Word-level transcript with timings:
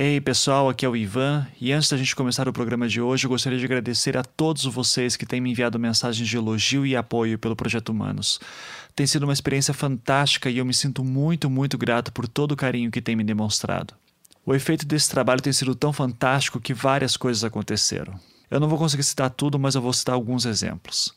Ei 0.00 0.20
pessoal, 0.20 0.68
aqui 0.68 0.86
é 0.86 0.88
o 0.88 0.94
Ivan 0.94 1.44
e 1.60 1.72
antes 1.72 1.90
da 1.90 1.96
gente 1.96 2.14
começar 2.14 2.48
o 2.48 2.52
programa 2.52 2.88
de 2.88 3.00
hoje, 3.00 3.26
eu 3.26 3.28
gostaria 3.28 3.58
de 3.58 3.64
agradecer 3.64 4.16
a 4.16 4.22
todos 4.22 4.64
vocês 4.64 5.16
que 5.16 5.26
têm 5.26 5.40
me 5.40 5.50
enviado 5.50 5.76
mensagens 5.76 6.28
de 6.28 6.36
elogio 6.36 6.86
e 6.86 6.94
apoio 6.94 7.36
pelo 7.36 7.56
Projeto 7.56 7.88
Humanos. 7.88 8.38
Tem 8.94 9.08
sido 9.08 9.24
uma 9.24 9.32
experiência 9.32 9.74
fantástica 9.74 10.48
e 10.48 10.58
eu 10.58 10.64
me 10.64 10.72
sinto 10.72 11.02
muito, 11.02 11.50
muito 11.50 11.76
grato 11.76 12.12
por 12.12 12.28
todo 12.28 12.52
o 12.52 12.56
carinho 12.56 12.92
que 12.92 13.02
tem 13.02 13.16
me 13.16 13.24
demonstrado. 13.24 13.92
O 14.46 14.54
efeito 14.54 14.86
desse 14.86 15.10
trabalho 15.10 15.42
tem 15.42 15.52
sido 15.52 15.74
tão 15.74 15.92
fantástico 15.92 16.60
que 16.60 16.72
várias 16.72 17.16
coisas 17.16 17.42
aconteceram. 17.42 18.14
Eu 18.48 18.60
não 18.60 18.68
vou 18.68 18.78
conseguir 18.78 19.02
citar 19.02 19.30
tudo, 19.30 19.58
mas 19.58 19.74
eu 19.74 19.82
vou 19.82 19.92
citar 19.92 20.14
alguns 20.14 20.46
exemplos. 20.46 21.12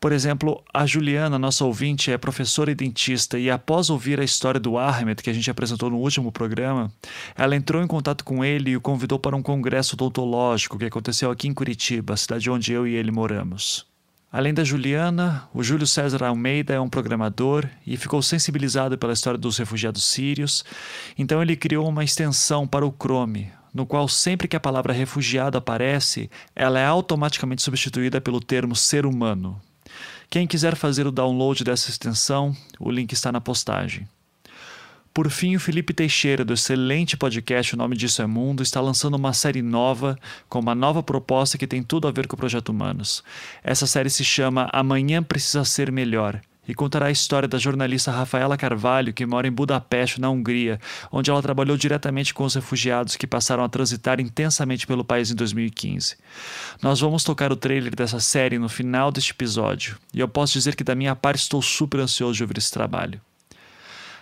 Por 0.00 0.12
exemplo, 0.12 0.62
a 0.72 0.86
Juliana, 0.86 1.40
nossa 1.40 1.64
ouvinte, 1.64 2.12
é 2.12 2.16
professora 2.16 2.70
e 2.70 2.74
dentista, 2.74 3.36
e 3.36 3.50
após 3.50 3.90
ouvir 3.90 4.20
a 4.20 4.24
história 4.24 4.60
do 4.60 4.78
Ahmed, 4.78 5.20
que 5.20 5.28
a 5.28 5.32
gente 5.32 5.50
apresentou 5.50 5.90
no 5.90 5.96
último 5.96 6.30
programa, 6.30 6.92
ela 7.34 7.56
entrou 7.56 7.82
em 7.82 7.86
contato 7.86 8.24
com 8.24 8.44
ele 8.44 8.70
e 8.70 8.76
o 8.76 8.80
convidou 8.80 9.18
para 9.18 9.34
um 9.34 9.42
congresso 9.42 9.96
odontológico 9.96 10.78
que 10.78 10.84
aconteceu 10.84 11.32
aqui 11.32 11.48
em 11.48 11.54
Curitiba, 11.54 12.16
cidade 12.16 12.48
onde 12.48 12.72
eu 12.72 12.86
e 12.86 12.94
ele 12.94 13.10
moramos. 13.10 13.84
Além 14.30 14.54
da 14.54 14.62
Juliana, 14.62 15.48
o 15.52 15.64
Júlio 15.64 15.86
César 15.86 16.22
Almeida 16.24 16.74
é 16.74 16.80
um 16.80 16.88
programador 16.88 17.66
e 17.84 17.96
ficou 17.96 18.22
sensibilizado 18.22 18.96
pela 18.96 19.14
história 19.14 19.38
dos 19.38 19.58
refugiados 19.58 20.04
sírios, 20.04 20.64
então 21.18 21.42
ele 21.42 21.56
criou 21.56 21.88
uma 21.88 22.04
extensão 22.04 22.68
para 22.68 22.86
o 22.86 22.94
Chrome, 22.96 23.50
no 23.74 23.84
qual 23.84 24.06
sempre 24.06 24.46
que 24.46 24.54
a 24.54 24.60
palavra 24.60 24.92
refugiado 24.92 25.58
aparece, 25.58 26.30
ela 26.54 26.78
é 26.78 26.84
automaticamente 26.86 27.62
substituída 27.62 28.20
pelo 28.20 28.40
termo 28.40 28.76
ser 28.76 29.04
humano. 29.04 29.60
Quem 30.30 30.46
quiser 30.46 30.76
fazer 30.76 31.06
o 31.06 31.10
download 31.10 31.64
dessa 31.64 31.88
extensão, 31.88 32.54
o 32.78 32.90
link 32.90 33.12
está 33.12 33.32
na 33.32 33.40
postagem. 33.40 34.06
Por 35.14 35.30
fim, 35.30 35.56
o 35.56 35.60
Felipe 35.60 35.94
Teixeira, 35.94 36.44
do 36.44 36.52
excelente 36.52 37.16
podcast 37.16 37.74
O 37.74 37.78
Nome 37.78 37.96
Disso 37.96 38.20
é 38.20 38.26
Mundo, 38.26 38.62
está 38.62 38.78
lançando 38.78 39.14
uma 39.14 39.32
série 39.32 39.62
nova, 39.62 40.18
com 40.46 40.58
uma 40.58 40.74
nova 40.74 41.02
proposta 41.02 41.56
que 41.56 41.66
tem 41.66 41.82
tudo 41.82 42.06
a 42.06 42.12
ver 42.12 42.26
com 42.26 42.36
o 42.36 42.38
Projeto 42.38 42.68
Humanos. 42.68 43.24
Essa 43.64 43.86
série 43.86 44.10
se 44.10 44.22
chama 44.22 44.68
Amanhã 44.70 45.22
Precisa 45.22 45.64
Ser 45.64 45.90
Melhor 45.90 46.40
e 46.68 46.74
contará 46.74 47.06
a 47.06 47.10
história 47.10 47.48
da 47.48 47.56
jornalista 47.56 48.12
Rafaela 48.12 48.56
Carvalho, 48.56 49.14
que 49.14 49.24
mora 49.24 49.48
em 49.48 49.50
Budapeste, 49.50 50.20
na 50.20 50.28
Hungria, 50.28 50.78
onde 51.10 51.30
ela 51.30 51.40
trabalhou 51.40 51.76
diretamente 51.76 52.34
com 52.34 52.44
os 52.44 52.54
refugiados 52.54 53.16
que 53.16 53.26
passaram 53.26 53.64
a 53.64 53.68
transitar 53.68 54.20
intensamente 54.20 54.86
pelo 54.86 55.02
país 55.02 55.30
em 55.30 55.34
2015. 55.34 56.16
Nós 56.82 57.00
vamos 57.00 57.24
tocar 57.24 57.50
o 57.50 57.56
trailer 57.56 57.96
dessa 57.96 58.20
série 58.20 58.58
no 58.58 58.68
final 58.68 59.10
deste 59.10 59.32
episódio, 59.32 59.98
e 60.12 60.20
eu 60.20 60.28
posso 60.28 60.52
dizer 60.52 60.76
que 60.76 60.84
da 60.84 60.94
minha 60.94 61.16
parte 61.16 61.40
estou 61.40 61.62
super 61.62 62.00
ansioso 62.00 62.34
de 62.34 62.42
ouvir 62.42 62.58
esse 62.58 62.70
trabalho. 62.70 63.20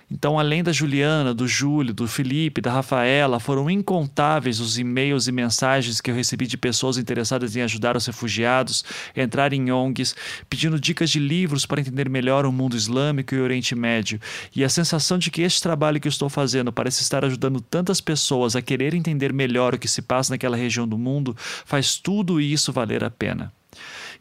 Então, 0.08 0.38
além 0.38 0.62
da 0.62 0.70
Juliana, 0.70 1.34
do 1.34 1.48
Júlio, 1.48 1.92
do 1.92 2.06
Felipe, 2.06 2.60
da 2.60 2.72
Rafaela, 2.72 3.40
foram 3.40 3.68
incontáveis 3.68 4.60
os 4.60 4.78
e-mails 4.78 5.26
e 5.26 5.32
mensagens 5.32 6.00
que 6.00 6.08
eu 6.08 6.14
recebi 6.14 6.46
de 6.46 6.56
pessoas 6.56 6.96
interessadas 6.96 7.56
em 7.56 7.62
ajudar 7.62 7.96
os 7.96 8.06
refugiados, 8.06 8.84
entrar 9.16 9.52
em 9.52 9.72
ONGs, 9.72 10.14
pedindo 10.48 10.78
dicas 10.78 11.10
de 11.10 11.18
livros 11.18 11.66
para 11.66 11.80
entender 11.80 12.08
melhor 12.08 12.46
o 12.46 12.52
mundo 12.52 12.76
islâmico 12.76 13.34
e 13.34 13.38
o 13.38 13.42
Oriente 13.42 13.74
Médio. 13.74 14.20
E 14.54 14.62
a 14.62 14.68
sensação 14.68 15.18
de 15.18 15.28
que 15.28 15.42
este 15.42 15.60
trabalho 15.60 16.00
que 16.00 16.06
eu 16.06 16.10
estou 16.10 16.28
fazendo 16.28 16.72
parece 16.72 17.02
estar 17.02 17.24
ajudando 17.24 17.60
tantas 17.60 18.00
pessoas 18.00 18.54
a 18.54 18.62
querer 18.62 18.94
entender 18.94 19.32
melhor 19.32 19.74
o 19.74 19.78
que 19.78 19.88
se 19.88 20.02
passa 20.02 20.32
naquela 20.32 20.56
região 20.56 20.86
do 20.86 20.96
mundo 20.96 21.36
faz 21.64 21.96
tudo 21.96 22.40
isso 22.40 22.72
valer 22.72 23.02
a 23.02 23.10
pena. 23.10 23.52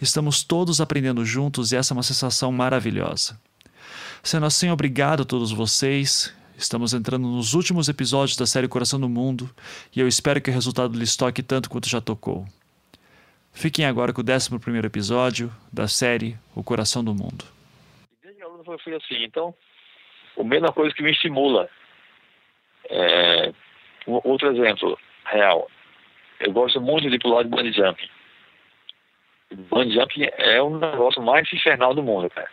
Estamos 0.02 0.44
todos 0.44 0.82
aprendendo 0.82 1.24
juntos 1.24 1.72
e 1.72 1.76
essa 1.76 1.94
é 1.94 1.96
uma 1.96 2.04
sensação 2.04 2.52
maravilhosa. 2.52 3.38
Sendo 4.26 4.48
assim, 4.48 4.72
obrigado 4.72 5.22
a 5.22 5.24
todos 5.26 5.52
vocês. 5.52 6.36
Estamos 6.58 6.96
entrando 6.96 7.28
nos 7.28 7.54
últimos 7.54 7.88
episódios 7.88 8.36
da 8.36 8.48
série 8.48 8.68
Coração 8.68 9.00
do 9.00 9.08
Mundo 9.08 9.48
e 9.96 10.00
eu 10.00 10.08
espero 10.08 10.42
que 10.42 10.50
o 10.50 10.54
resultado 10.54 10.98
lhes 10.98 11.16
toque 11.16 11.44
tanto 11.44 11.70
quanto 11.70 11.88
já 11.88 12.02
tocou. 12.02 12.44
Fiquem 13.54 13.86
agora 13.86 14.12
com 14.12 14.22
o 14.22 14.26
11 14.26 14.84
episódio 14.84 15.52
da 15.72 15.88
série 15.88 16.36
O 16.56 16.64
Coração 16.64 17.04
do 17.04 17.14
Mundo. 17.14 17.46
Desde 18.24 18.42
aluno 18.42 18.64
foi 18.64 18.96
assim, 18.96 19.24
então, 19.26 19.54
o 20.36 20.44
mesma 20.44 20.74
coisa 20.74 20.96
que 20.96 21.04
me 21.04 21.12
estimula. 21.12 21.70
É, 22.90 23.54
outro 24.08 24.52
exemplo 24.52 24.98
real. 25.26 25.70
Eu 26.40 26.52
gosto 26.52 26.82
muito 26.82 27.12
de 27.12 27.20
pular 27.20 27.44
de 27.44 27.50
bungee 27.50 27.74
jumping. 27.74 28.10
Bungee 29.70 29.94
jumping 29.94 30.24
é 30.40 30.60
o 30.64 30.80
negócio 30.80 31.22
mais 31.22 31.48
infernal 31.54 31.94
do 31.94 32.02
mundo, 32.02 32.28
cara. 32.32 32.50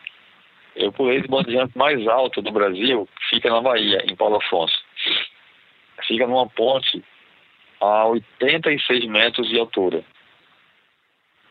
Eu 0.74 0.92
pulei 0.92 1.20
de 1.20 1.28
bandeirante 1.28 1.76
mais 1.76 2.06
alto 2.08 2.40
do 2.40 2.50
Brasil, 2.50 3.08
fica 3.28 3.50
na 3.50 3.60
Bahia, 3.60 4.02
em 4.06 4.16
Paulo 4.16 4.36
Afonso. 4.36 4.82
Fica 6.06 6.26
numa 6.26 6.48
ponte 6.48 7.04
a 7.80 8.06
86 8.06 9.06
metros 9.06 9.48
de 9.48 9.58
altura. 9.58 10.02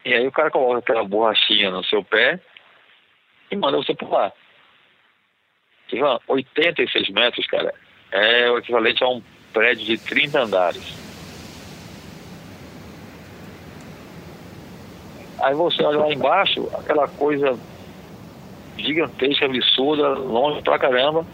E 0.04 0.14
aí 0.14 0.28
o 0.28 0.32
cara 0.32 0.50
coloca 0.50 0.80
aquela 0.80 1.04
borrachinha 1.04 1.70
no 1.70 1.84
seu 1.84 2.04
pé 2.04 2.40
e 3.52 3.56
manda 3.56 3.78
você 3.78 3.94
pular. 3.94 4.34
Ivan, 5.92 6.20
86 6.28 7.10
metros, 7.10 7.46
cara, 7.48 7.74
é 8.12 8.50
o 8.50 8.58
equivalente 8.58 9.04
a 9.04 9.10
um 9.10 9.22
prédio 9.54 9.86
de 9.86 9.98
30 9.98 10.40
andares. 10.40 11.02
Aí 15.44 15.54
você 15.54 15.84
olha 15.84 16.00
lá 16.00 16.14
embaixo, 16.14 16.70
aquela 16.78 17.08
coisa 17.08 17.60
gigantesca, 18.82 19.46
absurda, 19.46 20.10
longe 20.10 20.62
pra 20.62 20.80
caramba. 20.80 21.26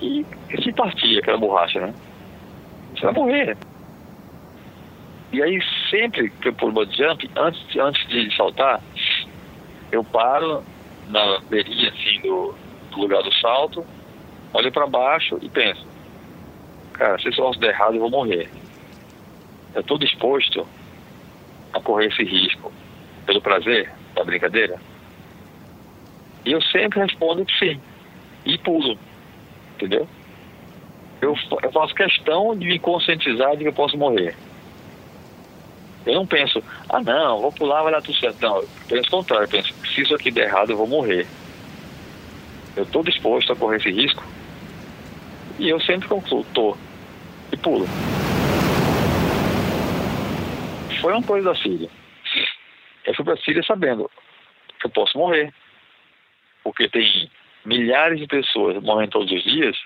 E, 0.00 0.26
se 0.62 0.72
partir 0.72 1.18
aquela 1.18 1.38
borracha, 1.38 1.80
né? 1.80 1.94
Você 2.94 3.04
vai 3.04 3.14
morrer. 3.14 3.56
E 5.32 5.42
aí 5.42 5.58
sempre 5.88 6.28
que 6.28 6.48
eu 6.48 6.52
pulo 6.52 6.84
jump, 6.92 7.30
antes, 7.36 7.76
antes 7.76 8.06
de 8.08 8.36
saltar, 8.36 8.82
eu 9.90 10.04
paro 10.04 10.62
na 11.08 11.38
beirinha 11.48 11.90
assim 11.90 12.20
do, 12.20 12.54
do 12.90 13.00
lugar 13.00 13.22
do 13.22 13.32
salto, 13.34 13.84
olho 14.52 14.70
para 14.70 14.86
baixo 14.86 15.38
e 15.40 15.48
penso, 15.48 15.86
cara, 16.92 17.18
se 17.18 17.28
isso 17.28 17.52
der 17.58 17.70
errado 17.70 17.94
eu 17.94 18.00
vou 18.00 18.10
morrer. 18.10 18.50
Eu 19.74 19.80
estou 19.80 19.98
disposto 19.98 20.66
a 21.72 21.80
correr 21.80 22.08
esse 22.08 22.24
risco 22.24 22.70
pelo 23.24 23.40
prazer 23.40 23.90
da 24.14 24.24
brincadeira? 24.24 24.78
E 26.44 26.52
eu 26.52 26.60
sempre 26.62 27.00
respondo 27.00 27.44
que 27.44 27.58
sim. 27.58 27.80
E 28.44 28.58
pulo. 28.58 28.98
Entendeu? 29.74 30.08
Eu, 31.20 31.36
eu 31.62 31.72
faço 31.72 31.94
questão 31.94 32.56
de 32.56 32.66
me 32.66 32.78
conscientizar 32.78 33.52
de 33.52 33.58
que 33.58 33.68
eu 33.68 33.72
posso 33.72 33.96
morrer. 33.96 34.36
Eu 36.04 36.14
não 36.14 36.26
penso, 36.26 36.62
ah 36.88 37.00
não, 37.00 37.40
vou 37.40 37.52
pular, 37.52 37.82
vai 37.82 37.92
dar 37.92 38.02
tudo 38.02 38.18
certo. 38.18 38.40
Não, 38.40 38.56
eu 38.56 38.68
penso 38.88 39.06
o 39.06 39.10
contrário, 39.10 39.44
eu 39.44 39.48
penso, 39.48 39.72
se 39.86 40.02
isso 40.02 40.14
aqui 40.14 40.32
der 40.32 40.48
errado, 40.48 40.70
eu 40.70 40.76
vou 40.76 40.88
morrer. 40.88 41.26
Eu 42.74 42.82
estou 42.82 43.04
disposto 43.04 43.52
a 43.52 43.56
correr 43.56 43.76
esse 43.76 43.90
risco. 43.90 44.24
E 45.58 45.68
eu 45.68 45.80
sempre 45.80 46.08
concluo, 46.08 46.44
tô. 46.52 46.76
E 47.52 47.56
pulo. 47.56 47.86
Foi 51.00 51.12
uma 51.12 51.22
coisa 51.22 51.50
da 51.50 51.56
Síria. 51.56 51.88
Eu 53.04 53.14
fui 53.14 53.24
para 53.24 53.34
a 53.34 53.38
Síria 53.38 53.62
sabendo 53.62 54.10
que 54.80 54.86
eu 54.86 54.90
posso 54.90 55.16
morrer 55.16 55.52
porque 56.62 56.88
tem 56.88 57.30
milhares 57.64 58.18
de 58.18 58.26
pessoas 58.26 58.82
morrendo 58.82 59.12
todos 59.12 59.32
os 59.32 59.42
dias, 59.42 59.76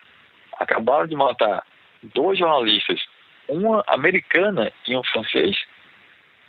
acabaram 0.58 1.06
de 1.06 1.14
matar 1.14 1.64
dois 2.02 2.38
jornalistas, 2.38 3.00
uma 3.48 3.84
americana 3.86 4.72
e 4.86 4.96
um 4.96 5.04
francês, 5.04 5.56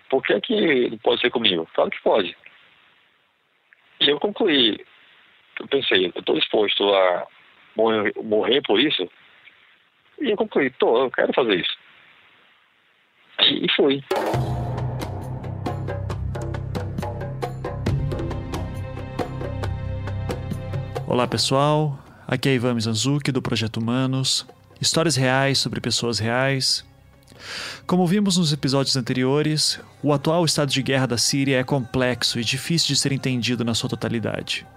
por 0.09 0.23
que, 0.23 0.39
que 0.41 0.89
não 0.89 0.97
pode 0.99 1.21
ser 1.21 1.29
comigo? 1.29 1.67
Claro 1.73 1.91
que 1.91 2.01
pode. 2.01 2.35
E 3.99 4.09
eu 4.09 4.19
concluí, 4.19 4.83
eu 5.59 5.67
pensei, 5.67 6.05
eu 6.05 6.19
estou 6.19 6.35
disposto 6.35 6.93
a 6.93 7.27
morrer, 7.75 8.13
morrer 8.23 8.61
por 8.61 8.79
isso, 8.79 9.09
e 10.19 10.31
eu 10.31 10.37
concluí, 10.37 10.69
tô, 10.71 11.03
eu 11.03 11.11
quero 11.11 11.33
fazer 11.33 11.55
isso. 11.55 11.77
E, 13.41 13.65
e 13.65 13.71
fui. 13.75 14.03
Olá 21.09 21.25
pessoal, 21.25 21.97
aqui 22.27 22.49
é 22.49 22.55
Ivan 22.55 22.73
Mizanzuki 22.73 23.31
do 23.31 23.41
Projeto 23.41 23.77
Humanos, 23.77 24.45
histórias 24.81 25.15
reais 25.15 25.57
sobre 25.57 25.79
pessoas 25.79 26.19
reais. 26.19 26.83
Como 27.85 28.05
vimos 28.05 28.35
nos 28.35 28.51
episódios 28.51 28.97
anteriores, 28.97 29.79
o 30.03 30.11
atual 30.11 30.43
estado 30.43 30.69
de 30.69 30.83
guerra 30.83 31.05
da 31.05 31.17
Síria 31.17 31.59
é 31.59 31.63
complexo 31.63 32.37
e 32.37 32.43
difícil 32.43 32.89
de 32.89 32.97
ser 32.97 33.13
entendido 33.13 33.63
na 33.63 33.73
sua 33.73 33.89
totalidade. 33.89 34.67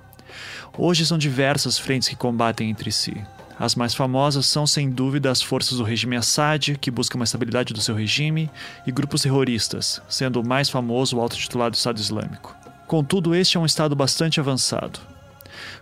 Hoje 0.79 1.05
são 1.05 1.19
diversas 1.19 1.77
frentes 1.77 2.09
que 2.09 2.15
combatem 2.15 2.71
entre 2.71 2.93
si. 2.93 3.21
As 3.59 3.75
mais 3.75 3.93
famosas 3.93 4.47
são, 4.47 4.69
sem 4.69 4.89
dúvida, 4.89 5.33
as 5.33 5.43
forças 5.43 5.79
do 5.79 5.85
regime 5.85 6.15
Assad, 6.15 6.79
que 6.81 6.93
buscam 6.93 7.19
uma 7.19 7.25
estabilidade 7.25 7.75
do 7.75 7.81
seu 7.81 7.97
regime, 7.97 8.49
e 8.87 8.93
grupos 8.93 9.23
terroristas, 9.23 10.01
sendo 10.09 10.41
o 10.41 10.47
mais 10.47 10.71
famoso 10.71 11.17
o 11.17 11.21
auto-titulado 11.21 11.75
Estado 11.75 11.99
Islâmico. 11.99 12.55
Contudo, 12.87 13.35
este 13.35 13.57
é 13.57 13.61
um 13.61 13.67
estado 13.67 13.97
bastante 13.97 14.39
avançado. 14.39 15.01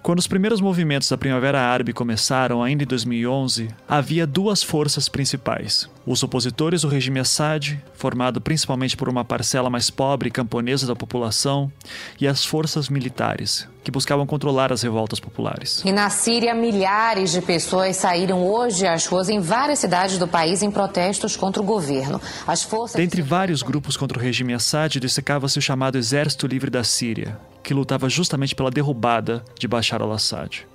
Quando 0.02 0.18
os 0.18 0.26
primeiros 0.26 0.60
movimentos 0.60 1.08
da 1.08 1.18
Primavera 1.18 1.60
Árabe 1.60 1.92
começaram, 1.92 2.62
ainda 2.62 2.84
em 2.84 2.86
2011, 2.86 3.68
havia 3.86 4.26
duas 4.26 4.62
forças 4.62 5.08
principais. 5.08 5.88
Os 6.10 6.22
opositores 6.22 6.80
do 6.80 6.88
regime 6.88 7.20
Assad, 7.20 7.78
formado 7.92 8.40
principalmente 8.40 8.96
por 8.96 9.10
uma 9.10 9.26
parcela 9.26 9.68
mais 9.68 9.90
pobre 9.90 10.28
e 10.28 10.32
camponesa 10.32 10.86
da 10.86 10.96
população, 10.96 11.70
e 12.18 12.26
as 12.26 12.46
forças 12.46 12.88
militares, 12.88 13.68
que 13.84 13.90
buscavam 13.90 14.26
controlar 14.26 14.72
as 14.72 14.80
revoltas 14.80 15.20
populares. 15.20 15.82
E 15.84 15.92
na 15.92 16.08
Síria, 16.08 16.54
milhares 16.54 17.32
de 17.32 17.42
pessoas 17.42 17.94
saíram 17.96 18.42
hoje 18.48 18.86
às 18.86 19.04
ruas 19.04 19.28
em 19.28 19.38
várias 19.38 19.80
cidades 19.80 20.16
do 20.16 20.26
país 20.26 20.62
em 20.62 20.70
protestos 20.70 21.36
contra 21.36 21.60
o 21.60 21.66
governo. 21.66 22.18
As 22.46 22.62
forças 22.62 22.96
Dentre 22.96 23.20
vários 23.20 23.62
grupos 23.62 23.94
contra 23.94 24.18
o 24.18 24.22
regime 24.22 24.54
Assad, 24.54 24.98
destacava-se 24.98 25.58
o 25.58 25.62
chamado 25.62 25.98
Exército 25.98 26.46
Livre 26.46 26.70
da 26.70 26.84
Síria, 26.84 27.38
que 27.62 27.74
lutava 27.74 28.08
justamente 28.08 28.54
pela 28.54 28.70
derrubada 28.70 29.44
de 29.58 29.68
Bashar 29.68 30.00
al-Assad. 30.00 30.66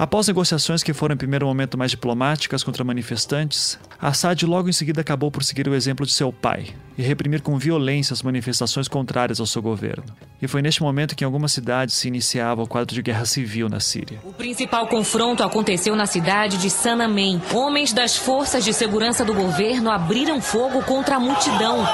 Após 0.00 0.26
negociações 0.26 0.82
que 0.82 0.94
foram 0.94 1.14
em 1.14 1.18
primeiro 1.18 1.46
momento 1.46 1.76
mais 1.76 1.90
diplomáticas 1.90 2.64
contra 2.64 2.82
manifestantes, 2.82 3.78
Assad 4.00 4.46
logo 4.46 4.68
em 4.68 4.72
seguida 4.72 5.02
acabou 5.02 5.30
por 5.30 5.44
seguir 5.44 5.68
o 5.68 5.74
exemplo 5.74 6.06
de 6.06 6.12
seu 6.12 6.32
pai 6.32 6.68
e 6.96 7.02
reprimir 7.02 7.42
com 7.42 7.58
violência 7.58 8.14
as 8.14 8.22
manifestações 8.22 8.88
contrárias 8.88 9.40
ao 9.40 9.46
seu 9.46 9.60
governo. 9.60 10.04
E 10.40 10.48
foi 10.48 10.62
neste 10.62 10.82
momento 10.82 11.14
que 11.14 11.22
em 11.22 11.26
algumas 11.26 11.52
cidades 11.52 11.96
se 11.96 12.08
iniciava 12.08 12.62
o 12.62 12.66
quadro 12.66 12.94
de 12.94 13.02
guerra 13.02 13.26
civil 13.26 13.68
na 13.68 13.78
Síria. 13.78 14.18
O 14.24 14.32
principal 14.32 14.86
confronto 14.86 15.42
aconteceu 15.42 15.94
na 15.94 16.06
cidade 16.06 16.56
de 16.56 16.70
Sanamém. 16.70 17.42
Homens 17.52 17.92
das 17.92 18.16
forças 18.16 18.64
de 18.64 18.72
segurança 18.72 19.22
do 19.22 19.34
governo 19.34 19.90
abriram 19.90 20.40
fogo 20.40 20.82
contra 20.82 21.16
a 21.16 21.20
multidão. 21.20 21.84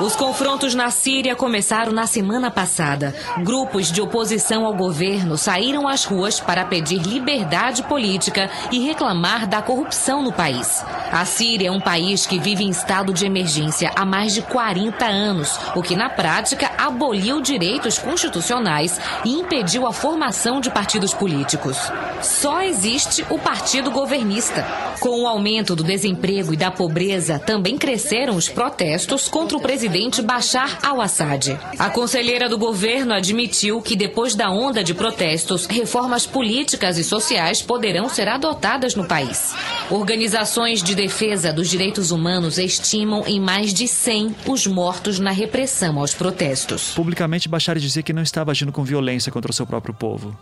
Os 0.00 0.14
confrontos 0.14 0.76
na 0.76 0.90
Síria 0.92 1.34
começaram 1.34 1.90
na 1.90 2.06
semana 2.06 2.52
passada. 2.52 3.16
Grupos 3.42 3.90
de 3.90 4.00
oposição 4.00 4.64
ao 4.64 4.72
governo 4.72 5.36
saíram 5.36 5.88
às 5.88 6.04
ruas 6.04 6.38
para 6.38 6.64
pedir 6.64 7.02
liberdade 7.02 7.82
política 7.82 8.48
e 8.70 8.78
reclamar 8.78 9.48
da 9.48 9.60
corrupção 9.60 10.22
no 10.22 10.32
país. 10.32 10.84
A 11.10 11.24
Síria 11.24 11.68
é 11.68 11.72
um 11.72 11.80
país 11.80 12.26
que 12.26 12.38
vive 12.38 12.62
em 12.62 12.68
estado 12.68 13.12
de 13.12 13.26
emergência 13.26 13.90
há 13.96 14.04
mais 14.04 14.32
de 14.32 14.42
40 14.42 15.04
anos, 15.04 15.58
o 15.74 15.82
que 15.82 15.96
na 15.96 16.08
prática 16.08 16.70
aboliu 16.78 17.40
direitos 17.40 17.98
constitucionais 17.98 19.00
e 19.24 19.32
impediu 19.32 19.84
a 19.84 19.92
formação 19.92 20.60
de 20.60 20.70
partidos 20.70 21.12
políticos. 21.12 21.76
Só 22.22 22.62
existe 22.62 23.26
o 23.30 23.38
partido 23.38 23.90
governista. 23.90 24.64
Com 25.00 25.22
o 25.22 25.26
aumento 25.26 25.74
do 25.74 25.82
desemprego 25.82 26.54
e 26.54 26.56
da 26.56 26.70
pobreza, 26.70 27.38
também 27.38 27.76
cresceram 27.76 28.36
os 28.36 28.48
protestos 28.48 29.28
contra 29.28 29.56
o 29.56 29.60
presidente 29.60 29.87
presidente 29.88 30.20
Bashar 30.20 30.78
al-Assad. 30.82 31.58
A 31.78 31.88
conselheira 31.88 32.46
do 32.46 32.58
governo 32.58 33.14
admitiu 33.14 33.80
que 33.80 33.96
depois 33.96 34.34
da 34.34 34.50
onda 34.50 34.84
de 34.84 34.92
protestos, 34.92 35.64
reformas 35.64 36.26
políticas 36.26 36.98
e 36.98 37.04
sociais 37.04 37.62
poderão 37.62 38.06
ser 38.06 38.28
adotadas 38.28 38.94
no 38.94 39.06
país. 39.06 39.54
Organizações 39.90 40.82
de 40.82 40.94
defesa 40.94 41.54
dos 41.54 41.70
direitos 41.70 42.10
humanos 42.10 42.58
estimam 42.58 43.24
em 43.26 43.40
mais 43.40 43.72
de 43.72 43.88
100 43.88 44.36
os 44.46 44.66
mortos 44.66 45.18
na 45.18 45.30
repressão 45.30 45.98
aos 45.98 46.12
protestos. 46.12 46.92
Publicamente, 46.94 47.48
Bashar 47.48 47.78
dizia 47.78 48.02
que 48.02 48.12
não 48.12 48.22
estava 48.22 48.50
agindo 48.50 48.70
com 48.70 48.84
violência 48.84 49.32
contra 49.32 49.50
o 49.50 49.54
seu 49.54 49.66
próprio 49.66 49.94
povo. 49.94 50.36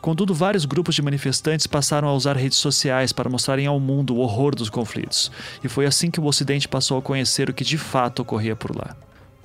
Contudo, 0.00 0.34
vários 0.34 0.64
grupos 0.64 0.94
de 0.94 1.02
manifestantes 1.02 1.66
passaram 1.66 2.08
a 2.08 2.14
usar 2.14 2.36
redes 2.36 2.58
sociais 2.58 3.12
para 3.12 3.28
mostrarem 3.28 3.66
ao 3.66 3.78
mundo 3.78 4.14
o 4.14 4.20
horror 4.20 4.54
dos 4.54 4.70
conflitos, 4.70 5.30
e 5.62 5.68
foi 5.68 5.84
assim 5.84 6.10
que 6.10 6.20
o 6.20 6.24
Ocidente 6.24 6.66
passou 6.66 6.96
a 6.96 7.02
conhecer 7.02 7.50
o 7.50 7.52
que 7.52 7.64
de 7.64 7.76
fato 7.76 8.22
ocorria 8.22 8.56
por 8.56 8.74
lá. 8.74 8.85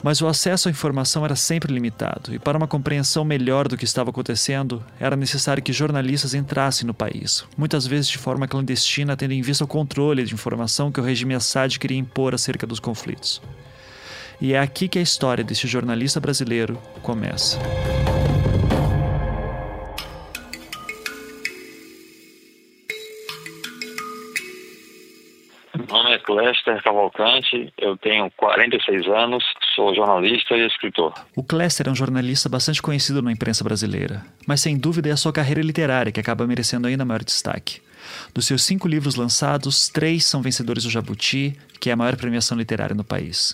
Mas 0.03 0.21
o 0.21 0.27
acesso 0.27 0.67
à 0.67 0.71
informação 0.71 1.23
era 1.23 1.35
sempre 1.35 1.73
limitado, 1.73 2.33
e 2.33 2.39
para 2.39 2.57
uma 2.57 2.67
compreensão 2.67 3.23
melhor 3.23 3.67
do 3.67 3.77
que 3.77 3.85
estava 3.85 4.09
acontecendo, 4.09 4.83
era 4.99 5.15
necessário 5.15 5.61
que 5.61 5.71
jornalistas 5.71 6.33
entrassem 6.33 6.87
no 6.87 6.93
país, 6.93 7.45
muitas 7.55 7.85
vezes 7.85 8.09
de 8.09 8.17
forma 8.17 8.47
clandestina, 8.47 9.15
tendo 9.15 9.33
em 9.33 9.41
vista 9.41 9.63
o 9.63 9.67
controle 9.67 10.23
de 10.23 10.33
informação 10.33 10.91
que 10.91 10.99
o 10.99 11.03
regime 11.03 11.35
Assad 11.35 11.77
queria 11.77 11.97
impor 11.97 12.33
acerca 12.33 12.65
dos 12.65 12.79
conflitos. 12.79 13.41
E 14.39 14.53
é 14.53 14.59
aqui 14.59 14.87
que 14.87 14.97
a 14.97 15.03
história 15.03 15.43
deste 15.43 15.67
jornalista 15.67 16.19
brasileiro 16.19 16.81
começa. 17.03 17.59
Nome 25.91 26.13
é 26.13 26.19
Cléster 26.19 26.81
Cavalcante, 26.81 27.71
eu 27.77 27.97
tenho 27.97 28.31
46 28.37 29.07
anos, 29.07 29.43
sou 29.75 29.93
jornalista 29.93 30.55
e 30.55 30.65
escritor. 30.65 31.13
O 31.35 31.43
Cléster 31.43 31.87
é 31.87 31.91
um 31.91 31.95
jornalista 31.95 32.47
bastante 32.47 32.81
conhecido 32.81 33.21
na 33.21 33.31
imprensa 33.31 33.63
brasileira, 33.63 34.23
mas 34.47 34.61
sem 34.61 34.77
dúvida 34.77 35.09
é 35.09 35.11
a 35.11 35.17
sua 35.17 35.33
carreira 35.33 35.61
literária 35.61 36.11
que 36.11 36.19
acaba 36.19 36.47
merecendo 36.47 36.87
ainda 36.87 37.05
maior 37.05 37.23
destaque. 37.23 37.81
Dos 38.33 38.47
seus 38.47 38.63
cinco 38.63 38.87
livros 38.87 39.15
lançados, 39.15 39.89
três 39.89 40.25
são 40.25 40.41
vencedores 40.41 40.83
do 40.83 40.89
Jabuti, 40.89 41.55
que 41.79 41.89
é 41.89 41.93
a 41.93 41.97
maior 41.97 42.15
premiação 42.15 42.57
literária 42.57 42.95
no 42.95 43.03
país. 43.03 43.53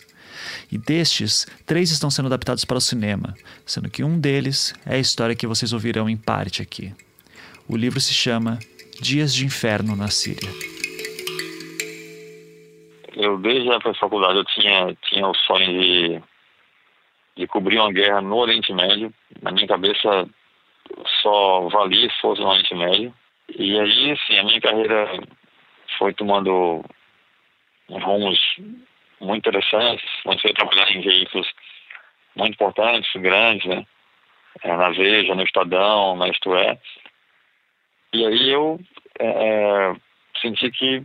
E 0.71 0.77
destes, 0.77 1.47
três 1.65 1.91
estão 1.91 2.09
sendo 2.09 2.27
adaptados 2.27 2.63
para 2.63 2.77
o 2.77 2.81
cinema, 2.81 3.33
sendo 3.65 3.89
que 3.89 4.03
um 4.03 4.19
deles 4.19 4.73
é 4.85 4.95
a 4.95 4.99
história 4.99 5.35
que 5.35 5.47
vocês 5.47 5.73
ouvirão 5.73 6.09
em 6.09 6.15
parte 6.15 6.61
aqui. 6.61 6.93
O 7.67 7.75
livro 7.75 7.99
se 7.99 8.13
chama 8.13 8.59
Dias 9.01 9.33
de 9.33 9.45
Inferno 9.45 9.95
na 9.95 10.09
Síria 10.09 10.76
eu 13.17 13.37
desde 13.37 13.71
a 13.71 13.79
faculdade 13.95 14.37
eu 14.37 14.45
tinha, 14.45 14.95
tinha 15.09 15.27
o 15.27 15.35
sonho 15.35 15.67
de, 15.67 16.21
de 17.35 17.47
cobrir 17.47 17.79
uma 17.79 17.91
guerra 17.91 18.21
no 18.21 18.37
Oriente 18.37 18.71
Médio. 18.73 19.13
Na 19.41 19.51
minha 19.51 19.67
cabeça 19.67 20.27
só 21.21 21.67
valia 21.69 22.09
se 22.09 22.21
fosse 22.21 22.41
no 22.41 22.49
Oriente 22.49 22.75
Médio. 22.75 23.13
E 23.57 23.79
aí, 23.79 24.11
assim, 24.11 24.37
a 24.37 24.43
minha 24.43 24.61
carreira 24.61 25.19
foi 25.97 26.13
tomando 26.13 26.83
rumos 27.89 28.39
muito 29.19 29.47
interessantes. 29.47 30.05
Comecei 30.23 30.51
a 30.51 30.53
trabalhar 30.53 30.91
em 30.91 31.01
veículos 31.01 31.47
muito 32.35 32.53
importantes, 32.53 33.11
grandes, 33.15 33.65
né? 33.65 33.85
É, 34.63 34.75
na 34.75 34.89
Veja, 34.89 35.33
no 35.33 35.43
Estadão, 35.43 36.15
na 36.15 36.29
Isto 36.29 36.55
É. 36.55 36.77
E 38.13 38.25
aí 38.25 38.49
eu 38.49 38.79
é, 39.19 39.25
é 39.27 39.95
senti 40.41 40.69
que 40.71 41.03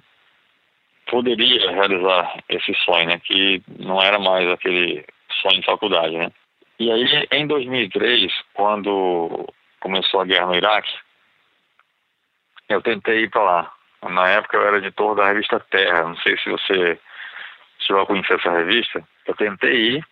poderia 1.07 1.71
realizar 1.71 2.39
esse 2.49 2.75
sonho, 2.85 3.07
né? 3.07 3.19
Que 3.19 3.63
não 3.79 4.01
era 4.01 4.19
mais 4.19 4.49
aquele 4.49 5.05
sonho 5.41 5.61
de 5.61 5.67
faculdade, 5.67 6.17
né? 6.17 6.31
E 6.79 6.91
aí, 6.91 7.29
em 7.33 7.47
2003, 7.47 8.33
quando 8.55 9.47
começou 9.81 10.21
a 10.21 10.25
guerra 10.25 10.47
no 10.47 10.55
Iraque, 10.55 10.93
eu 12.69 12.81
tentei 12.83 13.25
ir 13.25 13.31
para 13.31 13.43
lá. 13.43 13.73
Na 14.11 14.29
época 14.29 14.57
eu 14.57 14.67
era 14.67 14.79
editor 14.79 15.15
da 15.15 15.27
revista 15.27 15.61
Terra, 15.61 16.05
não 16.05 16.17
sei 16.17 16.37
se 16.39 16.51
você 16.51 16.99
chegou 17.79 18.03
a 18.03 18.07
conhecer 18.07 18.35
essa 18.35 18.51
revista. 18.51 19.03
Eu 19.27 19.35
tentei 19.37 19.97
ir, 19.97 20.07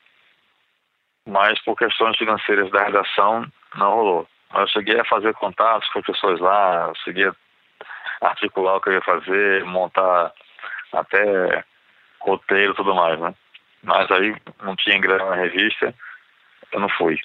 mas 1.26 1.58
por 1.64 1.76
questões 1.76 2.16
financeiras 2.16 2.70
da 2.70 2.84
redação 2.84 3.46
não 3.74 3.94
rolou. 3.94 4.28
Mas 4.52 4.62
eu 4.62 4.68
cheguei 4.68 5.00
a 5.00 5.04
fazer 5.04 5.34
contatos 5.34 5.88
com 5.90 6.02
pessoas 6.02 6.38
lá, 6.40 6.92
cheguei 7.04 7.26
a 7.26 7.34
articular 8.20 8.76
o 8.76 8.80
que 8.80 8.90
eu 8.90 8.94
ia 8.94 9.02
fazer, 9.02 9.64
montar 9.64 10.32
até 10.92 11.64
roteiro 12.20 12.72
e 12.72 12.76
tudo 12.76 12.94
mais, 12.94 13.18
né? 13.18 13.34
Mas 13.82 14.10
aí 14.10 14.34
não 14.62 14.76
tinha 14.76 14.98
grana 14.98 15.24
na 15.24 15.36
revista, 15.36 15.94
eu 16.72 16.80
não 16.80 16.88
fui. 16.90 17.18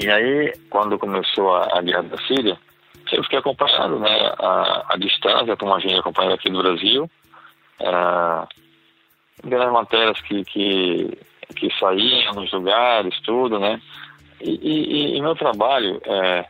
E 0.00 0.10
aí, 0.10 0.52
quando 0.70 0.98
começou 0.98 1.56
a, 1.56 1.78
a 1.78 1.82
guerra 1.82 2.02
da 2.04 2.18
Síria, 2.18 2.58
eu 3.12 3.22
fiquei 3.24 3.38
acompanhando 3.38 3.98
né, 3.98 4.32
a, 4.38 4.94
a 4.94 4.96
distância, 4.96 5.56
como 5.56 5.74
a 5.74 5.80
gente 5.80 5.98
acompanhando 5.98 6.34
aqui 6.34 6.50
do 6.50 6.62
Brasil, 6.62 7.10
é, 7.80 8.46
grandes 9.44 9.72
matérias 9.72 10.20
que, 10.22 10.44
que, 10.44 11.18
que 11.56 11.78
saíam 11.78 12.34
nos 12.34 12.52
lugares, 12.52 13.18
tudo, 13.22 13.58
né? 13.58 13.80
E, 14.40 14.50
e, 14.50 15.16
e 15.16 15.20
meu 15.20 15.34
trabalho 15.34 16.00
é, 16.04 16.44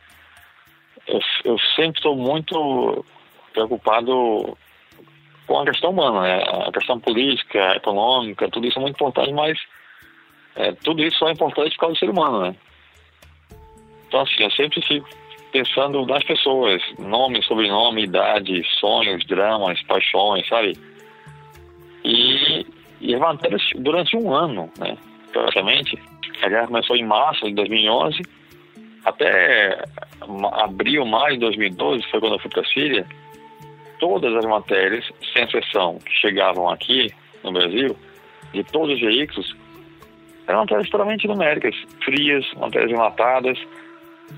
eu, 1.08 1.20
eu 1.44 1.58
sempre 1.74 1.98
estou 1.98 2.14
muito 2.14 3.04
preocupado 3.52 4.56
com 5.46 5.60
a 5.60 5.64
questão 5.64 5.90
humana, 5.90 6.20
né? 6.20 6.44
a 6.66 6.70
questão 6.70 7.00
política, 7.00 7.76
econômica, 7.76 8.48
tudo 8.50 8.66
isso 8.66 8.78
é 8.78 8.82
muito 8.82 8.96
importante, 8.96 9.32
mas 9.32 9.58
é, 10.54 10.72
tudo 10.72 11.02
isso 11.02 11.18
só 11.18 11.28
é 11.28 11.32
importante 11.32 11.74
por 11.74 11.80
causa 11.80 11.94
do 11.94 11.98
ser 11.98 12.10
humano, 12.10 12.42
né? 12.42 12.54
Então, 14.06 14.20
assim, 14.20 14.42
eu 14.42 14.50
sempre 14.50 14.82
fico 14.82 15.08
pensando 15.50 16.04
nas 16.06 16.22
pessoas, 16.24 16.82
nome, 16.98 17.42
sobrenome, 17.42 18.04
idade, 18.04 18.62
sonhos, 18.78 19.24
dramas, 19.24 19.82
paixões, 19.84 20.46
sabe? 20.46 20.76
E, 22.04 22.66
e 23.00 23.14
as 23.14 23.20
matérias 23.20 23.62
durante 23.76 24.16
um 24.16 24.34
ano, 24.34 24.70
né? 24.78 24.96
Praticamente, 25.32 25.98
a 26.42 26.48
guerra 26.48 26.66
começou 26.66 26.96
em 26.96 27.04
março 27.04 27.46
de 27.46 27.54
2011 27.54 28.22
até 29.08 29.82
abril, 30.52 31.04
maio 31.04 31.34
de 31.34 31.40
2012, 31.40 32.04
foi 32.10 32.20
quando 32.20 32.34
eu 32.34 32.38
fui 32.38 32.50
para 32.50 32.62
a 32.62 32.66
Síria, 32.66 33.06
todas 33.98 34.34
as 34.34 34.44
matérias, 34.44 35.04
sem 35.32 35.44
exceção, 35.44 35.98
que 35.98 36.12
chegavam 36.12 36.68
aqui 36.68 37.12
no 37.42 37.52
Brasil, 37.52 37.96
de 38.52 38.64
todos 38.64 38.94
os 38.94 39.00
veículos, 39.00 39.56
eram 40.48 40.60
matérias 40.60 40.88
puramente 40.88 41.28
numéricas, 41.28 41.74
frias, 42.02 42.44
matérias 42.54 42.90
enlatadas. 42.90 43.58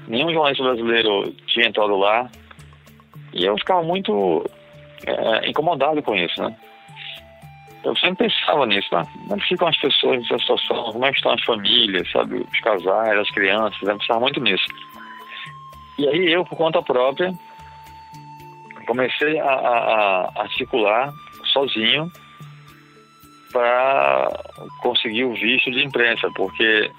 Nenhum 0.08 0.32
jornalista 0.32 0.64
brasileiro 0.64 1.32
tinha 1.46 1.68
entrado 1.68 1.96
lá. 1.96 2.28
E 3.32 3.44
eu 3.44 3.56
ficava 3.56 3.82
muito 3.84 4.44
é, 5.06 5.48
incomodado 5.48 6.02
com 6.02 6.16
isso, 6.16 6.42
né? 6.42 6.56
Eu 7.82 7.96
sempre 7.96 8.28
pensava 8.28 8.66
nisso, 8.66 8.94
né? 8.94 9.02
Como 9.28 9.42
ficam 9.42 9.68
as 9.68 9.76
pessoas 9.78 10.20
nessa 10.20 10.38
situação? 10.38 10.92
Como 10.92 11.04
é 11.04 11.10
que 11.10 11.16
estão 11.16 11.32
as 11.32 11.42
famílias, 11.44 12.10
sabe? 12.10 12.36
Os 12.36 12.60
casais, 12.60 13.18
as 13.18 13.30
crianças, 13.30 13.80
eu 13.82 13.98
pensava 13.98 14.20
muito 14.20 14.40
nisso. 14.40 14.66
E 15.98 16.08
aí 16.08 16.32
eu, 16.32 16.44
por 16.44 16.56
conta 16.56 16.82
própria, 16.82 17.32
comecei 18.86 19.38
a, 19.38 19.50
a 19.50 20.42
articular 20.42 21.12
sozinho 21.52 22.10
para 23.52 24.28
conseguir 24.82 25.24
o 25.24 25.34
visto 25.34 25.70
de 25.70 25.84
imprensa, 25.84 26.28
porque 26.36 26.90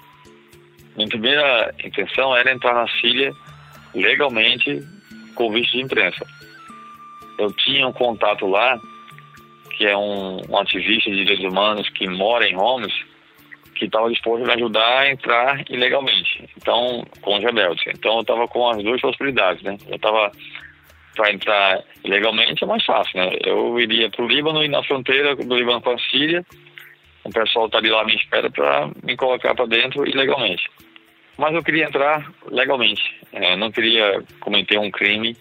minha 0.96 1.08
primeira 1.08 1.74
intenção 1.82 2.36
era 2.36 2.52
entrar 2.52 2.74
na 2.74 2.88
Síria 3.00 3.32
legalmente 3.94 4.80
com 5.34 5.50
visto 5.50 5.72
de 5.72 5.82
imprensa. 5.82 6.24
Eu 7.38 7.52
tinha 7.52 7.86
um 7.86 7.92
contato 7.92 8.46
lá, 8.46 8.78
que 9.76 9.86
é 9.86 9.96
um, 9.96 10.40
um 10.48 10.58
ativista 10.58 11.10
de 11.10 11.16
direitos 11.16 11.44
humanos 11.44 11.88
que 11.90 12.08
mora 12.08 12.48
em 12.48 12.56
Homs, 12.56 12.92
que 13.74 13.86
estava 13.86 14.10
disposto 14.10 14.44
a 14.44 14.46
me 14.46 14.52
ajudar 14.54 14.98
a 14.98 15.10
entrar 15.10 15.64
ilegalmente, 15.70 16.48
então, 16.56 17.04
com 17.20 17.36
os 17.36 17.42
rebeldes. 17.42 17.84
Então, 17.88 18.16
eu 18.16 18.20
estava 18.20 18.46
com 18.48 18.68
as 18.68 18.82
duas 18.82 19.00
possibilidades, 19.00 19.62
né? 19.62 19.76
Eu 19.88 19.96
estava 19.96 20.30
para 21.14 21.32
entrar 21.32 21.82
ilegalmente 22.04 22.64
é 22.64 22.66
mais 22.66 22.84
fácil, 22.84 23.18
né? 23.18 23.30
Eu 23.44 23.78
iria 23.78 24.10
para 24.10 24.24
o 24.24 24.28
Líbano 24.28 24.64
e 24.64 24.68
na 24.68 24.82
fronteira 24.82 25.36
do 25.36 25.56
Líbano 25.56 25.80
com 25.80 25.90
a 25.90 25.98
Síria, 25.98 26.44
o 27.24 27.30
pessoal 27.30 27.66
estaria 27.66 27.92
lá 27.92 28.02
à 28.02 28.04
minha 28.04 28.16
espera 28.16 28.50
para 28.50 28.90
me 29.02 29.16
colocar 29.16 29.54
para 29.54 29.66
dentro 29.66 30.06
ilegalmente. 30.08 30.68
Mas 31.38 31.54
eu 31.54 31.62
queria 31.62 31.86
entrar 31.86 32.30
legalmente, 32.50 33.02
é, 33.32 33.56
não 33.56 33.70
queria 33.70 34.22
cometer 34.40 34.78
um 34.78 34.90
crime 34.90 35.36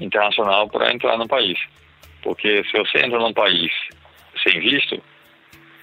internacional 0.00 0.68
para 0.68 0.92
entrar 0.92 1.16
no 1.16 1.26
país. 1.26 1.58
Porque 2.24 2.64
se 2.64 2.72
você 2.72 3.04
entra 3.04 3.18
num 3.18 3.34
país 3.34 3.70
sem 4.42 4.58
visto, 4.58 5.00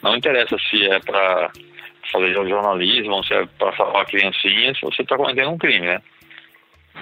não 0.02 0.18
interessa 0.18 0.58
se 0.58 0.86
é 0.88 1.00
para 1.00 1.52
fazer 2.12 2.34
jornalismo, 2.34 3.24
se 3.24 3.34
é 3.36 3.46
para 3.46 3.76
salvar 3.78 4.06
criancinhas, 4.08 4.80
você 4.82 5.04
está 5.04 5.16
cometendo 5.16 5.52
um 5.52 5.58
crime, 5.58 5.86
né? 5.86 6.02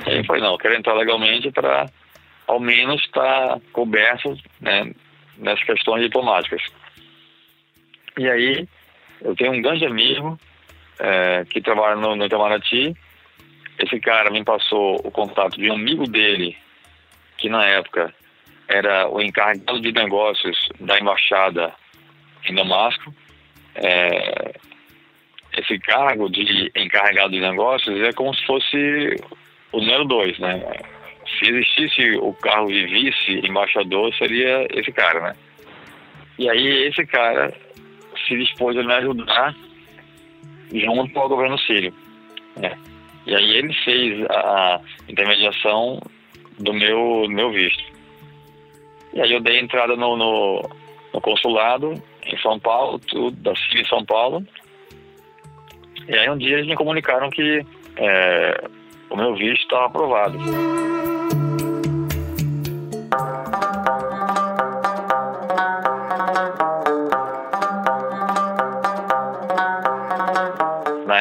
E 0.06 0.10
aí 0.10 0.26
eu 0.28 0.40
não, 0.40 0.52
eu 0.52 0.58
quero 0.58 0.76
entrar 0.76 0.94
legalmente 0.94 1.50
para 1.52 1.88
ao 2.46 2.60
menos 2.60 3.02
estar 3.02 3.48
tá 3.48 3.62
coberto 3.72 4.38
né, 4.60 4.92
nessas 5.38 5.64
questões 5.64 6.04
diplomáticas. 6.04 6.62
E 8.18 8.30
aí, 8.30 8.68
eu 9.22 9.36
tenho 9.36 9.54
um 9.54 9.62
grande 9.62 9.86
amigo 9.86 10.38
é, 11.00 11.46
que 11.50 11.62
trabalha 11.62 11.96
no, 11.96 12.16
no 12.16 12.26
Itamaraty. 12.26 12.94
Esse 13.80 14.00
cara 14.02 14.30
me 14.30 14.44
passou 14.44 14.96
o 15.04 15.10
contato 15.10 15.58
de 15.58 15.70
um 15.72 15.76
amigo 15.76 16.06
dele, 16.06 16.58
que 17.38 17.48
na 17.48 17.66
época 17.66 18.14
era 18.70 19.10
o 19.10 19.22
encarregado 19.22 19.82
de 19.82 19.92
negócios 19.92 20.70
da 20.80 20.98
embaixada 20.98 21.74
em 22.48 22.56
Damasco. 22.56 23.14
É, 23.76 24.54
esse 25.58 25.78
cargo 25.80 26.30
de 26.30 26.72
encarregado 26.76 27.32
de 27.32 27.42
negócios 27.42 28.00
é 28.02 28.14
como 28.14 28.34
se 28.34 28.46
fosse 28.46 29.16
o 29.72 29.82
número 29.82 30.06
dois, 30.06 30.38
né? 30.40 30.62
se 31.38 31.50
existisse 31.50 32.18
o 32.18 32.34
cargo 32.34 32.68
de 32.68 32.86
vice-embaixador, 32.88 34.14
seria 34.16 34.68
esse 34.74 34.92
cara, 34.92 35.22
né? 35.22 35.36
E 36.38 36.50
aí 36.50 36.88
esse 36.88 37.06
cara 37.06 37.54
se 38.28 38.38
dispôs 38.38 38.78
a 38.78 38.84
me 38.84 38.94
ajudar 38.94 39.56
junto 40.74 41.20
o 41.20 41.30
governo 41.30 41.58
sírio. 41.60 41.94
Né? 42.56 42.78
E 43.26 43.36
aí 43.36 43.58
ele 43.58 43.74
fez 43.84 44.26
a 44.30 44.82
intermediação 45.08 46.00
do 46.60 46.74
meu, 46.74 47.24
do 47.24 47.32
meu 47.32 47.52
visto. 47.52 47.84
E 49.14 49.22
aí 49.22 49.32
eu 49.32 49.42
dei 49.42 49.60
entrada 49.60 49.96
no, 49.96 50.16
no, 50.16 50.70
no 51.14 51.22
consulado 51.22 51.94
em 52.26 52.38
São 52.40 52.60
Paulo, 52.60 53.00
tudo, 53.00 53.36
da 53.38 53.52
em 53.52 53.86
São 53.86 54.06
Paulo. 54.06 54.46
E 56.08 56.16
aí 56.16 56.30
um 56.30 56.38
dia 56.38 56.58
eles 56.58 56.68
me 56.68 56.76
comunicaram 56.76 57.30
que 57.30 57.66
é, 57.98 58.64
o 59.10 59.16
meu 59.16 59.36
visto 59.36 59.64
estava 59.64 59.86
aprovado. 59.86 60.38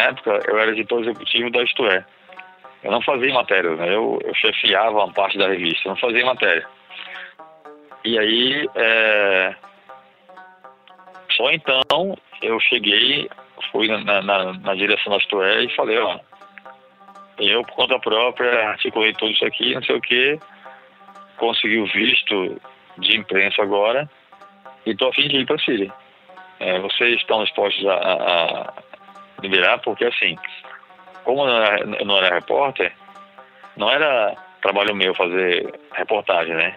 época, 0.08 0.40
eu 0.48 0.58
era 0.58 0.72
editor 0.72 1.00
executivo 1.02 1.50
da 1.50 1.62
Isto 1.62 1.86
É. 1.86 2.04
Eu 2.82 2.92
não 2.92 3.02
fazia 3.02 3.32
matéria, 3.34 3.74
né? 3.74 3.94
eu, 3.94 4.20
eu 4.22 4.34
chefiava 4.34 5.04
uma 5.04 5.12
parte 5.12 5.36
da 5.36 5.48
revista, 5.48 5.88
eu 5.88 5.90
não 5.90 5.96
fazia 5.96 6.24
matéria. 6.24 6.66
E 8.04 8.18
aí, 8.18 8.68
é... 8.74 9.54
só 11.30 11.50
então 11.50 12.16
eu 12.42 12.58
cheguei, 12.60 13.28
fui 13.70 13.88
na, 13.88 14.22
na, 14.22 14.52
na 14.52 14.74
direção 14.74 15.12
da 15.12 15.18
Isto 15.18 15.42
É 15.42 15.64
e 15.64 15.74
falei, 15.74 15.98
ó, 15.98 16.18
eu 17.38 17.62
por 17.64 17.74
conta 17.74 17.98
própria 17.98 18.70
articulei 18.70 19.12
tudo 19.14 19.32
isso 19.32 19.44
aqui, 19.44 19.74
não 19.74 19.82
sei 19.82 19.96
o 19.96 20.00
que, 20.00 20.38
consegui 21.36 21.78
o 21.78 21.86
visto 21.86 22.60
de 22.98 23.16
imprensa 23.16 23.62
agora 23.62 24.08
e 24.84 24.90
estou 24.90 25.08
a 25.08 25.12
fim 25.12 25.28
de 25.28 25.38
ir 25.38 25.46
para 25.46 25.56
a 25.56 25.60
Síria. 25.60 25.92
É, 26.60 26.78
vocês 26.80 27.16
estão 27.16 27.44
dispostos 27.44 27.86
a, 27.86 27.94
a, 27.94 28.72
liberar, 29.40 29.78
porque 29.78 30.04
assim, 30.04 30.36
como 31.24 31.42
eu 31.42 31.46
não, 31.46 31.62
era, 31.62 31.80
eu 31.80 32.06
não 32.06 32.18
era 32.18 32.34
repórter, 32.34 32.92
não 33.76 33.90
era 33.90 34.36
trabalho 34.60 34.94
meu 34.94 35.14
fazer 35.14 35.72
reportagem, 35.92 36.54
né? 36.54 36.76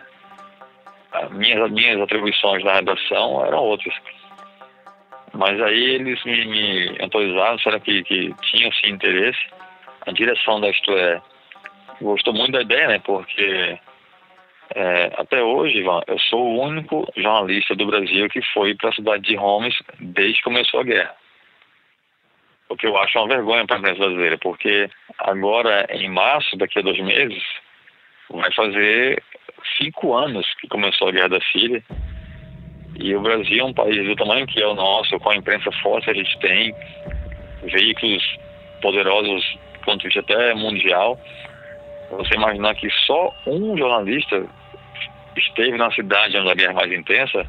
Minhas, 1.31 1.71
minhas 1.71 2.01
atribuições 2.01 2.63
na 2.63 2.75
redação 2.75 3.45
eram 3.45 3.59
outras. 3.59 3.93
Mas 5.33 5.61
aí 5.61 5.95
eles 5.95 6.23
me, 6.23 6.45
me 6.45 6.97
autorizaram, 7.01 7.55
disseram 7.55 7.79
que, 7.79 8.03
que 8.03 8.33
tinham 8.41 8.71
sim 8.73 8.89
interesse. 8.89 9.39
A 10.05 10.11
direção 10.11 10.59
da 10.59 10.69
Isto 10.69 10.91
É 10.91 11.21
gostou 12.01 12.33
muito 12.33 12.53
da 12.53 12.61
ideia, 12.61 12.87
né? 12.87 12.99
Porque 12.99 13.77
é, 14.73 15.11
até 15.17 15.43
hoje, 15.43 15.77
Ivan, 15.77 16.01
eu 16.07 16.17
sou 16.19 16.41
o 16.41 16.61
único 16.61 17.07
jornalista 17.15 17.75
do 17.75 17.85
Brasil 17.85 18.27
que 18.29 18.41
foi 18.53 18.73
para 18.75 18.89
a 18.89 18.93
cidade 18.93 19.23
de 19.23 19.37
Homs 19.37 19.75
desde 19.99 20.37
que 20.37 20.43
começou 20.43 20.79
a 20.79 20.83
guerra 20.83 21.15
o 22.71 22.77
que 22.77 22.87
eu 22.87 22.97
acho 22.97 23.19
uma 23.19 23.27
vergonha 23.27 23.67
para 23.67 23.75
a 23.75 23.79
imprensa 23.79 23.99
brasileira, 23.99 24.37
porque 24.37 24.89
agora, 25.19 25.85
em 25.89 26.09
março, 26.09 26.55
daqui 26.55 26.79
a 26.79 26.81
dois 26.81 26.99
meses, 26.99 27.43
vai 28.29 28.51
fazer 28.53 29.21
cinco 29.77 30.13
anos 30.13 30.45
que 30.59 30.67
começou 30.67 31.09
a 31.09 31.11
guerra 31.11 31.29
da 31.29 31.41
Síria. 31.51 31.83
E 32.99 33.15
o 33.15 33.21
Brasil 33.21 33.59
é 33.59 33.65
um 33.65 33.73
país 33.73 34.05
do 34.05 34.15
tamanho 34.15 34.45
que 34.45 34.61
é 34.61 34.67
o 34.67 34.75
nosso, 34.75 35.17
com 35.19 35.29
a 35.29 35.35
imprensa 35.35 35.71
forte 35.81 36.09
a 36.09 36.13
gente 36.13 36.37
tem, 36.39 36.73
veículos 37.63 38.37
poderosos 38.81 39.43
de 39.97 40.03
vista 40.03 40.19
até 40.19 40.53
mundial. 40.53 41.19
Você 42.11 42.35
imaginar 42.35 42.75
que 42.75 42.89
só 43.05 43.33
um 43.47 43.77
jornalista 43.77 44.45
esteve 45.35 45.77
na 45.77 45.91
cidade 45.91 46.37
onde 46.37 46.51
a 46.51 46.55
guerra 46.55 46.71
é 46.71 46.75
mais 46.75 46.91
intensa, 46.91 47.47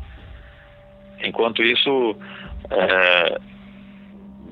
enquanto 1.23 1.63
isso, 1.63 2.17
é, 2.71 3.39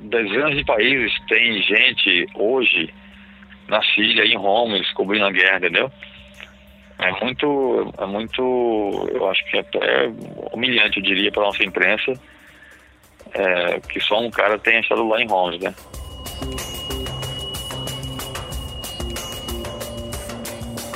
dezenas 0.09 0.57
de 0.57 0.65
países 0.65 1.13
tem 1.29 1.63
gente 1.63 2.27
hoje 2.35 2.93
na 3.69 3.83
Síria, 3.83 4.25
em 4.25 4.37
Homs, 4.37 4.91
cobrindo 4.93 5.27
a 5.27 5.31
guerra, 5.31 5.59
entendeu? 5.59 5.93
É 7.03 7.25
muito, 7.25 7.95
é 7.99 8.07
muito, 8.07 9.09
eu 9.11 9.29
acho 9.31 9.43
que 9.51 9.59
até 9.59 10.13
humilhante, 10.53 10.99
eu 10.99 11.03
diria, 11.03 11.33
para 11.33 11.45
nossa 11.45 11.65
imprensa, 11.65 12.13
é, 13.33 13.81
que 13.81 13.99
só 14.01 14.21
um 14.21 14.31
cara 14.31 14.59
tenha 14.59 14.83
lá 14.91 15.23
em 15.23 15.31
Homs, 15.31 15.59
né? 15.61 15.75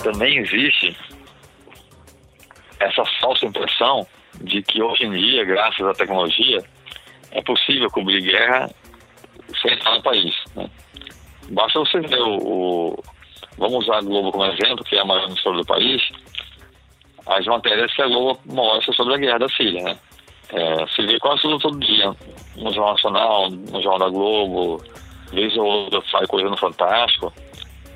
Também 0.02 0.37
existe 0.38 0.94
essa 2.78 3.02
falsa 3.20 3.46
impressão 3.46 4.06
de 4.42 4.62
que 4.62 4.82
hoje 4.82 5.04
em 5.04 5.12
dia, 5.12 5.44
graças 5.44 5.87
à 5.87 5.94
tecnologia, 5.94 6.62
é 7.30 7.40
possível 7.42 7.90
cobrir 7.90 8.20
guerra 8.20 8.68
central 9.62 9.96
no 9.96 10.02
país. 10.02 10.34
Né? 10.54 10.68
Basta 11.50 11.78
você 11.78 12.00
ver 12.00 12.20
o, 12.20 12.37
o, 12.37 13.04
Vamos 13.58 13.84
usar 13.84 13.99
a 13.99 14.02
Globo 14.02 14.32
como 14.32 14.44
exemplo, 14.46 14.84
que 14.84 14.96
é 14.96 15.00
a 15.00 15.04
maior 15.04 15.25
emissora 15.25 15.56
do 15.56 15.64
país. 15.64 16.02
As 17.26 17.46
matérias 17.46 17.92
que 17.94 18.02
a 18.02 18.08
Globo 18.08 18.40
mostra 18.46 18.92
sobre 18.94 19.14
a 19.14 19.18
guerra 19.18 19.38
da 19.38 19.49
Síria, 19.49 19.82
né? 19.82 19.99
É, 20.52 20.87
se 20.88 21.06
vê 21.06 21.18
quase 21.18 21.42
tudo 21.42 21.58
todo 21.58 21.78
dia. 21.80 22.14
No 22.56 22.73
Jornal 22.73 22.92
Nacional, 22.92 23.50
no 23.50 23.82
Jornal 23.82 23.99
da 23.99 24.08
Globo, 24.08 24.84
vez 25.32 25.56
ou 25.56 25.64
outra 25.64 26.02
sai 26.11 26.26
coisa 26.26 26.49
no 26.49 26.56
Fantástico. 26.56 27.32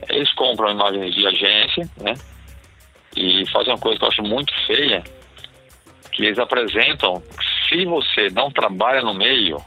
Eles 0.08 0.32
compram 0.34 0.70
imagens 0.70 1.14
de 1.14 1.26
agência, 1.26 1.88
né? 2.00 2.14
E 3.16 3.46
fazem 3.50 3.72
uma 3.72 3.78
coisa 3.78 3.98
que 3.98 4.04
eu 4.04 4.08
acho 4.08 4.22
muito 4.22 4.52
feia, 4.66 5.02
que 6.12 6.24
eles 6.24 6.38
apresentam, 6.38 7.22
se 7.68 7.84
você 7.84 8.30
não 8.30 8.50
trabalha 8.50 9.02
no 9.02 9.14
meio, 9.14 9.58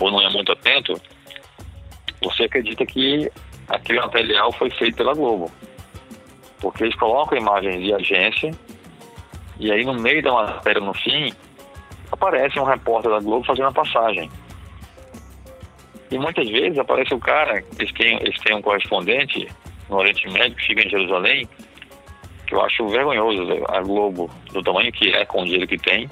ou 0.00 0.10
não 0.10 0.20
é 0.20 0.30
muito 0.30 0.52
atento, 0.52 1.00
você 2.22 2.44
acredita 2.44 2.86
que 2.86 3.30
aquele 3.68 4.00
material 4.00 4.52
foi 4.52 4.70
feito 4.70 4.96
pela 4.96 5.14
Globo. 5.14 5.50
Porque 6.60 6.84
eles 6.84 6.94
colocam 6.96 7.38
imagens 7.38 7.82
de 7.82 7.92
agência 7.92 8.52
e 9.58 9.70
aí 9.70 9.84
no 9.84 9.94
meio 9.94 10.22
da 10.22 10.32
matéria, 10.32 10.80
no 10.80 10.94
fim, 10.94 11.32
aparece 12.10 12.58
um 12.58 12.64
repórter 12.64 13.10
da 13.10 13.20
Globo 13.20 13.46
fazendo 13.46 13.68
a 13.68 13.72
passagem. 13.72 14.30
E 16.10 16.18
muitas 16.18 16.48
vezes 16.48 16.78
aparece 16.78 17.14
o 17.14 17.18
cara, 17.18 17.64
eles 17.78 17.92
têm, 17.92 18.16
eles 18.20 18.38
têm 18.40 18.54
um 18.54 18.62
correspondente 18.62 19.48
no 19.88 19.96
Oriente 19.96 20.28
Médio 20.30 20.56
que 20.56 20.66
fica 20.66 20.82
em 20.82 20.90
Jerusalém, 20.90 21.48
que 22.46 22.54
eu 22.54 22.62
acho 22.62 22.86
vergonhoso 22.88 23.64
a 23.68 23.80
Globo, 23.80 24.30
do 24.52 24.62
tamanho 24.62 24.92
que 24.92 25.10
é, 25.10 25.24
com 25.24 25.42
o 25.42 25.44
dinheiro 25.44 25.66
que 25.66 25.78
tem, 25.78 26.08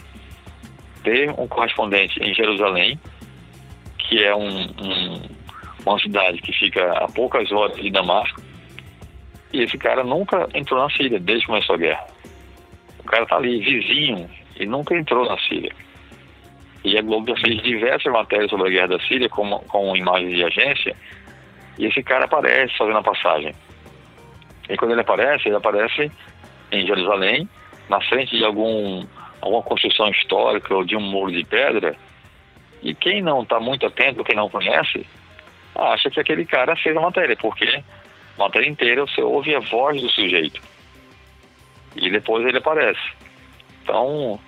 ter 1.02 1.30
um 1.30 1.46
correspondente 1.46 2.20
em 2.22 2.34
Jerusalém, 2.34 2.98
que 3.98 4.22
é 4.22 4.34
um, 4.34 4.62
um, 4.80 5.22
uma 5.84 5.98
cidade 5.98 6.40
que 6.40 6.52
fica 6.52 6.92
a 6.92 7.08
poucas 7.08 7.50
horas 7.50 7.76
de 7.76 7.90
Damasco, 7.90 8.40
e 9.52 9.62
esse 9.62 9.76
cara 9.76 10.02
nunca 10.02 10.48
entrou 10.54 10.80
na 10.80 10.90
Síria 10.90 11.20
desde 11.20 11.44
que 11.44 11.52
começou 11.52 11.74
a 11.74 11.78
guerra. 11.78 12.06
O 13.00 13.04
cara 13.04 13.26
tá 13.26 13.36
ali, 13.36 13.60
vizinho, 13.60 14.28
e 14.58 14.66
nunca 14.66 14.96
entrou 14.96 15.28
na 15.28 15.38
Síria. 15.40 15.72
E 16.84 16.96
a 16.96 17.02
Globo 17.02 17.28
já 17.28 17.36
fez 17.42 17.62
diversas 17.62 18.12
matérias 18.12 18.50
sobre 18.50 18.68
a 18.68 18.70
guerra 18.70 18.98
da 18.98 19.00
Síria 19.00 19.28
com, 19.28 19.58
com 19.58 19.96
imagens 19.96 20.34
de 20.34 20.44
agência, 20.44 20.96
e 21.78 21.86
esse 21.86 22.02
cara 22.02 22.24
aparece 22.24 22.76
fazendo 22.76 22.98
a 22.98 23.02
passagem. 23.02 23.54
E 24.68 24.76
quando 24.76 24.92
ele 24.92 25.00
aparece, 25.00 25.48
ele 25.48 25.56
aparece 25.56 26.10
em 26.70 26.86
Jerusalém, 26.86 27.48
na 27.88 28.00
frente 28.00 28.36
de 28.36 28.44
algum, 28.44 29.04
alguma 29.40 29.62
construção 29.62 30.08
histórica 30.08 30.74
ou 30.74 30.84
de 30.84 30.96
um 30.96 31.00
muro 31.00 31.32
de 31.32 31.44
pedra, 31.44 31.94
e 32.82 32.94
quem 32.94 33.22
não 33.22 33.42
está 33.42 33.60
muito 33.60 33.86
atento, 33.86 34.24
quem 34.24 34.34
não 34.34 34.48
conhece, 34.48 35.06
acha 35.74 36.10
que 36.10 36.20
aquele 36.20 36.44
cara 36.44 36.76
fez 36.76 36.96
a 36.96 37.00
matéria, 37.00 37.36
porque 37.36 37.82
a 38.36 38.38
matéria 38.38 38.68
inteira 38.68 39.02
você 39.06 39.22
ouve 39.22 39.54
a 39.54 39.60
voz 39.60 40.00
do 40.00 40.08
sujeito. 40.10 40.60
E 41.96 42.10
depois 42.10 42.46
ele 42.46 42.58
aparece. 42.58 43.12
Então, 43.82 44.38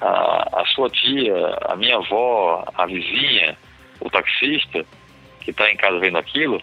a, 0.00 0.60
a 0.60 0.66
sua 0.66 0.88
tia, 0.90 1.34
a 1.62 1.76
minha 1.76 1.96
avó, 1.96 2.64
a 2.74 2.86
vizinha, 2.86 3.56
o 4.00 4.10
taxista 4.10 4.84
que 5.40 5.50
está 5.50 5.70
em 5.70 5.76
casa 5.76 5.98
vendo 5.98 6.18
aquilo, 6.18 6.62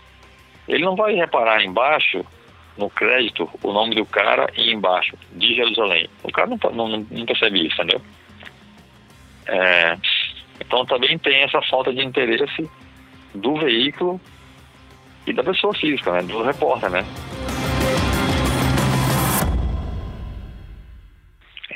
ele 0.67 0.83
não 0.83 0.95
vai 0.95 1.13
reparar 1.13 1.63
embaixo, 1.63 2.25
no 2.77 2.89
crédito, 2.89 3.49
o 3.61 3.73
nome 3.73 3.93
do 3.95 4.05
cara 4.05 4.49
e 4.55 4.71
embaixo, 4.71 5.17
de 5.33 5.53
Jerusalém. 5.53 6.09
O 6.23 6.31
cara 6.31 6.47
não, 6.47 6.57
não, 6.71 7.05
não 7.11 7.25
percebe 7.25 7.67
isso, 7.67 7.75
entendeu? 7.81 8.01
É, 9.47 9.97
então 10.61 10.85
também 10.85 11.17
tem 11.17 11.41
essa 11.41 11.61
falta 11.63 11.91
de 11.91 12.01
interesse 12.01 12.69
do 13.33 13.55
veículo 13.55 14.19
e 15.25 15.33
da 15.33 15.43
pessoa 15.43 15.73
física, 15.73 16.11
né? 16.11 16.21
Do 16.23 16.43
repórter, 16.43 16.89
né? 16.89 17.05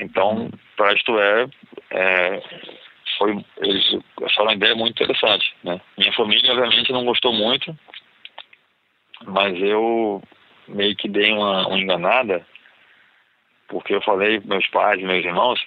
Então, 0.00 0.50
para 0.76 0.92
isto 0.92 1.18
é, 1.18 1.46
é 1.90 2.42
foi, 3.18 3.44
eles 3.58 3.98
acharam 4.22 4.52
ideia 4.52 4.74
muito 4.74 5.02
interessante, 5.02 5.54
né? 5.62 5.80
Minha 5.96 6.12
família, 6.12 6.52
obviamente, 6.52 6.92
não 6.92 7.04
gostou 7.04 7.32
muito, 7.32 7.76
mas 9.26 9.56
eu 9.60 10.22
meio 10.68 10.96
que 10.96 11.08
dei 11.08 11.32
uma, 11.32 11.66
uma 11.66 11.78
enganada, 11.78 12.46
porque 13.68 13.94
eu 13.94 14.02
falei 14.02 14.40
para 14.40 14.48
meus 14.48 14.66
pais 14.68 15.02
meus 15.02 15.24
irmãos 15.24 15.60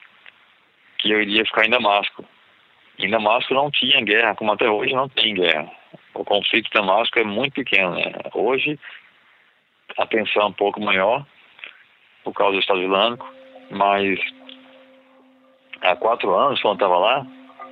que 0.99 1.11
eu 1.11 1.21
iria 1.21 1.45
ficar 1.45 1.65
em 1.65 1.69
Damasco. 1.69 2.25
Em 2.97 3.09
Damasco 3.09 3.53
não 3.53 3.69
tinha 3.69 4.01
guerra, 4.01 4.35
como 4.35 4.51
até 4.51 4.69
hoje 4.69 4.93
não 4.93 5.07
tem 5.07 5.35
guerra. 5.35 5.71
O 6.17 6.25
conflito 6.25 6.69
Damasco 6.73 7.19
é 7.19 7.23
muito 7.23 7.53
pequeno. 7.53 7.93
Né? 7.93 8.11
Hoje 8.33 8.79
a 9.97 10.05
tensão 10.07 10.41
é 10.41 10.45
um 10.45 10.53
pouco 10.53 10.81
maior 10.81 11.25
por 12.23 12.33
causa 12.33 12.53
do 12.53 12.59
Estado 12.59 12.81
Islâmico, 12.81 13.31
mas 13.69 14.19
há 15.81 15.95
quatro 15.95 16.33
anos, 16.35 16.59
quando 16.61 16.75
estava 16.75 16.97
lá, 16.97 17.25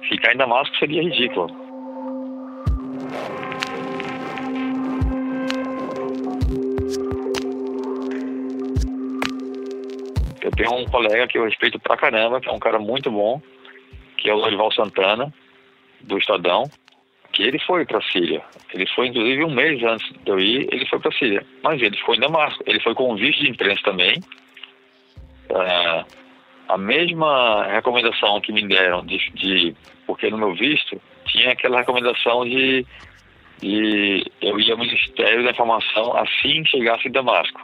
ficar 0.08 0.34
em 0.34 0.38
Damasco 0.38 0.76
seria 0.78 1.02
ridículo. 1.02 1.48
Eu 10.42 10.52
tenho 10.52 10.74
um 10.76 10.86
colega 10.86 11.28
que 11.28 11.40
eu 11.40 11.46
respeito 11.46 11.80
pra 11.80 11.98
caramba, 11.98 12.40
que 12.40 12.48
é 12.48 12.52
um 12.52 12.60
cara 12.60 12.78
muito 12.78 13.10
bom, 13.10 13.42
que 14.18 14.30
é 14.30 14.34
o 14.34 14.38
Lorival 14.38 14.72
Santana, 14.72 15.34
do 16.02 16.20
Estadão, 16.20 16.70
que 17.36 17.44
ele 17.44 17.60
foi 17.60 17.86
para 17.86 17.98
a 17.98 18.02
Síria. 18.02 18.42
Ele 18.74 18.88
foi, 18.96 19.08
inclusive, 19.08 19.44
um 19.44 19.54
mês 19.54 19.84
antes 19.84 20.10
de 20.24 20.32
eu 20.32 20.40
ir, 20.40 20.70
ele 20.72 20.86
foi 20.86 21.00
para 21.00 21.10
a 21.10 21.18
Síria. 21.18 21.46
Mas 21.62 21.82
ele 21.82 21.98
foi 21.98 22.16
em 22.16 22.22
Damasco. 22.22 22.64
Ele 22.66 22.80
foi 22.80 22.96
com 22.96 23.12
um 23.12 23.16
visto 23.18 23.44
de 23.44 23.50
imprensa 23.50 23.82
também. 23.84 24.16
É, 25.50 26.06
a 26.70 26.78
mesma 26.78 27.66
recomendação 27.66 28.40
que 28.40 28.54
me 28.54 28.66
deram, 28.66 29.06
de, 29.06 29.18
de, 29.32 29.76
porque 30.08 30.30
no 30.30 30.38
meu 30.38 30.56
visto 30.56 31.00
tinha 31.26 31.52
aquela 31.52 31.80
recomendação 31.80 32.46
de, 32.46 32.86
de 33.60 34.32
eu 34.42 34.58
ir 34.58 34.72
ao 34.72 34.78
Ministério 34.78 35.44
da 35.44 35.52
Informação 35.52 36.18
assim 36.18 36.64
que 36.64 36.70
chegasse 36.70 37.10
em 37.10 37.12
Damasco. 37.12 37.62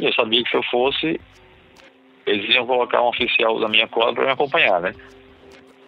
E 0.00 0.06
eu 0.06 0.12
sabia 0.14 0.42
que 0.42 0.50
se 0.50 0.56
eu 0.56 0.62
fosse, 0.64 1.20
eles 2.26 2.52
iam 2.52 2.66
colocar 2.66 3.00
um 3.00 3.08
oficial 3.08 3.60
da 3.60 3.68
minha 3.68 3.86
cola 3.86 4.12
para 4.12 4.24
me 4.24 4.32
acompanhar, 4.32 4.80
né? 4.80 4.92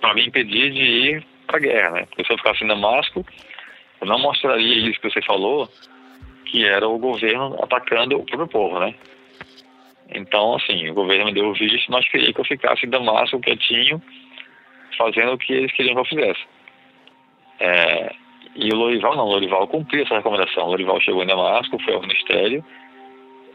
Para 0.01 0.15
me 0.15 0.27
impedir 0.27 0.73
de 0.73 0.81
ir 0.81 1.34
para 1.47 1.57
a 1.57 1.61
guerra, 1.61 1.91
né? 1.91 2.07
Porque 2.07 2.25
se 2.25 2.33
eu 2.33 2.39
ficasse 2.39 2.65
em 2.65 2.69
Damasco, 2.69 3.25
eu 4.01 4.07
não 4.07 4.19
mostraria 4.19 4.89
isso 4.89 5.01
que 5.01 5.11
você 5.11 5.23
falou, 5.23 5.69
que 6.47 6.65
era 6.65 6.89
o 6.89 6.99
governo 6.99 7.57
atacando 7.63 8.17
o 8.17 8.25
próprio 8.25 8.49
povo, 8.49 8.79
né? 8.79 8.95
Então, 10.11 10.55
assim, 10.57 10.89
o 10.89 10.95
governo 10.95 11.27
me 11.27 11.35
deu 11.35 11.47
o 11.49 11.55
visto, 11.55 11.91
mas 11.91 12.09
queria 12.09 12.33
que 12.33 12.41
eu 12.41 12.45
ficasse 12.45 12.87
em 12.87 12.91
Damasco 12.91 13.41
quietinho, 13.41 14.03
fazendo 14.97 15.33
o 15.33 15.39
que 15.39 15.53
eles 15.53 15.73
queriam 15.73 15.95
que 15.95 16.01
eu 16.01 16.05
fizesse. 16.05 16.45
É, 17.59 18.15
e 18.55 18.73
o 18.73 18.77
Lorival 18.77 19.17
não, 19.17 19.25
o 19.25 19.33
Lorival 19.33 19.67
cumpriu 19.67 20.05
essa 20.05 20.17
recomendação. 20.17 20.65
O 20.65 20.71
Lorival 20.71 21.01
chegou 21.01 21.23
em 21.23 21.27
Damasco, 21.27 21.79
foi 21.83 21.95
ao 21.95 22.03
ministério 22.03 22.65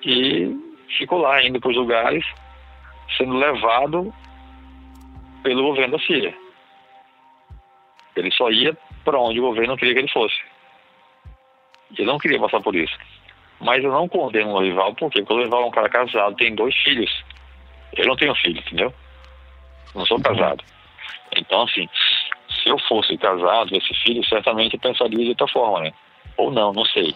e 0.04 0.56
ficou 0.98 1.20
lá, 1.20 1.42
indo 1.44 1.60
para 1.60 1.70
os 1.70 1.78
lugares, 1.78 2.26
sendo 3.18 3.38
levado 3.38 4.14
pelo 5.44 5.64
governo 5.64 5.98
da 5.98 6.04
Síria. 6.04 6.36
Ele 8.16 8.32
só 8.32 8.50
ia 8.50 8.78
para 9.04 9.20
onde 9.20 9.40
o 9.40 9.44
governo 9.44 9.78
queria 9.78 9.94
que 9.94 10.00
ele 10.02 10.10
fosse. 10.10 10.36
Ele 11.98 12.06
não 12.06 12.18
queria 12.18 12.40
passar 12.40 12.62
por 12.62 12.76
isso. 12.76 12.96
Mas 13.60 13.84
eu 13.84 13.92
não 13.92 14.08
condeno 14.08 14.50
o 14.50 14.54
Lorival, 14.54 14.94
por 14.96 15.12
quê? 15.12 15.20
Porque 15.20 15.34
o 15.34 15.38
Lorival 15.38 15.64
é 15.64 15.66
um 15.66 15.72
cara 15.72 15.90
casado, 15.90 16.36
tem 16.36 16.56
dois 16.56 16.76
filhos. 16.78 17.24
Eu 17.96 18.06
não 18.06 18.16
tenho 18.16 18.36
filho, 18.36 18.60
entendeu? 18.60 18.94
Não 19.96 20.06
sou 20.06 20.20
casado. 20.22 20.64
Então, 21.36 21.64
assim, 21.64 21.88
se 22.62 22.70
eu 22.70 22.78
fosse 22.80 23.18
casado, 23.18 23.76
esse 23.76 23.94
filho, 24.02 24.24
certamente 24.26 24.78
pensaria 24.78 25.18
de 25.18 25.30
outra 25.30 25.48
forma, 25.48 25.82
né? 25.82 25.94
Ou 26.38 26.52
não, 26.52 26.72
não 26.72 26.86
sei. 26.86 27.14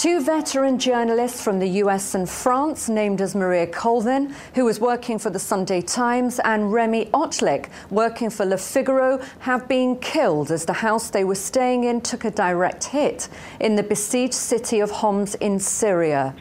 Two 0.00 0.22
veteran 0.22 0.78
journalists 0.78 1.44
from 1.44 1.58
the 1.58 1.68
US 1.84 2.14
and 2.14 2.26
France, 2.26 2.88
named 2.88 3.20
as 3.20 3.34
Maria 3.34 3.66
Colvin, 3.66 4.34
who 4.54 4.64
was 4.64 4.80
working 4.80 5.18
for 5.18 5.28
the 5.28 5.38
Sunday 5.38 5.82
Times, 5.82 6.40
and 6.42 6.72
Remy 6.72 7.10
Otlik, 7.12 7.68
working 7.90 8.30
for 8.30 8.46
Le 8.46 8.56
Figaro, 8.56 9.20
have 9.40 9.68
been 9.68 9.96
killed 9.96 10.50
as 10.50 10.64
the 10.64 10.72
house 10.72 11.10
they 11.10 11.22
were 11.22 11.34
staying 11.34 11.84
in 11.84 12.00
took 12.00 12.24
a 12.24 12.30
direct 12.30 12.84
hit 12.84 13.28
in 13.60 13.76
the 13.76 13.82
besieged 13.82 14.32
city 14.32 14.80
of 14.80 14.90
Homs 14.90 15.34
in 15.34 15.58
Syria. 15.58 16.34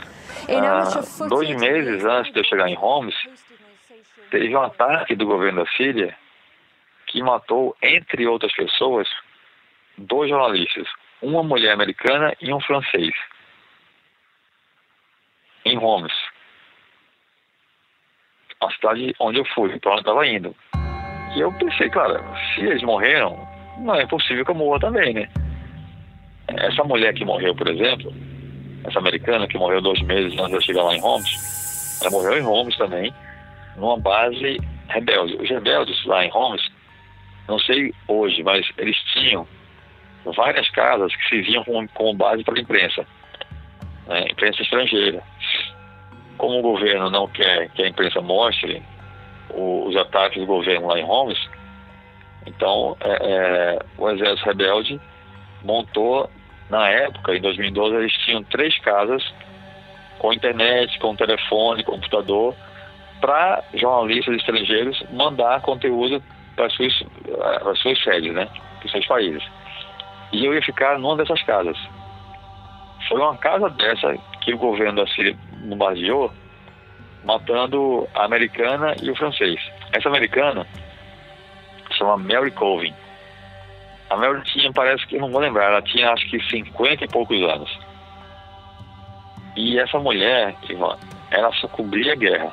In 0.48 0.64
ah, 0.64 1.04
dois 1.28 1.54
meses 1.60 2.06
antes 2.06 2.32
de 2.32 2.40
eu 2.40 2.46
chegar 2.46 2.70
em 2.70 2.78
Homs, 2.78 3.14
teve 4.32 4.56
um 4.56 4.62
ataque 4.62 5.18
do 5.18 5.26
governo 5.26 5.66
da 5.66 5.72
Síria 5.72 6.16
que 7.08 7.22
matou, 7.22 7.76
entre 7.84 8.26
outras 8.26 8.56
pessoas, 8.56 9.10
dois 9.98 10.30
jornalistas, 10.30 10.88
uma 11.22 11.44
mulher 11.44 11.74
americana 11.74 12.34
e 12.40 12.54
um 12.54 12.62
francês 12.62 13.14
em 15.70 15.78
Homs. 15.78 16.14
A 18.62 18.70
cidade 18.72 19.16
onde 19.20 19.40
eu 19.40 19.46
fui, 19.46 19.78
para 19.80 19.92
onde 19.92 20.00
eu 20.00 20.02
estava 20.02 20.28
indo. 20.28 20.56
E 21.36 21.40
eu 21.40 21.52
pensei, 21.54 21.90
cara, 21.90 22.24
se 22.54 22.62
eles 22.62 22.82
morreram, 22.84 23.48
não 23.78 23.96
é 23.96 24.06
possível 24.08 24.44
que 24.44 24.52
eu 24.52 24.56
morra 24.56 24.80
também, 24.80 25.14
né? 25.14 25.30
Essa 26.48 26.84
mulher 26.84 27.14
que 27.14 27.24
morreu, 27.24 27.56
por 27.56 27.68
exemplo, 27.68 28.12
essa 28.84 29.00
americana 29.00 29.48
que 29.48 29.58
morreu 29.58 29.82
dois 29.82 30.02
meses 30.02 30.34
antes 30.34 30.50
de 30.50 30.56
eu 30.56 30.62
chegar 30.62 30.84
lá 30.84 30.96
em 30.96 31.04
Homs, 31.04 32.02
ela 32.02 32.12
morreu 32.12 32.38
em 32.38 32.46
Homs 32.46 32.76
também, 32.78 33.14
numa 33.78 33.98
base 34.00 34.58
rebelde. 34.90 35.36
Os 35.36 35.50
rebeldes 35.50 36.04
lá 36.06 36.26
em 36.26 36.32
Homs, 36.34 36.70
não 37.48 37.60
sei 37.60 37.94
hoje, 38.08 38.42
mas 38.44 38.68
eles 38.78 38.98
tinham 39.14 39.48
várias 40.36 40.70
casas 40.72 41.16
que 41.16 41.30
serviam 41.30 41.64
como, 41.64 41.88
como 41.90 42.14
base 42.16 42.44
para 42.44 42.56
a 42.56 42.62
imprensa. 42.62 43.06
né, 44.08 44.26
imprensa 44.32 44.62
estrangeira. 44.62 45.24
Como 46.40 46.58
o 46.58 46.62
governo 46.62 47.12
não 47.12 47.28
quer 47.28 47.70
que 47.72 47.84
a 47.84 47.88
imprensa 47.88 48.22
mostre 48.22 48.82
os 49.54 49.96
ataques 49.98 50.40
do 50.40 50.48
governo 50.48 50.88
lá 50.88 50.98
em 50.98 51.04
Homs, 51.04 51.38
então 52.48 52.96
é, 53.02 53.10
é, 53.12 53.80
o 53.98 54.10
exército 54.10 54.46
rebelde 54.46 55.02
montou, 55.64 56.30
na 56.70 56.88
época, 56.88 57.36
em 57.36 57.42
2012, 57.42 57.96
eles 57.96 58.14
tinham 58.20 58.42
três 58.44 58.78
casas 58.80 59.22
com 60.18 60.32
internet, 60.32 60.98
com 61.00 61.14
telefone, 61.14 61.84
computador, 61.84 62.56
para 63.20 63.62
jornalistas 63.74 64.38
estrangeiros 64.38 65.04
mandar 65.12 65.62
conteúdo 65.62 66.24
para 66.56 66.70
suas, 66.70 66.94
suas 67.82 68.02
sedes, 68.02 68.34
né, 68.34 68.48
para 68.80 68.90
seus 68.92 69.06
países. 69.08 69.44
E 70.32 70.46
eu 70.46 70.54
ia 70.54 70.62
ficar 70.62 70.98
numa 71.00 71.18
dessas 71.18 71.42
casas. 71.44 71.78
Foi 73.10 73.20
uma 73.20 73.36
casa 73.38 73.70
dessa 73.72 74.16
que 74.42 74.54
o 74.54 74.58
governo 74.58 75.04
da 75.04 75.08
Síria 75.12 75.36
bombardeou, 75.60 76.32
matando 77.24 78.08
a 78.16 78.26
americana 78.26 78.96
e 79.02 79.10
o 79.10 79.16
francês. 79.16 79.60
Essa 79.92 80.10
americana 80.10 80.66
chama 81.98 82.18
Mary 82.18 82.52
Colvin. 82.52 82.94
A 84.10 84.16
Mary 84.16 84.42
tinha, 84.44 84.72
parece 84.74 85.06
que, 85.06 85.18
não 85.18 85.30
vou 85.30 85.40
lembrar, 85.40 85.66
ela 85.66 85.82
tinha 85.82 86.12
acho 86.12 86.28
que 86.30 86.42
50 86.50 87.06
e 87.06 87.08
poucos 87.08 87.42
anos. 87.44 87.80
E 89.56 89.80
essa 89.80 90.00
mulher, 90.00 90.56
Ivan, 90.70 90.98
ela 91.32 91.52
só 91.54 91.68
cobria 91.68 92.16
guerra. 92.16 92.52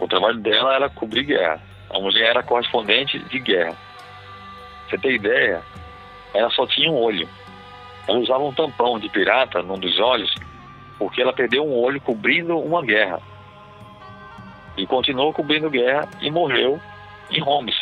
O 0.00 0.08
trabalho 0.08 0.38
dela 0.38 0.74
era 0.74 0.88
cobrir 0.88 1.24
guerra. 1.24 1.60
A 1.90 1.98
mulher 1.98 2.30
era 2.30 2.42
correspondente 2.42 3.18
de 3.18 3.38
guerra. 3.40 3.76
Você 4.88 4.98
tem 4.98 5.12
ideia? 5.16 5.62
Ela 6.32 6.50
só 6.50 6.66
tinha 6.66 6.90
um 6.90 6.96
olho. 6.96 7.28
Ela 8.08 8.18
usava 8.18 8.42
um 8.42 8.52
tampão 8.52 8.98
de 8.98 9.08
pirata 9.08 9.62
num 9.62 9.78
dos 9.78 9.98
olhos 9.98 10.34
porque 11.04 11.20
ela 11.20 11.34
perdeu 11.34 11.62
um 11.62 11.78
olho 11.78 12.00
cobrindo 12.00 12.58
uma 12.58 12.82
guerra. 12.82 13.20
E 14.74 14.86
continuou 14.86 15.34
cobrindo 15.34 15.68
guerra 15.68 16.08
e 16.22 16.30
morreu 16.30 16.80
em 17.30 17.42
Homs. 17.42 17.76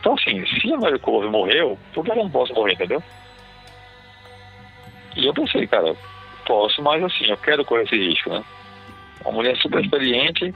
Então, 0.00 0.14
assim, 0.14 0.44
se 0.44 0.72
a 0.72 0.76
Mary 0.76 0.98
Cove 0.98 1.28
morreu, 1.28 1.78
por 1.94 2.04
que 2.04 2.10
eu 2.10 2.16
não 2.16 2.28
posso 2.28 2.52
morrer, 2.52 2.72
entendeu? 2.72 3.00
E 5.14 5.24
eu 5.24 5.32
pensei, 5.32 5.68
cara, 5.68 5.94
posso, 6.44 6.82
mas 6.82 7.00
assim, 7.04 7.26
eu 7.26 7.36
quero 7.36 7.64
correr 7.64 7.84
esse 7.84 7.96
risco, 7.96 8.28
né? 8.28 8.44
Uma 9.22 9.32
mulher 9.32 9.56
super 9.58 9.84
experiente, 9.84 10.52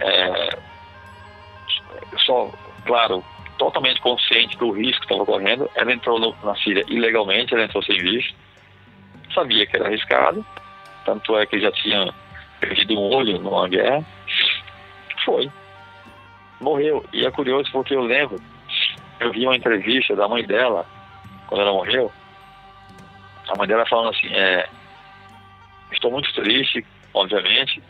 é, 0.00 0.58
só, 2.26 2.52
claro, 2.84 3.24
totalmente 3.56 4.00
consciente 4.00 4.58
do 4.58 4.72
risco 4.72 5.06
que 5.06 5.12
estava 5.12 5.24
correndo. 5.24 5.70
Ela 5.76 5.92
entrou 5.92 6.18
no, 6.18 6.34
na 6.42 6.56
Síria 6.56 6.84
ilegalmente, 6.88 7.54
ela 7.54 7.62
entrou 7.62 7.84
sem 7.84 7.98
visto, 7.98 8.34
sabia 9.32 9.64
que 9.64 9.76
era 9.76 9.86
arriscado, 9.86 10.44
tanto 11.08 11.38
é 11.38 11.46
que 11.46 11.58
já 11.58 11.72
tinha 11.72 12.12
perdido 12.60 13.00
um 13.00 13.14
olho 13.14 13.38
numa 13.40 13.66
guerra. 13.66 14.04
Foi. 15.24 15.50
Morreu. 16.60 17.02
E 17.14 17.24
é 17.24 17.30
curioso 17.30 17.70
porque 17.72 17.94
eu 17.94 18.02
lembro, 18.02 18.38
eu 19.18 19.32
vi 19.32 19.46
uma 19.46 19.56
entrevista 19.56 20.14
da 20.14 20.28
mãe 20.28 20.44
dela, 20.44 20.84
quando 21.46 21.62
ela 21.62 21.72
morreu. 21.72 22.12
A 23.48 23.56
mãe 23.56 23.66
dela 23.66 23.86
falando 23.86 24.10
assim, 24.10 24.28
é, 24.34 24.68
estou 25.90 26.10
muito 26.10 26.30
triste, 26.34 26.84
obviamente, 27.14 27.82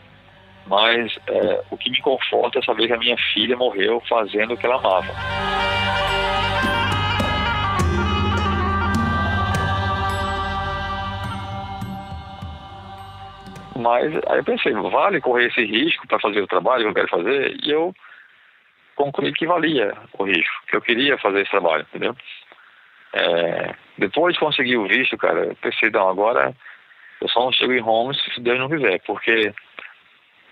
mas 0.65 1.13
é, 1.27 1.61
o 1.69 1.77
que 1.77 1.89
me 1.89 1.99
conforta 1.99 2.59
é 2.59 2.61
saber 2.61 2.87
que 2.87 2.93
a 2.93 2.97
minha 2.97 3.17
filha 3.33 3.57
morreu 3.57 4.01
fazendo 4.07 4.53
o 4.53 4.57
que 4.57 4.65
ela 4.65 4.77
amava. 4.77 5.58
Mas 13.79 14.13
aí 14.27 14.39
eu 14.39 14.43
pensei, 14.43 14.73
vale 14.73 15.21
correr 15.21 15.47
esse 15.47 15.63
risco 15.63 16.05
para 16.07 16.19
fazer 16.19 16.41
o 16.41 16.47
trabalho 16.47 16.83
que 16.83 16.89
eu 16.89 16.93
quero 16.93 17.07
fazer? 17.07 17.57
E 17.63 17.71
eu 17.71 17.93
concluí 18.95 19.31
que 19.31 19.47
valia 19.47 19.93
o 20.17 20.25
risco, 20.25 20.65
que 20.67 20.75
eu 20.75 20.81
queria 20.81 21.17
fazer 21.17 21.41
esse 21.41 21.51
trabalho, 21.51 21.83
entendeu? 21.89 22.15
É, 23.13 23.73
depois 23.97 24.33
de 24.33 24.39
conseguir 24.39 24.77
o 24.77 24.87
visto, 24.87 25.17
cara, 25.17 25.45
eu 25.45 25.55
pensei, 25.55 25.89
não, 25.89 26.09
agora 26.09 26.53
eu 27.21 27.29
só 27.29 27.45
não 27.45 27.51
chego 27.53 27.71
em 27.71 27.79
Roma 27.79 28.13
se 28.13 28.41
Deus 28.41 28.59
não 28.59 28.69
quiser, 28.69 28.99
porque 29.05 29.53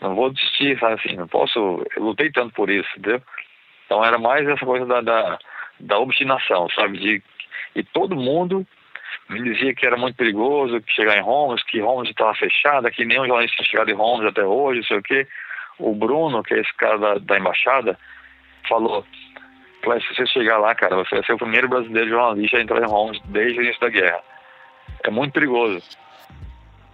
não 0.02 0.16
vou 0.16 0.32
desistir, 0.32 0.80
sabe 0.80 0.94
assim, 0.94 1.18
não 1.18 1.28
posso, 1.28 1.86
eu 1.96 2.04
lutei 2.04 2.32
tanto 2.32 2.54
por 2.54 2.70
isso, 2.70 2.90
entendeu? 2.98 3.22
Então 3.86 4.04
era 4.04 4.18
mais 4.18 4.48
essa 4.48 4.66
coisa 4.66 4.86
da, 4.86 5.02
da, 5.02 5.40
da 5.82 6.00
obstinação, 6.00 6.70
sabe? 6.70 6.98
De, 6.98 7.24
e 7.76 7.84
todo 7.84 8.16
mundo 8.16 8.66
me 9.30 9.42
dizia 9.44 9.74
que 9.74 9.86
era 9.86 9.98
muito 9.98 10.16
perigoso 10.16 10.82
chegar 10.88 11.18
em 11.18 11.24
Homs, 11.24 11.64
que 11.64 11.82
Homs 11.82 12.10
estava 12.10 12.34
fechada, 12.36 12.92
que 12.92 13.06
nenhum 13.06 13.26
jornalista 13.26 13.58
tinha 13.58 13.70
chegado 13.70 13.92
em 13.92 13.96
Homs 13.96 14.26
até 14.26 14.44
hoje, 14.44 14.80
não 14.80 14.88
sei 14.88 14.98
o 14.98 15.04
quê. 15.04 15.28
O 15.80 15.94
Bruno, 15.94 16.44
que 16.44 16.54
é 16.54 16.60
esse 16.60 16.74
cara 16.76 16.98
da, 16.98 17.16
da 17.16 17.38
embaixada, 17.38 17.98
falou, 18.68 19.06
se 19.84 20.16
você 20.16 20.26
chegar 20.28 20.58
lá, 20.58 20.74
cara, 20.76 20.96
você 20.96 21.16
vai 21.16 21.26
ser 21.26 21.34
o 21.34 21.38
primeiro 21.38 21.68
brasileiro 21.68 22.10
jornalista 22.10 22.58
a 22.58 22.62
entrar 22.62 22.82
em 22.82 22.92
Homs 22.92 23.20
desde 23.26 23.60
o 23.60 23.64
início 23.64 23.82
da 23.82 23.90
guerra. 23.90 24.22
É 25.04 25.10
muito 25.10 25.34
perigoso. 25.34 25.82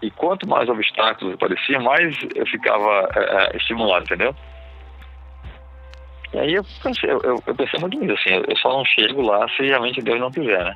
E 0.01 0.11
quanto 0.11 0.47
mais 0.47 0.67
obstáculos 0.67 1.35
apareciam, 1.35 1.81
mais 1.81 2.17
eu 2.35 2.45
ficava 2.47 3.09
é, 3.15 3.57
estimulado, 3.57 4.03
entendeu? 4.03 4.35
E 6.33 6.39
aí 6.39 6.53
eu 6.55 6.65
pensei, 6.81 7.09
eu, 7.09 7.41
eu 7.45 7.55
pensei 7.55 7.79
muito 7.79 7.99
nisso, 7.99 8.13
assim, 8.13 8.43
eu 8.47 8.57
só 8.57 8.69
não 8.69 8.83
chego 8.83 9.21
lá 9.21 9.47
se 9.49 9.63
realmente 9.63 10.01
Deus 10.01 10.19
não 10.19 10.31
quiser, 10.31 10.65
né? 10.65 10.75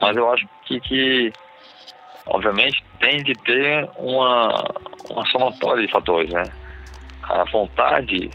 Mas 0.00 0.16
eu 0.16 0.30
acho 0.32 0.48
que, 0.64 0.80
que 0.80 1.32
obviamente, 2.26 2.84
tem 3.00 3.22
de 3.22 3.34
ter 3.34 3.88
uma, 3.96 4.64
uma 5.10 5.26
somatória 5.26 5.86
de 5.86 5.92
fatores, 5.92 6.30
né? 6.30 6.44
A 7.22 7.44
vontade 7.44 8.30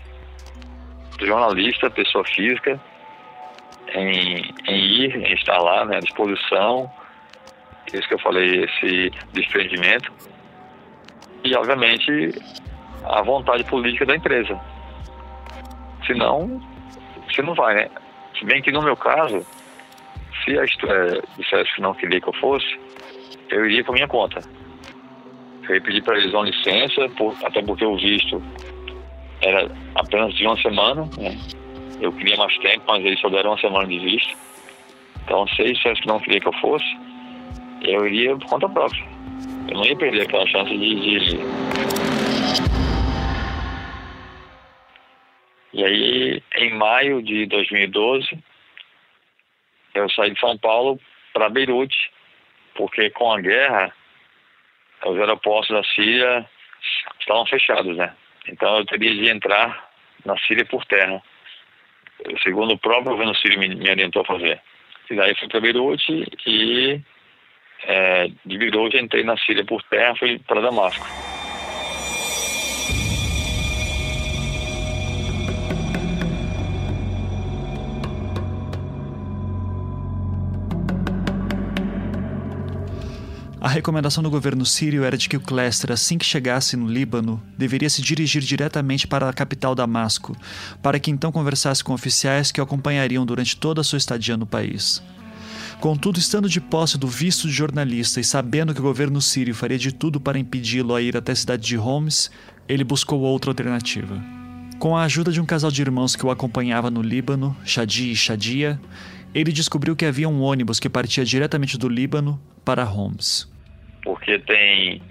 do 1.18 1.26
jornalista, 1.26 1.90
pessoa 1.90 2.24
física, 2.26 2.80
em, 3.94 4.54
em 4.68 4.76
ir, 4.76 5.16
em 5.16 5.34
estar 5.34 5.58
lá, 5.60 5.86
né, 5.86 5.98
à 5.98 6.00
disposição, 6.00 6.92
isso 7.94 8.08
que 8.08 8.14
eu 8.14 8.20
falei, 8.20 8.64
esse 8.64 9.12
desprendimento, 9.34 10.12
e, 11.44 11.56
obviamente, 11.56 12.32
a 13.04 13.22
vontade 13.22 13.64
política 13.64 14.06
da 14.06 14.16
empresa. 14.16 14.60
Senão, 16.06 16.62
você 17.28 17.42
não 17.42 17.54
vai, 17.54 17.76
né? 17.76 17.90
Se 18.38 18.46
bem 18.46 18.62
que 18.62 18.72
no 18.72 18.82
meu 18.82 18.96
caso, 18.96 19.46
se 20.50 20.58
a 20.58 20.64
história 20.64 21.24
dissesse 21.38 21.76
que 21.76 21.82
não 21.82 21.94
queria 21.94 22.20
que 22.20 22.28
eu 22.28 22.34
fosse, 22.34 22.80
eu 23.50 23.66
iria 23.66 23.84
por 23.84 23.94
minha 23.94 24.08
conta. 24.08 24.42
Eu 25.68 25.76
ia 25.76 25.82
pedir 25.82 26.04
para 26.04 26.18
eles 26.18 26.34
uma 26.34 26.46
licença, 26.46 27.08
por, 27.10 27.36
até 27.44 27.62
porque 27.62 27.86
o 27.86 27.96
visto 27.96 28.42
era 29.42 29.70
apenas 29.96 30.34
de 30.34 30.46
uma 30.46 30.60
semana, 30.60 31.08
né? 31.18 31.38
Eu 32.02 32.12
queria 32.14 32.38
mais 32.38 32.58
tempo, 32.60 32.84
mas 32.88 33.06
eles 33.06 33.20
só 33.20 33.30
deram 33.30 33.52
uma 33.52 33.60
semana 33.60 33.88
de 33.88 34.00
visto. 34.00 34.36
Então, 35.24 35.48
se 35.50 35.62
eles 35.62 35.78
dissessem 35.78 36.02
que 36.02 36.08
não 36.08 36.20
queria 36.20 36.40
que 36.40 36.48
eu 36.48 36.54
fosse, 36.54 36.98
eu 37.84 38.08
iria 38.08 38.36
por 38.36 38.48
conta 38.48 38.70
própria. 38.70 39.06
Eu 39.68 39.76
não 39.76 39.86
ia 39.86 39.96
perder 39.96 40.22
aquela 40.24 40.48
chance 40.48 40.76
de, 40.76 40.96
de... 40.96 41.40
E 45.74 45.84
aí, 45.84 46.44
em 46.58 46.74
maio 46.74 47.22
de 47.22 47.46
2012, 47.46 48.30
eu 49.94 50.10
saí 50.10 50.32
de 50.32 50.40
São 50.40 50.58
Paulo 50.58 51.00
para 51.34 51.50
Beirute, 51.50 52.12
porque 52.76 53.10
com 53.12 53.32
a 53.32 53.40
guerra, 53.40 53.94
os 55.06 55.18
aeroportos 55.18 55.70
da 55.70 55.84
Síria 55.84 56.46
estavam 57.20 57.46
fechados, 57.46 57.96
né? 57.96 58.14
Então 58.48 58.78
eu 58.78 58.86
teria 58.86 59.14
de 59.14 59.30
entrar 59.30 59.90
na 60.26 60.38
Síria 60.40 60.66
por 60.66 60.86
terra, 60.86 61.22
segundo 62.44 62.74
o 62.74 62.78
próprio 62.78 63.12
governo 63.12 63.36
sírio 63.36 63.60
me, 63.60 63.74
me 63.76 63.90
orientou 63.90 64.22
a 64.22 64.26
fazer. 64.26 64.62
E 65.10 65.16
daí 65.16 65.36
fui 65.36 65.48
para 65.48 65.62
Beirute 65.62 66.26
e 66.46 67.02
é, 67.84 68.28
de 68.46 68.58
Beirute 68.58 68.98
entrei 68.98 69.24
na 69.24 69.38
Síria 69.38 69.66
por 69.66 69.82
terra, 69.84 70.16
fui 70.16 70.40
para 70.40 70.62
Damasco. 70.62 71.06
A 83.62 83.68
recomendação 83.68 84.24
do 84.24 84.30
governo 84.30 84.66
sírio 84.66 85.04
era 85.04 85.18
de 85.18 85.28
que 85.28 85.36
o 85.36 85.42
Clester, 85.42 85.92
assim 85.92 86.18
que 86.18 86.26
chegasse 86.26 86.78
no 86.78 86.88
Líbano, 86.88 87.44
deveria 87.58 87.90
se 87.90 88.02
dirigir 88.02 88.42
diretamente 88.42 89.06
para 89.06 89.28
a 89.28 89.34
capital 89.34 89.76
Damasco, 89.76 90.34
para 90.82 90.98
que 90.98 91.12
então 91.12 91.30
conversasse 91.30 91.84
com 91.84 91.94
oficiais 91.94 92.54
que 92.54 92.62
o 92.62 92.64
acompanhariam 92.64 93.26
durante 93.26 93.58
toda 93.58 93.82
a 93.82 93.84
sua 93.84 93.98
estadia 93.98 94.38
no 94.38 94.46
país. 94.46 95.04
Contudo, 95.82 96.20
estando 96.20 96.48
de 96.48 96.62
posse 96.62 96.98
do 96.98 97.08
visto 97.08 97.50
de 97.50 97.54
jornalista 97.54 98.22
e 98.22 98.24
sabendo 98.24 98.74
que 98.74 98.80
o 98.80 98.84
governo 98.84 99.22
sírio 99.22 99.54
faria 99.54 99.78
de 99.78 99.92
tudo 99.92 100.22
para 100.22 100.40
impedi-lo 100.40 100.96
a 100.96 101.02
ir 101.02 101.18
até 101.18 101.34
a 101.34 101.36
cidade 101.36 101.68
de 101.68 101.78
Homs, 101.78 102.32
ele 102.68 102.86
buscou 102.86 103.20
outra 103.20 103.52
alternativa. 103.52 104.22
Com 104.78 104.96
a 104.96 105.04
ajuda 105.04 105.34
de 105.34 105.42
um 105.42 105.46
casal 105.46 105.70
de 105.70 105.82
irmãos 105.82 106.16
que 106.16 106.26
o 106.26 106.32
acompanhava 106.32 106.90
no 106.90 107.02
Líbano, 107.02 107.56
Shadi 107.66 108.12
e 108.12 108.16
Shadia, 108.16 108.80
ele 109.34 109.52
descobriu 109.52 109.96
que 109.96 110.06
havia 110.06 110.28
um 110.28 110.42
ônibus 110.42 110.80
que 110.80 110.90
partia 110.90 111.24
diretamente 111.24 111.78
do 111.78 111.88
Líbano 111.88 112.40
para 112.66 112.84
Homs. 112.84 113.52
Porque 114.04 114.40
tem, 114.40 115.02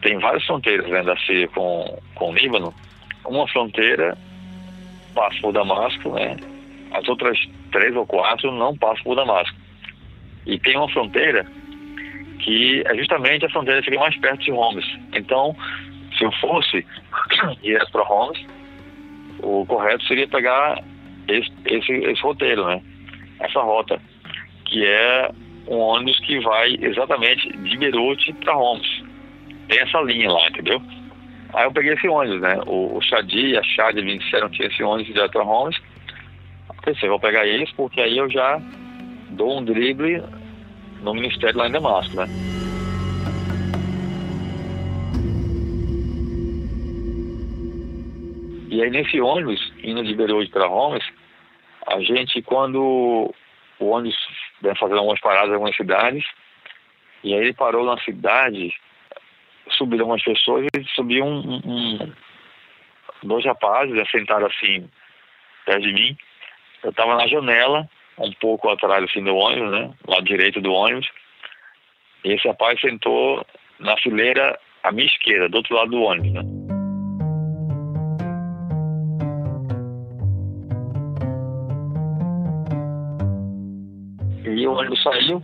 tem 0.00 0.18
várias 0.18 0.44
fronteiras 0.44 0.88
né, 0.88 1.02
da 1.02 1.16
Síria 1.18 1.48
com, 1.48 1.98
com 2.14 2.30
o 2.30 2.34
Líbano. 2.34 2.74
Uma 3.24 3.46
fronteira 3.48 4.16
passa 5.14 5.38
por 5.40 5.52
Damasco, 5.52 6.10
né? 6.10 6.36
As 6.92 7.06
outras 7.08 7.38
três 7.70 7.94
ou 7.94 8.06
quatro 8.06 8.50
não 8.52 8.76
passam 8.76 9.04
por 9.04 9.16
Damasco. 9.16 9.56
E 10.46 10.58
tem 10.58 10.76
uma 10.76 10.88
fronteira 10.88 11.46
que 12.40 12.82
é 12.86 12.96
justamente 12.96 13.46
a 13.46 13.50
fronteira 13.50 13.80
que 13.80 13.90
fica 13.90 14.00
mais 14.00 14.16
perto 14.18 14.42
de 14.42 14.52
Homs. 14.52 14.84
Então, 15.14 15.56
se 16.18 16.24
eu 16.24 16.32
fosse 16.32 16.84
direto 17.62 17.92
para 17.92 18.02
Homs, 18.02 18.44
o 19.40 19.64
correto 19.66 20.04
seria 20.06 20.26
pegar 20.26 20.82
esse, 21.28 21.50
esse, 21.66 21.92
esse 21.92 22.22
roteiro, 22.22 22.66
né? 22.66 22.82
Essa 23.42 23.60
rota, 23.60 24.00
que 24.64 24.86
é 24.86 25.30
um 25.66 25.78
ônibus 25.78 26.18
que 26.20 26.38
vai 26.40 26.76
exatamente 26.80 27.50
de 27.56 27.76
Beirute 27.76 28.32
para 28.34 28.56
Homs. 28.56 29.02
Tem 29.68 29.80
essa 29.80 30.00
linha 30.00 30.30
lá, 30.30 30.48
entendeu? 30.48 30.80
Aí 31.54 31.64
eu 31.64 31.72
peguei 31.72 31.92
esse 31.92 32.08
ônibus, 32.08 32.40
né? 32.40 32.58
O, 32.66 32.96
o 32.96 33.02
Shadi 33.02 33.48
e 33.48 33.58
a 33.58 33.62
Shad 33.62 33.96
me 33.96 34.18
disseram 34.18 34.48
que 34.48 34.62
esse 34.62 34.82
ônibus 34.82 35.12
direto 35.12 35.32
para 35.32 35.44
Homs. 35.44 35.76
Pensei, 36.84 37.08
vou 37.08 37.20
pegar 37.20 37.46
esse 37.46 37.72
porque 37.74 38.00
aí 38.00 38.18
eu 38.18 38.28
já 38.30 38.60
dou 39.30 39.58
um 39.58 39.64
drible 39.64 40.22
no 41.02 41.14
ministério 41.14 41.56
lá 41.56 41.68
em 41.68 41.72
Damasco, 41.72 42.16
né? 42.16 42.26
E 48.68 48.82
aí 48.82 48.90
nesse 48.90 49.20
ônibus, 49.20 49.72
indo 49.84 50.02
de 50.02 50.14
Beirute 50.14 50.50
para 50.50 50.68
Homs, 50.68 51.04
a 51.86 52.00
gente, 52.00 52.42
quando 52.42 53.34
o 53.78 53.86
ônibus 53.86 54.16
vai 54.60 54.74
fazer 54.76 54.94
algumas 54.94 55.20
paradas 55.20 55.50
em 55.50 55.54
algumas 55.54 55.76
cidades, 55.76 56.24
e 57.24 57.34
aí 57.34 57.40
ele 57.40 57.54
parou 57.54 57.84
na 57.84 57.98
cidade, 57.98 58.72
subiram 59.70 60.04
algumas 60.04 60.22
pessoas 60.22 60.66
e 60.76 60.84
subiu 60.94 61.24
um, 61.24 61.60
um, 61.64 62.12
dois 63.22 63.44
rapazes, 63.44 63.94
né, 63.94 64.04
sentaram 64.10 64.46
assim, 64.46 64.88
perto 65.64 65.82
de 65.82 65.92
mim. 65.92 66.16
Eu 66.82 66.90
estava 66.90 67.16
na 67.16 67.26
janela, 67.26 67.88
um 68.18 68.32
pouco 68.32 68.68
atrás 68.68 69.04
assim 69.04 69.22
do 69.22 69.34
ônibus, 69.34 69.70
né? 69.70 69.92
Lado 70.06 70.24
direito 70.24 70.60
do 70.60 70.72
ônibus. 70.72 71.08
E 72.24 72.32
esse 72.32 72.46
rapaz 72.46 72.80
sentou 72.80 73.44
na 73.78 73.96
fileira 73.98 74.58
à 74.82 74.92
minha 74.92 75.06
esquerda, 75.06 75.48
do 75.48 75.56
outro 75.58 75.74
lado 75.74 75.90
do 75.90 76.02
ônibus, 76.02 76.32
né? 76.32 76.81
E 84.62 84.68
o 84.68 84.78
ônibus 84.78 85.02
saiu, 85.02 85.42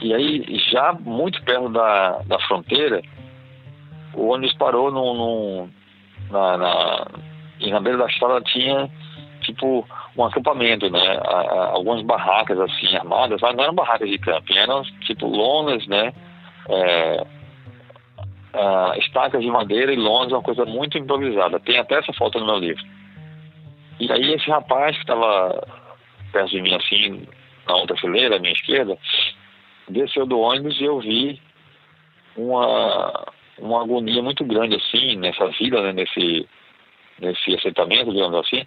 e 0.00 0.12
aí, 0.12 0.58
já 0.72 0.92
muito 0.92 1.40
perto 1.44 1.68
da, 1.68 2.18
da 2.26 2.40
fronteira, 2.40 3.00
o 4.14 4.30
ônibus 4.30 4.56
parou 4.56 4.90
no, 4.90 5.68
na, 6.28 6.56
na, 6.56 7.06
e 7.60 7.70
na 7.70 7.80
beira 7.80 7.98
da 7.98 8.06
estrada 8.06 8.40
tinha, 8.40 8.90
tipo, 9.42 9.86
um 10.16 10.24
acampamento, 10.24 10.90
né? 10.90 11.20
Algumas 11.70 12.02
barracas 12.02 12.58
assim 12.58 12.96
armadas, 12.96 13.40
mas 13.40 13.54
não 13.54 13.62
eram 13.62 13.74
barracas 13.74 14.10
de 14.10 14.18
camping, 14.18 14.58
eram 14.58 14.82
tipo 15.02 15.28
lonas, 15.28 15.86
né? 15.86 16.12
É, 16.68 17.26
estacas 18.98 19.40
de 19.40 19.48
madeira 19.48 19.92
e 19.92 19.96
lonas, 19.96 20.32
uma 20.32 20.42
coisa 20.42 20.64
muito 20.64 20.98
improvisada. 20.98 21.60
Tem 21.60 21.78
até 21.78 22.00
essa 22.00 22.12
foto 22.12 22.40
no 22.40 22.46
meu 22.46 22.58
livro. 22.58 22.82
E 24.00 24.10
aí 24.10 24.34
esse 24.34 24.50
rapaz 24.50 24.96
que 24.96 25.02
estava 25.02 25.64
perto 26.32 26.50
de 26.50 26.60
mim 26.60 26.74
assim, 26.74 27.28
na 27.68 27.76
outra 27.76 27.96
fileira, 27.96 28.36
à 28.36 28.38
minha 28.38 28.52
esquerda, 28.52 28.98
desceu 29.88 30.26
do 30.26 30.40
ônibus 30.40 30.80
e 30.80 30.84
eu 30.84 30.98
vi 31.00 31.40
uma, 32.36 33.26
uma 33.58 33.82
agonia 33.82 34.22
muito 34.22 34.44
grande 34.44 34.76
assim 34.76 35.16
nessa 35.16 35.46
vida, 35.48 35.82
né? 35.82 35.92
nesse, 35.92 36.48
nesse 37.20 37.54
assentamento, 37.54 38.12
digamos 38.12 38.46
assim 38.46 38.66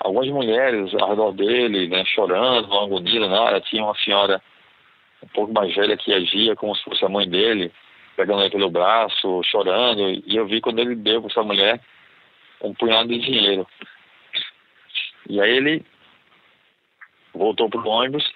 algumas 0.00 0.28
mulheres 0.28 0.94
ao 0.94 1.10
redor 1.10 1.32
dele, 1.32 1.88
né, 1.88 2.04
chorando, 2.06 2.68
uma 2.68 2.84
agonia 2.84 3.28
nada. 3.28 3.60
Tinha 3.60 3.84
uma 3.84 3.94
senhora 3.96 4.42
um 5.22 5.28
pouco 5.28 5.52
mais 5.52 5.74
velha 5.74 5.96
que 5.96 6.12
agia 6.12 6.56
como 6.56 6.74
se 6.74 6.82
fosse 6.82 7.04
a 7.04 7.08
mãe 7.08 7.28
dele, 7.28 7.70
pegando 8.16 8.40
ele 8.40 8.50
pelo 8.50 8.70
braço, 8.70 9.42
chorando. 9.44 10.10
E 10.26 10.36
eu 10.36 10.46
vi 10.46 10.60
quando 10.60 10.78
ele 10.78 10.96
deu 10.96 11.20
para 11.20 11.30
essa 11.30 11.42
mulher 11.42 11.80
um 12.62 12.74
punhado 12.74 13.08
de 13.08 13.18
dinheiro. 13.18 13.66
E 15.28 15.40
aí 15.40 15.50
ele 15.50 15.84
voltou 17.34 17.68
para 17.68 17.80
o 17.80 17.88
ônibus 17.88 18.30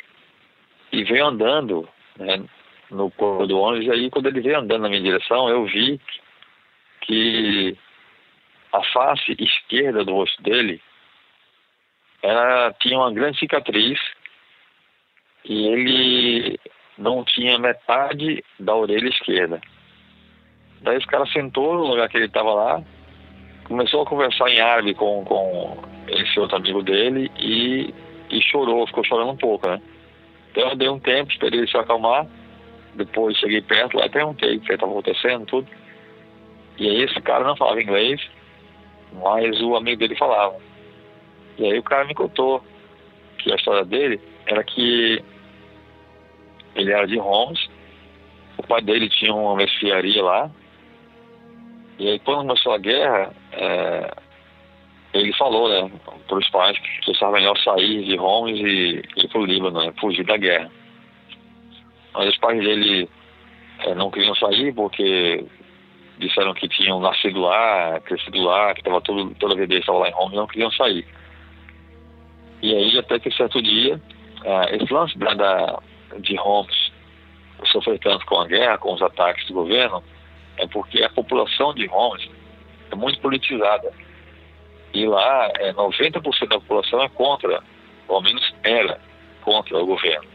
e 0.92 1.04
veio 1.04 1.26
andando 1.26 1.88
né, 2.18 2.44
no 2.90 3.11
corpo 3.11 3.46
do 3.46 3.59
ônibus. 3.59 3.87
E 3.87 3.90
aí, 3.90 4.11
quando 4.11 4.26
ele 4.26 4.40
veio 4.40 4.59
andando 4.59 4.83
na 4.83 4.88
minha 4.88 5.02
direção, 5.02 5.48
eu 5.48 5.64
vi 5.66 6.00
que 7.00 7.76
a 8.72 8.83
face 8.85 9.37
esquerda 9.38 10.04
do 10.04 10.14
rosto 10.14 10.42
dele 10.42 10.80
ela 12.22 12.72
tinha 12.80 12.98
uma 12.98 13.12
grande 13.12 13.38
cicatriz 13.38 14.00
e 15.44 15.66
ele 15.66 16.61
não 16.96 17.22
tinha 17.22 17.59
metade 17.59 18.42
da 18.59 18.74
orelha 18.74 19.09
esquerda. 19.09 19.61
Daí 20.80 20.96
esse 20.96 21.07
cara 21.07 21.26
sentou 21.26 21.74
no 21.74 21.87
lugar 21.88 22.09
que 22.09 22.16
ele 22.16 22.26
estava 22.26 22.52
lá, 22.54 22.83
começou 23.64 24.02
a 24.02 24.07
conversar 24.07 24.48
em 24.48 24.61
árabe 24.61 24.94
com, 24.94 25.22
com 25.24 25.83
esse 26.09 26.40
outro 26.40 26.57
amigo 26.57 26.83
dele 26.83 27.30
e, 27.38 27.94
e 28.30 28.40
chorou, 28.42 28.87
ficou 28.87 29.04
chorando 29.04 29.30
um 29.30 29.37
pouco, 29.37 29.68
né? 29.68 29.80
Então 30.50 30.68
eu 30.70 30.76
dei 30.76 30.88
um 30.88 31.00
tempo, 31.00 31.32
esperei 31.32 31.60
ele 31.60 31.70
se 31.70 31.76
acalmar, 31.76 32.26
depois 32.94 33.37
cheguei 33.38 33.60
perto 33.60 33.96
lá 33.96 34.06
e 34.06 34.10
perguntei 34.10 34.56
o 34.56 34.60
que 34.60 34.72
estava 34.72 34.92
acontecendo, 34.92 35.46
tudo. 35.46 35.68
E 36.78 36.88
aí 36.88 37.02
esse 37.02 37.20
cara 37.20 37.44
não 37.44 37.56
falava 37.56 37.82
inglês, 37.82 38.20
mas 39.12 39.60
o 39.60 39.76
amigo 39.76 39.98
dele 39.98 40.16
falava. 40.16 40.56
E 41.58 41.64
aí 41.64 41.78
o 41.78 41.82
cara 41.82 42.04
me 42.04 42.14
contou 42.14 42.62
que 43.38 43.52
a 43.52 43.56
história 43.56 43.84
dele 43.84 44.20
era 44.46 44.62
que 44.64 45.22
ele 46.74 46.92
era 46.92 47.06
de 47.06 47.18
Homs, 47.18 47.68
o 48.56 48.62
pai 48.66 48.82
dele 48.82 49.08
tinha 49.08 49.32
uma 49.34 49.56
mercearia 49.56 50.22
lá, 50.22 50.50
e 51.98 52.08
aí 52.08 52.18
quando 52.20 52.38
começou 52.38 52.72
a 52.72 52.78
guerra, 52.78 53.32
é, 53.52 54.10
ele 55.14 55.33
falou, 55.35 55.68
né, 55.68 55.90
para 56.27 56.38
os 56.38 56.50
pais 56.50 56.77
que 56.79 57.12
estava 57.12 57.33
melhor 57.33 57.57
sair 57.59 58.05
de 58.05 58.18
Homs 58.18 58.59
e 58.59 59.03
ir 59.16 59.29
para 59.29 59.40
o 59.40 59.46
Líbano, 59.46 59.81
né, 59.81 59.94
fugir 60.00 60.24
da 60.24 60.37
guerra. 60.37 60.70
Mas 62.12 62.29
os 62.31 62.38
pais 62.38 62.59
dele 62.59 63.09
é, 63.81 63.94
não 63.94 64.11
queriam 64.11 64.35
sair 64.35 64.74
porque 64.74 65.44
disseram 66.18 66.53
que 66.55 66.68
tinham 66.68 67.00
nascido 67.00 67.40
lá, 67.40 68.00
crescido 68.00 68.42
lá, 68.42 68.74
que 68.74 68.83
tava 68.83 69.00
todo, 69.00 69.35
toda 69.37 69.55
a 69.55 69.57
vida 69.57 69.74
estava 69.74 69.98
lá 69.98 70.09
em 70.09 70.14
Homs, 70.14 70.35
não 70.35 70.46
queriam 70.46 70.70
sair. 70.72 71.07
E 72.61 72.74
aí, 72.74 72.98
até 72.98 73.18
que 73.18 73.31
certo 73.33 73.62
dia, 73.62 74.00
uh, 74.44 74.74
esse 74.74 74.92
lance 74.92 75.16
da, 75.18 75.35
da, 75.35 75.79
de 76.18 76.38
Homs 76.38 76.92
sofrer 77.66 77.98
tanto 78.00 78.27
com 78.27 78.40
a 78.40 78.46
guerra, 78.46 78.79
com 78.79 78.94
os 78.94 79.03
ataques 79.03 79.46
do 79.46 79.55
governo, 79.55 80.03
é 80.57 80.66
porque 80.66 81.03
a 81.03 81.11
população 81.11 81.72
de 81.74 81.88
Homs 81.88 82.29
é 82.90 82.94
muito 82.94 83.20
politizada. 83.20 83.92
E 84.94 85.07
lá, 85.07 85.50
é, 85.59 85.72
90% 85.72 86.48
da 86.48 86.61
população 86.61 87.02
é 87.02 87.09
contra, 87.09 87.62
ou 88.07 88.16
ao 88.16 88.22
menos 88.22 88.54
era 88.62 89.00
contra 89.42 89.76
o 89.76 89.87
governo. 89.87 90.28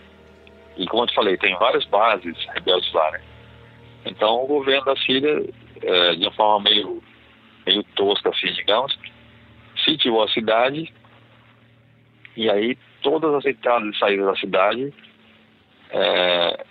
E 0.78 0.86
como 0.86 1.04
eu 1.04 1.08
te 1.08 1.16
falei, 1.16 1.38
tem 1.38 1.56
várias 1.58 1.86
bases 1.86 2.38
rebeldes 2.54 2.92
lá, 2.94 3.12
né? 3.12 3.22
Então 4.06 4.44
o 4.44 4.48
governo 4.48 4.86
da 4.86 4.96
Síria, 4.98 5.44
é, 5.82 6.16
de 6.16 6.24
uma 6.24 6.32
forma 6.34 6.70
meio, 6.70 7.02
meio 7.66 7.84
tosca, 7.96 8.30
assim, 8.30 8.52
digamos, 8.54 8.98
sitiou 9.84 10.24
a 10.24 10.28
cidade 10.30 10.94
e 12.36 12.50
aí 12.50 12.78
todas 13.02 13.34
as 13.34 13.46
entradas 13.46 13.96
e 13.96 14.00
saídas 14.00 14.26
da 14.26 14.36
cidade 14.36 14.94
é, 15.92 16.66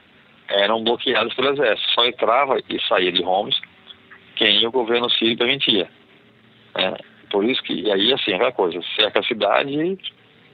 eram 0.49 0.85
bloqueadas 0.85 1.35
pelo 1.35 1.53
exército. 1.53 1.91
Só 1.93 2.05
entrava 2.07 2.59
e 2.69 2.81
saía 2.83 3.13
de 3.13 3.23
Homs 3.23 3.59
quem 4.37 4.67
o 4.67 4.71
governo 4.71 5.11
sírio 5.11 5.37
permitia. 5.37 5.89
É, 6.75 7.18
por 7.31 7.45
isso 7.45 7.63
que, 7.63 7.75
e 7.75 7.91
aí 7.91 8.13
assim, 8.13 8.33
aquela 8.33 8.53
coisa, 8.53 8.81
cerca 8.97 9.21
a 9.21 9.25
cidade, 9.25 9.99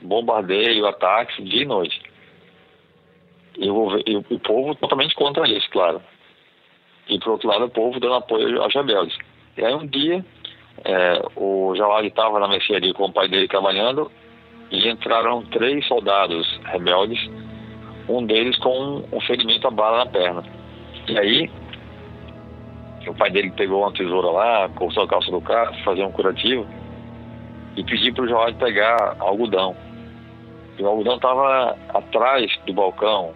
bombardeio, 0.02 0.86
ataques, 0.86 1.44
dia 1.44 1.62
e 1.62 1.66
noite. 1.66 2.00
E 3.56 3.70
o, 3.70 3.98
e 4.06 4.16
o 4.16 4.38
povo 4.40 4.74
totalmente 4.74 5.14
contra 5.14 5.48
isso, 5.48 5.68
claro. 5.70 6.02
E 7.08 7.18
por 7.18 7.32
outro 7.32 7.48
lado, 7.48 7.66
o 7.66 7.70
povo 7.70 8.00
dando 8.00 8.14
apoio 8.14 8.62
aos 8.62 8.74
rebeldes. 8.74 9.16
E 9.56 9.64
aí 9.64 9.74
um 9.74 9.86
dia, 9.86 10.24
é, 10.84 11.22
o 11.36 11.74
Jawad 11.76 12.06
estava 12.06 12.38
na 12.40 12.48
mercearia 12.48 12.92
com 12.94 13.04
o 13.04 13.12
pai 13.12 13.28
dele 13.28 13.46
trabalhando 13.46 14.10
e 14.70 14.88
entraram 14.88 15.42
três 15.46 15.86
soldados 15.86 16.60
rebeldes, 16.64 17.20
um 18.08 18.24
deles 18.26 18.58
com 18.58 19.04
um 19.12 19.20
ferimento 19.20 19.66
a 19.68 19.70
bala 19.70 20.04
na 20.04 20.06
perna. 20.10 20.44
E 21.08 21.18
aí, 21.18 21.50
o 23.10 23.14
pai 23.14 23.30
dele 23.30 23.50
pegou 23.50 23.82
uma 23.82 23.92
tesoura 23.92 24.28
lá, 24.30 24.68
cortou 24.70 25.04
a 25.04 25.08
calça 25.08 25.30
do 25.30 25.40
carro, 25.40 25.74
fazer 25.84 26.04
um 26.04 26.12
curativo 26.12 26.66
e 27.76 27.84
pediu 27.84 28.14
para 28.14 28.24
o 28.24 28.28
Jorge 28.28 28.56
pegar 28.58 29.16
algodão. 29.18 29.76
E 30.78 30.82
o 30.82 30.88
algodão 30.88 31.16
estava 31.16 31.76
atrás 31.92 32.50
do 32.66 32.72
balcão 32.72 33.34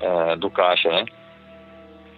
é, 0.00 0.36
do 0.36 0.50
caixa, 0.50 0.88
né? 0.90 1.04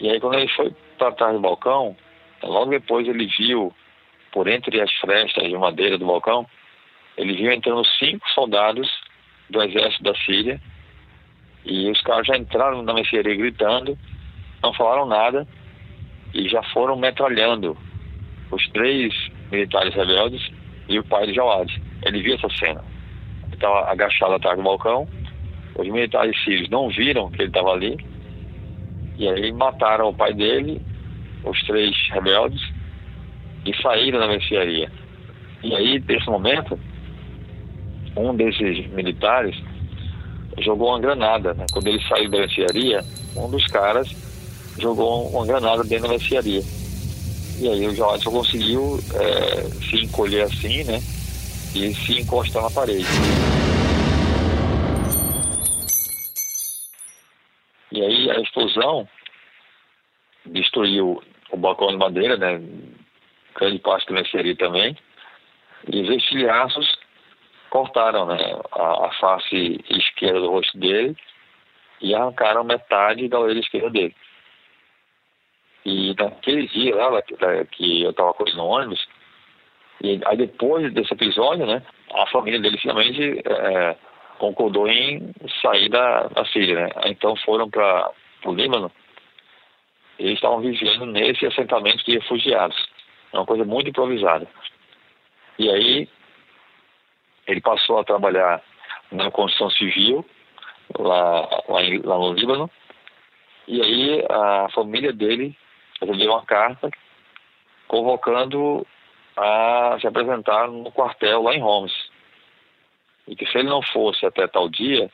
E 0.01 0.11
aí 0.11 0.21
quando 0.21 0.35
ele 0.35 0.49
foi 0.49 0.75
para 0.99 1.13
trás 1.13 1.35
do 1.35 1.41
balcão, 1.41 1.97
logo 2.43 2.71
depois 2.71 3.07
ele 3.07 3.27
viu, 3.39 3.73
por 4.33 4.49
entre 4.49 4.81
as 4.81 4.93
frestas 4.95 5.45
de 5.45 5.57
madeira 5.57 5.99
do 5.99 6.07
balcão, 6.07 6.47
ele 7.17 7.35
viu 7.35 7.53
entrando 7.53 7.85
cinco 7.99 8.29
soldados 8.31 8.89
do 9.51 9.63
exército 9.63 10.03
da 10.03 10.15
Síria 10.15 10.61
e 11.65 11.91
os 11.91 12.01
caras 12.03 12.27
já 12.27 12.37
entraram 12.37 12.83
na 12.83 12.95
mercearia 12.95 13.35
gritando, 13.37 13.99
não 14.63 14.73
falaram 14.73 15.07
nada 15.07 15.47
e 16.35 16.49
já 16.49 16.63
foram 16.73 16.97
metralhando 16.97 17.77
os 18.51 18.69
três 18.71 19.13
militares 19.51 19.95
rebeldes 19.95 20.51
e 20.89 20.99
o 20.99 21.05
pai 21.05 21.27
de 21.27 21.35
Jawad. 21.35 21.83
Ele 22.05 22.23
viu 22.23 22.35
essa 22.35 22.49
cena. 22.59 22.85
Ele 23.45 23.55
estava 23.55 23.91
agachado 23.91 24.35
atrás 24.35 24.57
do 24.57 24.63
balcão, 24.63 25.09
os 25.75 25.89
militares 25.89 26.37
sírios 26.45 26.69
não 26.69 26.89
viram 26.89 27.31
que 27.31 27.43
ele 27.43 27.49
estava 27.49 27.71
ali 27.71 27.97
e 29.19 29.29
aí 29.29 29.53
mataram 29.53 30.09
o 30.09 30.15
pai 30.15 30.33
dele, 30.35 30.81
os 31.45 31.61
três 31.65 31.95
rebeldes 32.11 32.61
e 33.65 33.75
saíram 33.83 34.19
da 34.19 34.27
mercearia. 34.27 34.91
E 35.63 35.75
aí, 35.75 36.03
nesse 36.07 36.27
momento, 36.27 36.79
um 38.17 38.35
desses 38.35 38.87
militares 38.91 39.57
jogou 40.59 40.89
uma 40.89 41.01
granada. 41.01 41.55
Né? 41.55 41.67
Quando 41.73 41.87
ele 41.87 42.03
saiu 42.09 42.31
da 42.31 42.39
mercearia, 42.39 43.01
um 43.37 43.51
dos 43.51 43.65
caras 43.69 44.11
jogou 44.79 45.29
uma 45.29 45.47
granada 45.47 45.83
dentro 45.85 46.05
da 46.05 46.11
mercearia. 46.11 46.63
E 47.61 47.69
aí 47.69 47.87
o 47.87 47.95
Joadson 47.95 48.31
conseguiu 48.31 48.99
é, 49.15 49.63
se 49.85 50.05
encolher 50.05 50.43
assim, 50.43 50.85
né? 50.85 50.99
E 51.75 51.95
se 51.95 52.21
encostar 52.21 52.63
na 52.63 52.71
parede. 52.71 53.07
E 57.93 58.03
aí 58.03 58.31
a 58.31 58.41
explosão 58.41 59.09
destruiu 60.47 61.23
o 61.51 61.57
balcão 61.57 61.89
de 61.89 61.97
madeira, 61.97 62.37
né? 62.37 62.61
Grande 63.55 63.79
parte 63.79 64.07
da 64.07 64.15
mercearia 64.15 64.57
também. 64.57 64.97
E 65.93 66.01
os 66.01 66.09
estilhaços 66.11 66.99
cortaram 67.71 68.27
né, 68.27 68.39
a, 68.73 69.07
a, 69.07 69.13
face 69.21 69.81
esquerda 69.89 70.41
do 70.41 70.51
rosto 70.51 70.77
dele 70.79 71.17
e 72.01 72.15
arrancaram 72.15 72.65
metade 72.65 73.29
da 73.29 73.39
orelha 73.39 73.61
esquerda 73.61 73.91
dele. 73.91 74.15
E 75.85 76.15
naquele 76.15 76.69
dia 76.69 76.95
lá, 76.95 77.23
que 77.23 78.03
eu 78.03 78.11
estava 78.11 78.35
correndo 78.35 78.57
no 78.57 78.67
ônibus, 78.67 79.07
e 80.01 80.21
aí 80.25 80.37
depois 80.37 80.93
desse 80.93 81.13
episódio, 81.13 81.67
né, 81.67 81.83
a 82.13 82.27
família 82.27 82.61
dele 82.61 82.79
finalmente 82.79 83.43
é, 83.45 83.97
concordou 84.39 84.89
em 84.89 85.33
sair 85.61 85.89
da, 85.89 86.25
da 86.29 86.45
Síria, 86.47 86.87
né? 86.87 86.91
Então 87.07 87.37
foram 87.37 87.71
para 87.71 88.11
o 88.45 88.53
Líbano 88.53 88.91
e 90.19 90.25
eles 90.25 90.35
estavam 90.35 90.61
vivendo 90.61 91.07
nesse 91.07 91.47
assentamento 91.47 92.05
de 92.05 92.19
refugiados. 92.19 92.77
É 93.33 93.37
uma 93.37 93.47
coisa 93.47 93.65
muito 93.65 93.91
improvisada. 93.91 94.47
E 95.59 95.71
aí 95.71 96.09
ele 97.47 97.61
passou 97.61 97.99
a 97.99 98.05
trabalhar 98.05 98.63
na 99.11 99.31
construção 99.31 99.71
civil 99.71 100.25
lá, 100.99 101.49
lá, 101.69 101.83
em, 101.83 101.99
lá 102.03 102.19
no 102.19 102.33
Líbano. 102.33 102.71
E 103.69 103.81
aí 103.81 104.25
a 104.29 104.69
família 104.75 105.13
dele 105.13 105.57
recebeu 106.07 106.33
uma 106.33 106.45
carta 106.45 106.91
convocando 107.89 108.87
a 109.37 109.97
se 110.01 110.07
apresentar 110.07 110.69
no 110.69 110.91
quartel 110.93 111.43
lá 111.43 111.55
em 111.55 111.63
Homs. 111.63 111.93
E 113.27 113.37
que 113.37 113.47
se 113.47 113.59
ele 113.59 113.69
não 113.69 113.83
fosse 113.83 114.27
até 114.27 114.47
tal 114.47 114.69
dia, 114.69 115.11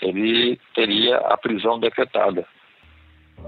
ele 0.00 0.60
teria 0.74 1.18
a 1.18 1.36
prisão 1.36 1.78
decretada. 1.78 2.46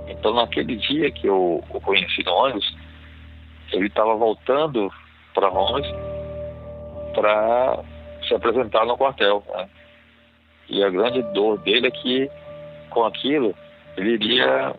Então, 0.09 0.35
naquele 0.35 0.77
dia 0.77 1.11
que 1.11 1.27
eu 1.27 1.63
o 1.69 1.81
conheci 1.81 2.23
no 2.25 2.33
ônibus, 2.33 2.77
ele 3.73 3.87
estava 3.87 4.15
voltando 4.15 4.91
para 5.35 5.49
Homs 5.49 5.87
para 7.15 7.83
se 8.27 8.35
apresentar 8.35 8.87
no 8.87 8.97
quartel. 8.97 9.45
Né? 9.49 9.69
E 10.69 10.85
a 10.85 10.91
grande 10.91 11.23
dor 11.35 11.59
dele 11.59 11.89
é 11.89 11.91
que, 11.91 12.31
com 12.91 13.05
aquilo, 13.05 13.55
ele 13.97 14.13
iria 14.13 14.75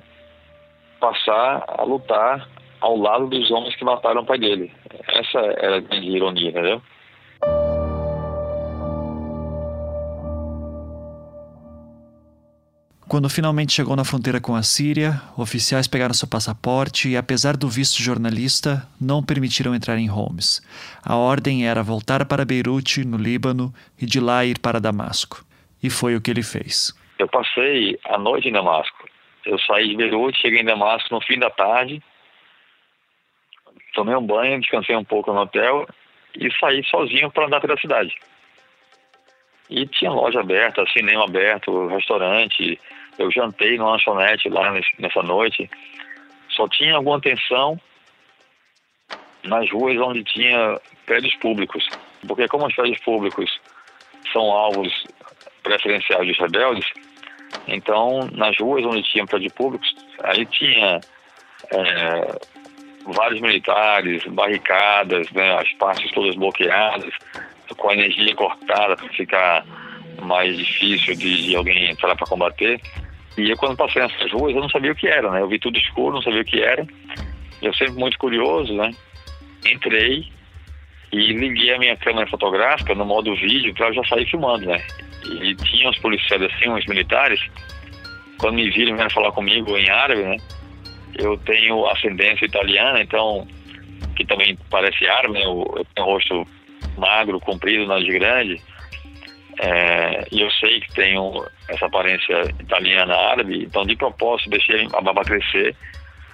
passar 1.02 1.66
a 1.68 1.84
lutar 1.84 2.48
ao 2.80 2.96
lado 2.96 3.28
dos 3.28 3.52
homens 3.52 3.76
que 3.76 3.84
mataram 3.84 4.22
o 4.22 4.26
pai 4.26 4.38
dele. 4.38 4.72
Essa 5.08 5.40
era 5.40 5.78
a 5.78 5.80
grande 5.82 6.08
ironia, 6.08 6.50
entendeu? 6.50 6.82
Quando 13.12 13.30
finalmente 13.30 13.74
chegou 13.74 13.94
na 13.94 14.06
fronteira 14.06 14.40
com 14.40 14.56
a 14.56 14.64
Síria, 14.64 15.22
oficiais 15.38 15.86
pegaram 15.86 16.14
seu 16.14 16.30
passaporte 16.30 17.10
e, 17.10 17.18
apesar 17.18 17.58
do 17.58 17.68
visto 17.68 18.02
jornalista, 18.02 18.88
não 19.02 19.22
permitiram 19.22 19.76
entrar 19.76 19.98
em 19.98 20.10
Homs. 20.10 20.62
A 21.04 21.18
ordem 21.18 21.68
era 21.68 21.84
voltar 21.84 22.24
para 22.26 22.46
Beirute, 22.46 23.04
no 23.04 23.18
Líbano, 23.18 23.74
e 24.02 24.06
de 24.06 24.22
lá 24.22 24.46
ir 24.46 24.60
para 24.60 24.80
Damasco. 24.80 25.44
E 25.84 25.90
foi 25.90 26.16
o 26.16 26.22
que 26.22 26.32
ele 26.32 26.42
fez. 26.42 26.94
Eu 27.20 27.28
passei 27.28 28.00
a 28.06 28.18
noite 28.18 28.48
em 28.48 28.54
Damasco. 28.54 29.01
Eu 29.46 29.60
saí 29.60 29.90
de 29.90 29.96
Beirute, 29.96 30.42
cheguei 30.42 30.62
em 30.62 30.66
Damasco 30.66 31.14
no 31.14 31.22
fim 31.22 31.40
da 31.40 31.50
tarde, 31.50 32.02
tomei 33.94 34.16
um 34.16 34.26
banho, 34.26 34.60
descansei 34.60 34.96
um 34.96 35.04
pouco 35.04 35.34
no 35.34 35.42
hotel 35.42 35.88
e 36.36 36.52
saí 36.60 36.84
sozinho 36.86 37.32
para 37.32 37.46
andar 37.46 37.62
pela 37.62 37.78
cidade. 37.80 38.16
E 39.70 39.86
tinha 39.88 40.12
loja 40.12 40.42
aberta, 40.42 40.86
cinema 40.88 41.24
aberto, 41.24 41.88
restaurante, 41.88 42.80
eu 43.18 43.32
jantei 43.32 43.78
no 43.78 43.90
lanchonete 43.90 44.50
lá 44.50 44.72
nessa 45.00 45.24
noite. 45.24 45.70
Só 46.50 46.68
tinha 46.68 46.96
alguma 46.96 47.18
atenção 47.18 47.80
nas 49.44 49.70
ruas 49.72 49.98
onde 49.98 50.24
tinha 50.24 50.80
prédios 51.06 51.36
públicos. 51.36 51.88
Porque 52.28 52.48
como 52.48 52.68
os 52.68 52.76
prédios 52.76 53.00
públicos 53.00 53.60
são 54.32 54.44
alvos 54.52 55.06
preferenciais 55.64 56.28
dos 56.28 56.38
rebeldes, 56.38 56.86
então 57.68 58.30
nas 58.34 58.58
ruas 58.58 58.86
onde 58.86 59.04
tinha 59.04 59.26
prédios 59.26 59.54
públicos, 59.54 59.94
aí 60.24 60.46
tinha 60.46 61.00
é, 61.72 62.40
vários 63.06 63.42
militares, 63.42 64.24
barricadas, 64.26 65.30
né, 65.32 65.58
as 65.58 65.72
partes 65.74 66.12
todas 66.12 66.36
bloqueadas, 66.36 67.14
com 67.78 67.90
a 67.90 67.94
energia 67.94 68.36
cortada 68.36 68.96
para 68.96 69.10
ficar 69.10 69.66
mais 70.22 70.58
difícil 70.58 71.16
de, 71.16 71.48
de 71.48 71.56
alguém 71.56 71.90
entrar 71.90 72.16
para 72.16 72.28
combater. 72.28 72.80
E 73.38 73.50
eu, 73.50 73.58
quando 73.58 73.78
passei 73.78 74.02
nessas 74.02 74.32
ruas, 74.32 74.54
eu 74.54 74.62
não 74.62 74.70
sabia 74.70 74.92
o 74.92 74.96
que 74.96 75.08
era, 75.08 75.32
né? 75.32 75.42
Eu 75.42 75.48
vi 75.48 75.58
tudo 75.58 75.78
escuro, 75.78 76.16
não 76.16 76.22
sabia 76.22 76.42
o 76.42 76.46
que 76.46 76.62
era. 76.62 76.86
Eu 77.62 77.74
sempre 77.74 77.94
muito 77.94 78.18
curioso, 78.18 78.74
né? 78.74 78.92
Entrei 79.66 80.28
e 81.12 81.34
liguei 81.34 81.74
a 81.74 81.80
minha 81.80 81.96
câmera 81.96 82.28
fotográfica 82.28 82.94
no 82.94 83.06
modo 83.06 83.36
vídeo 83.36 83.74
para 83.74 83.92
já 83.94 84.04
sair 84.06 84.30
filmando, 84.30 84.66
né? 84.66 84.84
E 85.32 85.56
tinha 85.56 85.90
uns 85.90 85.98
policiais 86.00 86.42
assim, 86.42 86.70
uns 86.70 86.86
militares, 86.86 87.40
quando 88.38 88.56
me 88.56 88.70
viram, 88.70 88.96
vieram 88.96 89.10
falar 89.10 89.32
comigo 89.32 89.78
em 89.78 89.90
árabe, 89.90 90.24
né? 90.24 90.38
Eu 91.18 91.38
tenho 91.38 91.86
ascendência 91.88 92.46
italiana, 92.46 93.02
então, 93.02 93.48
que 94.16 94.26
também 94.26 94.58
parece 94.70 95.08
árabe, 95.08 95.34
né? 95.36 95.46
Eu, 95.46 95.86
tenho 95.94 96.08
um 96.08 96.12
rosto 96.12 96.48
magro, 96.98 97.40
comprido, 97.40 97.88
nariz 97.88 98.14
grande. 98.14 98.62
É, 99.60 100.26
e 100.32 100.42
eu 100.42 100.50
sei 100.52 100.80
que 100.82 100.94
tenho 100.94 101.46
essa 101.68 101.86
aparência 101.86 102.42
italiana 102.60 103.16
árabe, 103.16 103.64
então 103.64 103.86
de 103.86 103.96
propósito 103.96 104.50
deixei 104.50 104.88
a 104.94 105.02
barba 105.02 105.24
crescer. 105.24 105.76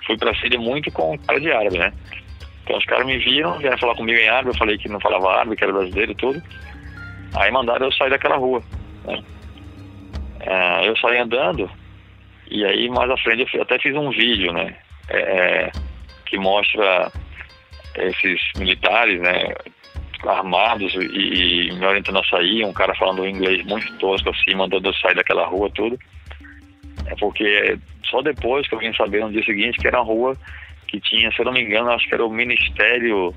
Fui 0.05 0.17
para 0.17 0.36
Síria 0.36 0.60
muito 0.60 0.89
com 0.91 1.17
cara 1.19 1.39
de 1.39 1.51
árabe, 1.51 1.77
né? 1.77 1.91
Então 2.63 2.77
os 2.77 2.86
caras 2.86 3.05
me 3.05 3.17
viram, 3.17 3.57
vieram 3.57 3.77
falar 3.77 3.95
comigo 3.95 4.17
em 4.17 4.29
árabe, 4.29 4.49
eu 4.49 4.57
falei 4.57 4.77
que 4.77 4.88
não 4.88 4.99
falava 4.99 5.39
árabe, 5.39 5.55
que 5.55 5.63
era 5.63 5.73
brasileiro 5.73 6.12
e 6.12 6.15
tudo. 6.15 6.41
Aí 7.36 7.51
mandaram 7.51 7.88
eu 7.88 7.91
sair 7.91 8.10
daquela 8.10 8.38
rua. 8.38 8.63
Né? 9.08 9.24
É, 10.41 10.88
eu 10.88 10.96
saí 10.98 11.17
andando 11.17 11.70
e 12.50 12.63
aí 12.63 12.89
mais 12.89 13.10
à 13.10 13.17
frente 13.17 13.56
eu 13.56 13.63
até 13.63 13.80
fiz 13.80 13.96
um 13.96 14.10
vídeo, 14.10 14.54
né? 14.54 14.76
É, 15.10 15.17
é 15.17 15.72
que 16.26 16.38
mostra 16.38 17.12
esses 17.95 18.39
militares, 18.58 19.20
né? 19.22 19.53
armados 20.26 20.93
e, 20.95 21.70
e 21.70 21.74
me 21.74 21.86
orientando 21.86 22.20
a 22.20 22.24
sair, 22.26 22.66
um 22.66 22.74
cara 22.74 22.93
falando 22.95 23.28
inglês 23.28 23.64
muito 23.66 23.91
tosco 23.97 24.30
assim, 24.30 24.55
mandando 24.55 24.89
eu 24.89 24.93
sair 24.95 25.16
daquela 25.16 25.45
rua, 25.45 25.70
tudo. 25.74 25.97
É 27.05 27.16
porque 27.16 27.78
só 28.05 28.22
depois 28.22 28.68
que 28.68 28.76
eu 28.76 28.80
vim 28.80 28.93
saber 28.93 29.22
no 29.22 29.32
dia 29.32 29.43
seguinte 29.43 29.78
que 29.78 29.88
era 29.88 30.01
uma 30.01 30.05
rua 30.05 30.38
que 30.88 30.99
tinha, 30.99 31.32
se 31.32 31.39
eu 31.39 31.45
não 31.45 31.51
me 31.51 31.62
engano, 31.62 31.91
acho 31.91 32.08
que 32.08 32.14
era 32.14 32.26
o 32.26 32.32
Ministério 32.32 33.34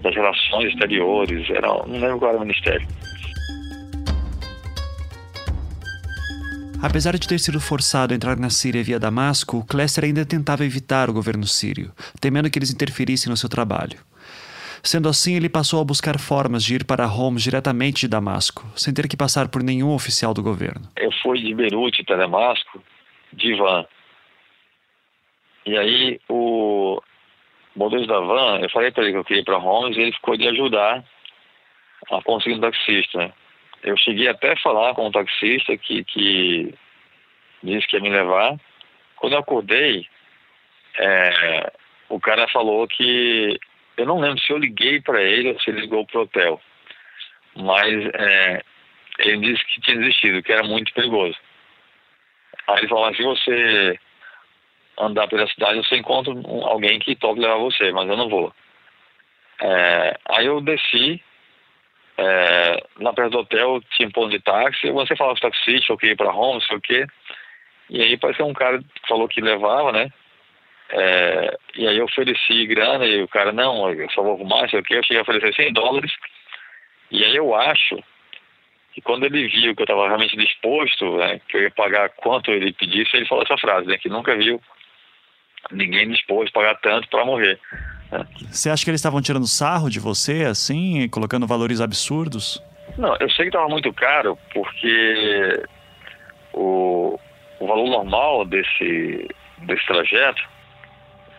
das 0.00 0.14
Relações 0.14 0.72
Exteriores, 0.72 1.48
era, 1.50 1.68
não 1.68 2.00
lembro 2.00 2.18
qual 2.18 2.30
era 2.32 2.38
o 2.38 2.42
ministério. 2.42 2.86
Apesar 6.84 7.16
de 7.16 7.26
ter 7.26 7.38
sido 7.38 7.58
forçado 7.58 8.12
a 8.12 8.16
entrar 8.16 8.36
na 8.36 8.50
Síria 8.50 8.84
via 8.84 9.00
Damasco, 9.00 9.64
Klesser 9.66 10.04
ainda 10.04 10.26
tentava 10.26 10.66
evitar 10.66 11.08
o 11.08 11.14
governo 11.14 11.46
sírio, 11.46 11.90
temendo 12.20 12.50
que 12.50 12.58
eles 12.58 12.70
interferissem 12.70 13.30
no 13.30 13.38
seu 13.38 13.48
trabalho. 13.48 13.98
Sendo 14.82 15.08
assim, 15.08 15.34
ele 15.34 15.48
passou 15.48 15.80
a 15.80 15.84
buscar 15.84 16.18
formas 16.18 16.62
de 16.62 16.74
ir 16.74 16.84
para 16.84 17.06
Homs 17.06 17.42
diretamente 17.42 18.02
de 18.02 18.08
Damasco, 18.08 18.66
sem 18.76 18.92
ter 18.92 19.08
que 19.08 19.16
passar 19.16 19.48
por 19.48 19.62
nenhum 19.62 19.94
oficial 19.94 20.34
do 20.34 20.42
governo. 20.42 20.82
Eu 20.94 21.10
fui 21.22 21.40
de 21.40 21.54
Beirute 21.54 22.02
até 22.02 22.18
Damasco 22.18 22.82
de 23.32 23.54
van. 23.54 23.86
E 25.64 25.78
aí 25.78 26.20
o 26.28 27.00
motorista 27.74 28.12
da 28.12 28.20
van, 28.20 28.58
eu 28.60 28.68
falei 28.68 28.90
para 28.90 29.04
ele 29.04 29.12
que 29.12 29.18
eu 29.20 29.24
queria 29.24 29.40
ir 29.40 29.44
para 29.46 29.56
Holmes 29.56 29.96
e 29.96 30.00
ele 30.00 30.12
ficou 30.12 30.36
de 30.36 30.46
ajudar 30.48 31.02
a 32.12 32.22
conseguir 32.22 32.56
um 32.56 32.60
taxista. 32.60 33.32
Eu 33.84 33.96
cheguei 33.98 34.28
até 34.28 34.52
a 34.52 34.60
falar 34.60 34.94
com 34.94 35.06
o 35.06 35.12
taxista 35.12 35.76
que, 35.76 36.02
que 36.04 36.74
disse 37.62 37.86
que 37.86 37.96
ia 37.96 38.02
me 38.02 38.08
levar. 38.08 38.58
Quando 39.16 39.34
eu 39.34 39.38
acordei, 39.38 40.06
é, 40.98 41.72
o 42.08 42.18
cara 42.18 42.48
falou 42.48 42.88
que 42.88 43.58
eu 43.96 44.06
não 44.06 44.18
lembro 44.18 44.40
se 44.40 44.50
eu 44.50 44.58
liguei 44.58 45.00
para 45.00 45.22
ele 45.22 45.52
ou 45.52 45.60
se 45.60 45.70
ele 45.70 45.82
ligou 45.82 46.06
para 46.06 46.18
o 46.18 46.22
hotel, 46.22 46.60
mas 47.56 48.06
é, 48.14 48.62
ele 49.18 49.38
disse 49.38 49.64
que 49.66 49.80
tinha 49.82 49.98
desistido, 49.98 50.42
que 50.42 50.52
era 50.52 50.62
muito 50.64 50.92
perigoso. 50.92 51.36
Aí 52.66 52.78
ele 52.78 52.88
falou: 52.88 53.14
se 53.14 53.22
você 53.22 53.98
andar 54.98 55.28
pela 55.28 55.46
cidade, 55.48 55.78
você 55.78 55.96
encontra 55.96 56.32
alguém 56.62 56.98
que 56.98 57.16
toque 57.16 57.40
levar 57.40 57.56
você, 57.56 57.92
mas 57.92 58.08
eu 58.08 58.16
não 58.16 58.28
vou. 58.28 58.52
É, 59.60 60.18
aí 60.30 60.46
eu 60.46 60.60
desci, 60.60 61.22
é, 62.16 62.84
lá 63.00 63.12
perto 63.12 63.32
do 63.32 63.38
hotel 63.38 63.80
tinha 63.90 64.08
um 64.08 64.12
ponto 64.12 64.30
de 64.30 64.40
táxi, 64.40 64.90
você 64.90 65.16
falava 65.16 65.38
com 65.38 65.46
o 65.46 65.50
taxista, 65.50 65.96
queria 65.96 66.12
ir 66.12 66.16
para 66.16 66.30
Roma, 66.30 66.54
não 66.54 66.60
sei 66.60 66.76
o 66.76 66.80
quê. 66.80 67.06
E 67.90 68.02
aí 68.02 68.16
pareceu 68.16 68.46
um 68.46 68.54
cara 68.54 68.78
que 68.78 69.08
falou 69.08 69.28
que 69.28 69.40
levava, 69.40 69.92
né? 69.92 70.10
É, 70.90 71.58
e 71.76 71.88
aí 71.88 71.98
eu 71.98 72.04
ofereci 72.04 72.66
grana 72.66 73.04
e 73.06 73.22
o 73.22 73.28
cara, 73.28 73.52
não, 73.52 73.90
eu 73.90 74.08
só 74.10 74.22
vou 74.22 74.34
arrumar, 74.34 74.68
sei 74.68 74.80
o 74.80 74.82
quê. 74.82 74.96
Eu 74.96 75.02
cheguei 75.02 75.18
a 75.18 75.22
oferecer 75.22 75.54
100 75.54 75.72
dólares. 75.72 76.12
E 77.10 77.24
aí 77.24 77.36
eu 77.36 77.54
acho 77.54 77.98
que 78.92 79.00
quando 79.00 79.24
ele 79.24 79.48
viu 79.48 79.74
que 79.74 79.82
eu 79.82 79.84
estava 79.84 80.06
realmente 80.06 80.36
disposto, 80.36 81.16
né, 81.16 81.40
que 81.48 81.56
eu 81.56 81.62
ia 81.62 81.70
pagar 81.70 82.10
quanto 82.10 82.50
ele 82.50 82.72
pedisse, 82.72 83.16
ele 83.16 83.26
falou 83.26 83.42
essa 83.42 83.58
frase, 83.58 83.86
né, 83.88 83.98
que 83.98 84.08
nunca 84.08 84.36
viu 84.36 84.60
ninguém 85.72 86.08
disposto 86.10 86.50
a 86.50 86.60
pagar 86.60 86.80
tanto 86.80 87.08
para 87.08 87.24
morrer. 87.24 87.58
Você 88.50 88.70
acha 88.70 88.84
que 88.84 88.90
eles 88.90 89.00
estavam 89.00 89.20
tirando 89.20 89.46
sarro 89.46 89.90
de 89.90 89.98
você, 89.98 90.44
assim, 90.44 91.08
colocando 91.08 91.46
valores 91.46 91.80
absurdos? 91.80 92.62
Não, 92.96 93.16
eu 93.16 93.28
sei 93.30 93.44
que 93.44 93.48
estava 93.48 93.68
muito 93.68 93.92
caro, 93.92 94.38
porque 94.52 95.64
o, 96.52 97.18
o 97.58 97.66
valor 97.66 97.88
normal 97.88 98.44
desse, 98.44 99.28
desse 99.58 99.86
trajeto 99.86 100.42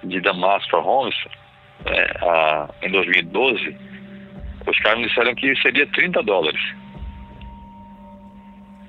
de 0.03 0.19
Damasco 0.21 0.76
a 0.76 0.80
Homs, 0.80 1.15
é, 1.86 2.17
a, 2.21 2.69
em 2.82 2.91
2012, 2.91 3.78
os 4.67 4.80
caras 4.80 4.99
me 4.99 5.07
disseram 5.07 5.36
que 5.36 5.55
seria 5.61 5.88
30 5.88 6.23
dólares. 6.23 6.61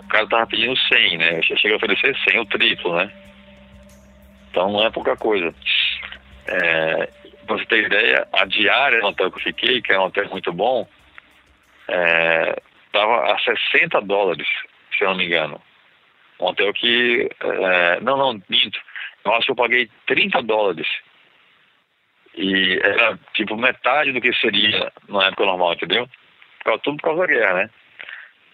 O 0.01 0.09
cara 0.09 0.27
tava 0.29 0.47
pedindo 0.47 0.77
100, 0.77 1.19
né? 1.19 1.39
Eu 1.39 1.43
cheguei 1.43 1.73
a 1.73 1.77
oferecer 1.77 2.17
100, 2.29 2.41
o 2.41 2.47
triplo, 2.47 2.97
né? 2.97 3.11
Então 4.51 4.73
não 4.73 4.87
é 4.87 4.91
pouca 4.91 5.17
coisa. 5.17 5.55
É, 6.47 7.09
pra 7.47 7.57
você 7.57 7.67
ter 7.67 7.87
ideia, 7.87 8.29
a 8.33 8.45
diária 8.45 9.01
no 9.01 9.09
hotel 9.09 9.31
que 9.31 9.39
eu 9.39 9.43
fiquei, 9.43 9.83
que 9.83 9.93
é 9.93 9.99
um 9.99 10.05
hotel 10.05 10.29
muito 10.29 10.53
bom, 10.53 10.89
é, 11.89 12.61
tava 12.93 13.33
a 13.33 13.39
60 13.39 14.01
dólares, 14.03 14.49
se 14.97 15.05
eu 15.05 15.09
não 15.09 15.17
me 15.17 15.27
engano. 15.27 15.61
Um 16.41 16.47
hotel 16.47 16.73
que. 16.73 17.29
É, 17.41 18.01
não, 18.01 18.17
não, 18.17 18.43
minto. 18.49 18.79
Eu 19.25 19.33
acho 19.35 19.47
que 19.47 19.53
eu 19.53 19.57
paguei 19.57 19.91
30 20.07 20.43
dólares. 20.43 20.87
E 22.37 22.79
era 22.83 23.19
tipo 23.33 23.57
metade 23.57 24.13
do 24.13 24.21
que 24.21 24.33
seria 24.35 24.93
na 25.09 25.27
época 25.27 25.47
normal, 25.47 25.73
entendeu? 25.73 26.09
Tudo 26.83 26.97
por 26.99 27.03
causa 27.03 27.21
da 27.21 27.27
guerra, 27.27 27.55
né? 27.55 27.71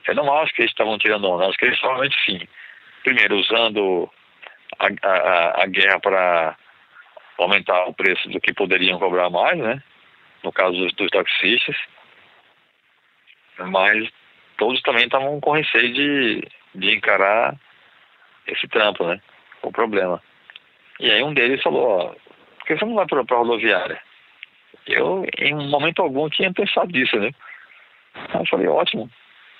Eu 0.06 0.14
não 0.14 0.32
acho 0.38 0.52
que 0.54 0.62
eles 0.62 0.70
estavam 0.70 0.98
tirando 0.98 1.28
onda, 1.28 1.46
acho 1.46 1.58
que 1.58 1.64
eles 1.64 1.80
realmente 1.80 2.16
sim. 2.24 2.40
Primeiro, 3.02 3.36
usando 3.38 4.08
a, 4.78 5.08
a, 5.08 5.62
a 5.62 5.66
guerra 5.66 5.98
para 5.98 6.56
aumentar 7.42 7.84
o 7.86 7.94
preço 7.94 8.28
do 8.28 8.40
que 8.40 8.52
poderiam 8.52 8.98
cobrar 8.98 9.30
mais, 9.30 9.58
né? 9.58 9.82
No 10.42 10.52
caso 10.52 10.76
dos, 10.76 10.92
dos 10.94 11.10
taxistas. 11.10 11.76
Mas 13.58 14.08
todos 14.56 14.80
também 14.82 15.04
estavam 15.04 15.40
com 15.40 15.52
receio 15.52 15.92
de, 15.92 16.48
de 16.74 16.96
encarar 16.96 17.56
esse 18.46 18.66
trampo, 18.68 19.06
né? 19.06 19.20
O 19.62 19.70
problema. 19.70 20.22
E 20.98 21.10
aí 21.10 21.22
um 21.22 21.34
deles 21.34 21.62
falou, 21.62 21.88
ó, 21.88 22.14
por 22.58 22.66
que 22.66 22.76
você 22.76 22.84
não 22.84 22.94
vai 22.94 23.06
para 23.06 23.20
a 23.20 23.38
rodoviária? 23.38 24.00
Eu, 24.86 25.24
em 25.38 25.54
momento 25.54 26.02
algum, 26.02 26.28
tinha 26.28 26.52
pensado 26.52 26.90
nisso, 26.90 27.16
né? 27.18 27.30
Aí 28.14 28.40
eu 28.40 28.46
falei, 28.46 28.66
ótimo. 28.66 29.10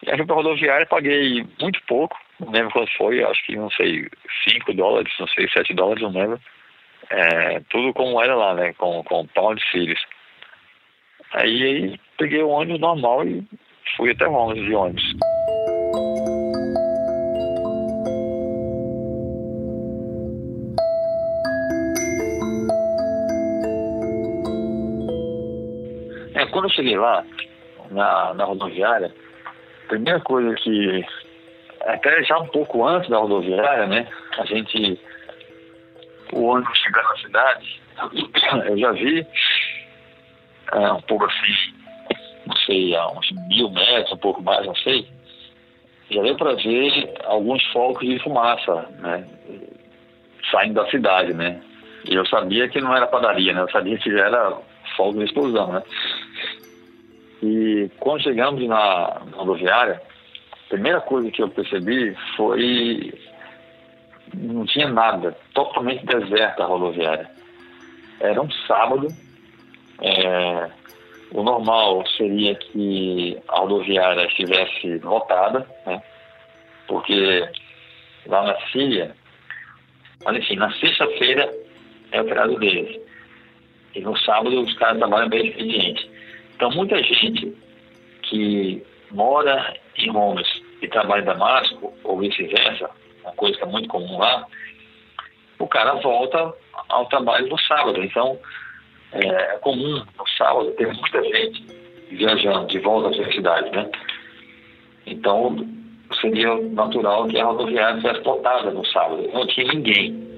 E 0.03 0.11
aí 0.11 0.17
fui 0.17 0.27
para 0.27 0.35
a 0.35 0.39
rodoviária, 0.39 0.87
paguei 0.87 1.47
muito 1.61 1.81
pouco, 1.87 2.19
não 2.41 2.51
lembro 2.51 2.73
quanto 2.73 2.97
foi, 2.97 3.23
acho 3.23 3.45
que, 3.45 3.57
não 3.57 3.71
sei, 3.71 4.09
5 4.49 4.75
dólares, 4.75 5.13
não 5.19 5.29
sei, 5.29 5.49
7 5.49 5.75
dólares, 5.75 6.03
não 6.03 6.11
lembro. 6.11 6.41
É, 7.11 7.61
tudo 7.71 7.93
como 7.93 8.23
era 8.23 8.35
lá, 8.35 8.55
né, 8.55 8.73
com, 8.75 9.03
com 9.05 9.27
pão 9.29 9.55
de 9.55 9.65
filhos. 9.71 10.01
Aí, 11.33 11.63
aí 11.63 12.01
peguei 12.19 12.43
o 12.43 12.49
ônibus 12.49 12.81
normal 12.81 13.27
e 13.27 13.43
fui 13.97 14.13
até 14.13 14.27
Londres 14.27 14.65
de 14.65 14.75
ônibus. 14.75 15.05
É, 26.35 26.47
quando 26.47 26.65
eu 26.65 26.71
cheguei 26.71 26.97
lá, 26.97 27.25
na, 27.93 28.35
na 28.35 28.45
rodoviária, 28.45 29.13
a 29.85 29.89
primeira 29.89 30.21
coisa 30.21 30.55
que, 30.57 31.05
até 31.83 32.23
já 32.25 32.39
um 32.39 32.47
pouco 32.49 32.87
antes 32.87 33.09
da 33.11 33.19
rodoviária, 33.19 33.87
né, 33.87 34.09
a 34.39 34.45
gente, 34.47 34.99
o 36.33 36.45
ônibus 36.45 36.79
chegar 36.79 37.03
na 37.03 37.17
cidade, 37.19 37.81
eu 38.69 38.79
já 38.79 38.93
vi 38.93 39.27
é, 40.73 40.93
um 40.93 41.01
pouco 41.03 41.27
assim, 41.27 41.75
não 42.47 42.57
sei, 42.57 42.97
a 42.97 43.07
uns 43.09 43.31
mil 43.49 43.71
metros, 43.71 44.13
um 44.13 44.17
pouco 44.17 44.43
mais, 44.43 44.67
não 44.67 44.75
sei, 44.77 45.07
já 46.11 46.23
deu 46.23 46.37
para 46.37 46.55
ver 46.55 47.15
alguns 47.25 47.63
focos 47.67 48.07
de 48.09 48.19
fumaça, 48.19 48.89
né, 48.99 49.27
saindo 50.51 50.75
da 50.75 50.91
cidade, 50.91 51.33
né. 51.35 51.61
E 52.09 52.15
eu 52.15 52.27
sabia 52.27 52.69
que 52.69 52.81
não 52.81 52.97
era 52.97 53.07
padaria, 53.07 53.53
né, 53.53 53.61
eu 53.61 53.71
sabia 53.71 53.99
que 53.99 54.11
era 54.11 54.59
fogo 54.97 55.19
de 55.19 55.25
explosão, 55.25 55.73
né. 55.73 55.83
E 57.43 57.91
quando 57.99 58.23
chegamos 58.23 58.67
na, 58.67 59.21
rodoviária, 59.33 60.01
a 60.53 60.69
primeira 60.69 61.01
coisa 61.01 61.31
que 61.31 61.43
eu 61.43 61.49
percebi 61.49 62.17
foi 62.37 63.13
não 64.35 64.65
tinha 64.65 64.89
nada, 64.89 65.37
totalmente 65.55 66.05
deserta 66.07 66.63
a 66.63 66.67
rodoviária. 66.67 67.31
Era 68.21 68.41
um 68.41 68.51
sábado, 68.67 69.09
é, 70.01 70.71
o 71.33 71.43
normal 71.43 72.07
seria 72.17 72.55
que 72.55 73.39
a 73.49 73.61
rodoviária 73.61 74.27
estivesse 74.27 74.99
lotada, 74.99 75.67
né? 75.87 76.03
porque 76.87 77.49
lá 78.27 78.45
na 78.45 78.57
Síria, 78.71 79.15
mas 80.25 80.37
enfim, 80.37 80.57
na 80.57 80.73
sexta-feira 80.73 81.53
é 82.13 82.21
o 82.21 82.25
feriado 82.25 82.59
deles. 82.59 83.01
E 83.95 84.01
no 84.01 84.17
sábado 84.19 84.61
os 84.61 84.73
caras 84.75 84.99
trabalham 84.99 85.29
bem 85.29 85.49
expediente. 85.49 86.11
Então, 86.55 86.71
muita 86.71 87.03
gente 87.03 87.55
que 88.23 88.83
mora 89.11 89.75
em 89.97 90.11
Homs 90.11 90.63
e 90.81 90.89
trabalha 90.89 91.23
em 91.23 91.27
Damasco, 91.27 91.93
ou 92.05 92.19
vice-versa, 92.19 92.91
uma 93.23 93.33
coisa 93.33 93.57
que 93.57 93.65
é 93.65 93.67
muito 93.67 93.89
comum 93.89 94.19
lá, 94.19 94.47
o 95.63 95.69
cara 95.69 95.95
volta 95.95 96.53
ao 96.89 97.07
trabalho 97.07 97.49
no 97.49 97.59
sábado. 97.61 98.03
Então, 98.03 98.37
é 99.13 99.59
comum 99.59 100.03
no 100.19 100.29
sábado 100.37 100.73
ter 100.73 100.93
muita 100.93 101.23
gente 101.23 101.65
viajando 102.11 102.67
de 102.67 102.79
volta 102.81 103.11
à 103.11 103.13
sua 103.13 103.33
cidade, 103.33 103.71
né? 103.71 103.89
Então, 105.07 105.57
seria 106.21 106.55
natural 106.57 107.29
que 107.29 107.39
a 107.39 107.45
rodoviária 107.45 108.01
fosse 108.03 108.21
lotada 108.23 108.71
no 108.73 108.85
sábado. 108.87 109.29
Não 109.33 109.47
tinha 109.47 109.73
ninguém. 109.73 110.32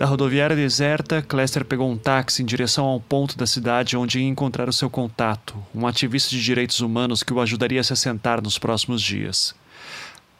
Da 0.00 0.06
rodoviária 0.06 0.56
deserta, 0.56 1.20
Cléster 1.20 1.62
pegou 1.62 1.86
um 1.86 1.94
táxi 1.94 2.42
em 2.42 2.46
direção 2.46 2.86
ao 2.86 2.98
ponto 2.98 3.36
da 3.36 3.46
cidade 3.46 3.98
onde 3.98 4.18
ia 4.18 4.26
encontrar 4.26 4.66
o 4.66 4.72
seu 4.72 4.88
contato, 4.88 5.54
um 5.74 5.86
ativista 5.86 6.30
de 6.30 6.42
direitos 6.42 6.80
humanos 6.80 7.22
que 7.22 7.34
o 7.34 7.38
ajudaria 7.38 7.82
a 7.82 7.84
se 7.84 7.92
assentar 7.92 8.42
nos 8.42 8.58
próximos 8.58 9.02
dias. 9.02 9.54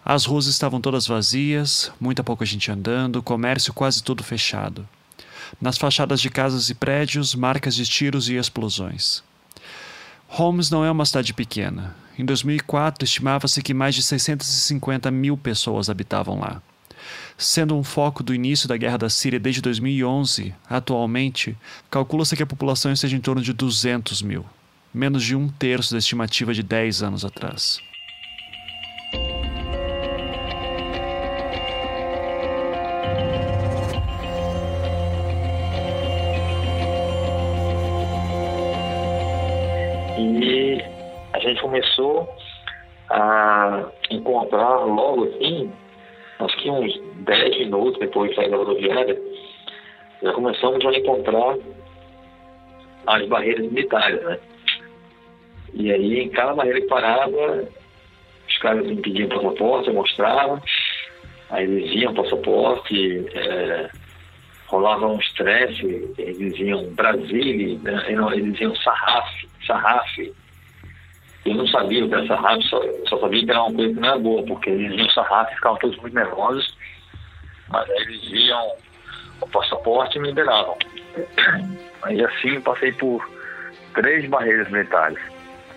As 0.03 0.25
ruas 0.25 0.47
estavam 0.47 0.81
todas 0.81 1.07
vazias, 1.07 1.93
muita 2.01 2.25
pouca 2.25 2.47
gente 2.47 2.71
andando, 2.73 3.23
comércio 3.23 3.75
quase 3.75 4.03
todo 4.03 4.25
fechado. 4.25 4.89
Nas 5.61 5.77
fachadas 5.77 6.23
de 6.23 6.31
casas 6.31 6.71
e 6.71 6.75
prédios, 6.75 7.35
marcas 7.35 7.75
de 7.75 7.85
tiros 7.85 8.31
e 8.31 8.37
explosões. 8.37 9.23
Holmes 10.27 10.71
não 10.71 10.87
é 10.87 10.91
uma 10.91 11.05
cidade 11.05 11.35
pequena. 11.35 11.95
Em 12.19 12.25
2004, 12.25 13.05
estimava-se 13.05 13.61
que 13.61 13.75
mais 13.75 13.95
de 13.95 14.03
650 14.03 15.11
mil 15.11 15.37
pessoas 15.37 15.91
habitavam 15.91 16.41
lá 16.41 16.63
sendo 17.41 17.75
um 17.75 17.83
foco 17.83 18.23
do 18.23 18.35
início 18.35 18.69
da 18.69 18.77
guerra 18.77 18.99
da 18.99 19.09
Síria 19.09 19.41
desde 19.41 19.63
2011, 19.63 20.55
atualmente, 20.69 21.57
calcula-se 21.91 22.37
que 22.37 22.43
a 22.43 22.47
população 22.47 22.93
esteja 22.93 23.17
em 23.17 23.21
torno 23.21 23.41
de 23.41 23.55
200 23.55 24.21
mil, 24.21 24.45
menos 24.93 25.25
de 25.25 25.35
um 25.35 25.49
terço 25.49 25.93
da 25.93 25.99
estimativa 25.99 26.53
de 26.53 26.63
10 26.63 27.03
anos 27.03 27.25
atrás. 27.25 27.81
E 40.19 40.85
a 41.33 41.39
gente 41.39 41.63
começou 41.63 42.29
a 43.09 43.87
encontrar 44.11 44.85
logo 44.85 45.25
assim 45.25 45.73
que 46.61 46.71
uns 46.71 47.01
10 47.25 47.59
minutos 47.59 47.99
depois 47.99 48.31
de 48.31 48.37
sair 48.37 48.51
da 48.51 48.57
rodoviária, 48.57 49.21
já 50.23 50.33
começamos 50.33 50.85
a 50.85 50.93
encontrar 50.93 51.57
as 53.07 53.27
barreiras 53.27 53.67
militares, 53.67 54.23
né? 54.23 54.39
E 55.73 55.93
aí, 55.93 56.21
em 56.21 56.29
cada 56.31 56.55
barreira 56.55 56.81
que 56.81 56.89
parava, 56.89 57.69
os 58.49 58.59
caras 58.59 58.87
me 58.87 58.97
pediam 58.97 59.29
passaporte, 59.29 59.89
eu 59.89 59.95
mostrava, 59.95 60.61
aí 61.51 61.65
eles 61.65 61.91
viam 61.91 62.15
passaporte, 62.15 63.27
é, 63.35 63.91
rolava 64.67 65.07
um 65.07 65.19
estresse, 65.19 66.13
eles 66.19 66.39
diziam 66.39 66.85
Brasília, 66.91 67.79
né? 67.79 68.05
eles 68.33 68.53
diziam 68.53 68.75
Sarraf, 68.77 69.29
Sarraf. 69.67 70.33
Eu 71.45 71.55
não 71.55 71.67
sabia 71.69 72.05
o 72.05 72.09
que 72.09 72.15
era 72.15 72.27
Sarraf, 72.27 72.63
só, 72.65 72.83
só 73.09 73.19
sabia 73.19 73.45
que 73.45 73.51
era 73.51 73.63
uma 73.63 73.73
coisa 73.73 73.95
que 73.95 74.01
não 74.01 74.09
era 74.09 74.19
boa, 74.19 74.43
porque 74.45 74.71
eles 74.71 74.91
diziam 74.91 75.11
Sarraf 75.11 75.51
e 75.51 75.55
ficavam 75.55 75.79
todos 75.79 75.97
muito 75.99 76.15
nervosos, 76.15 76.77
mas 77.69 77.89
aí 77.89 77.97
eles 77.97 78.29
viam 78.29 78.73
o 79.41 79.49
passaporte 79.49 80.19
e 80.19 80.21
me 80.21 80.29
liberavam. 80.29 80.77
Aí 82.03 82.25
assim 82.25 82.61
passei 82.61 82.93
por 82.93 83.27
três 83.95 84.29
barreiras 84.29 84.71
militares. 84.71 85.19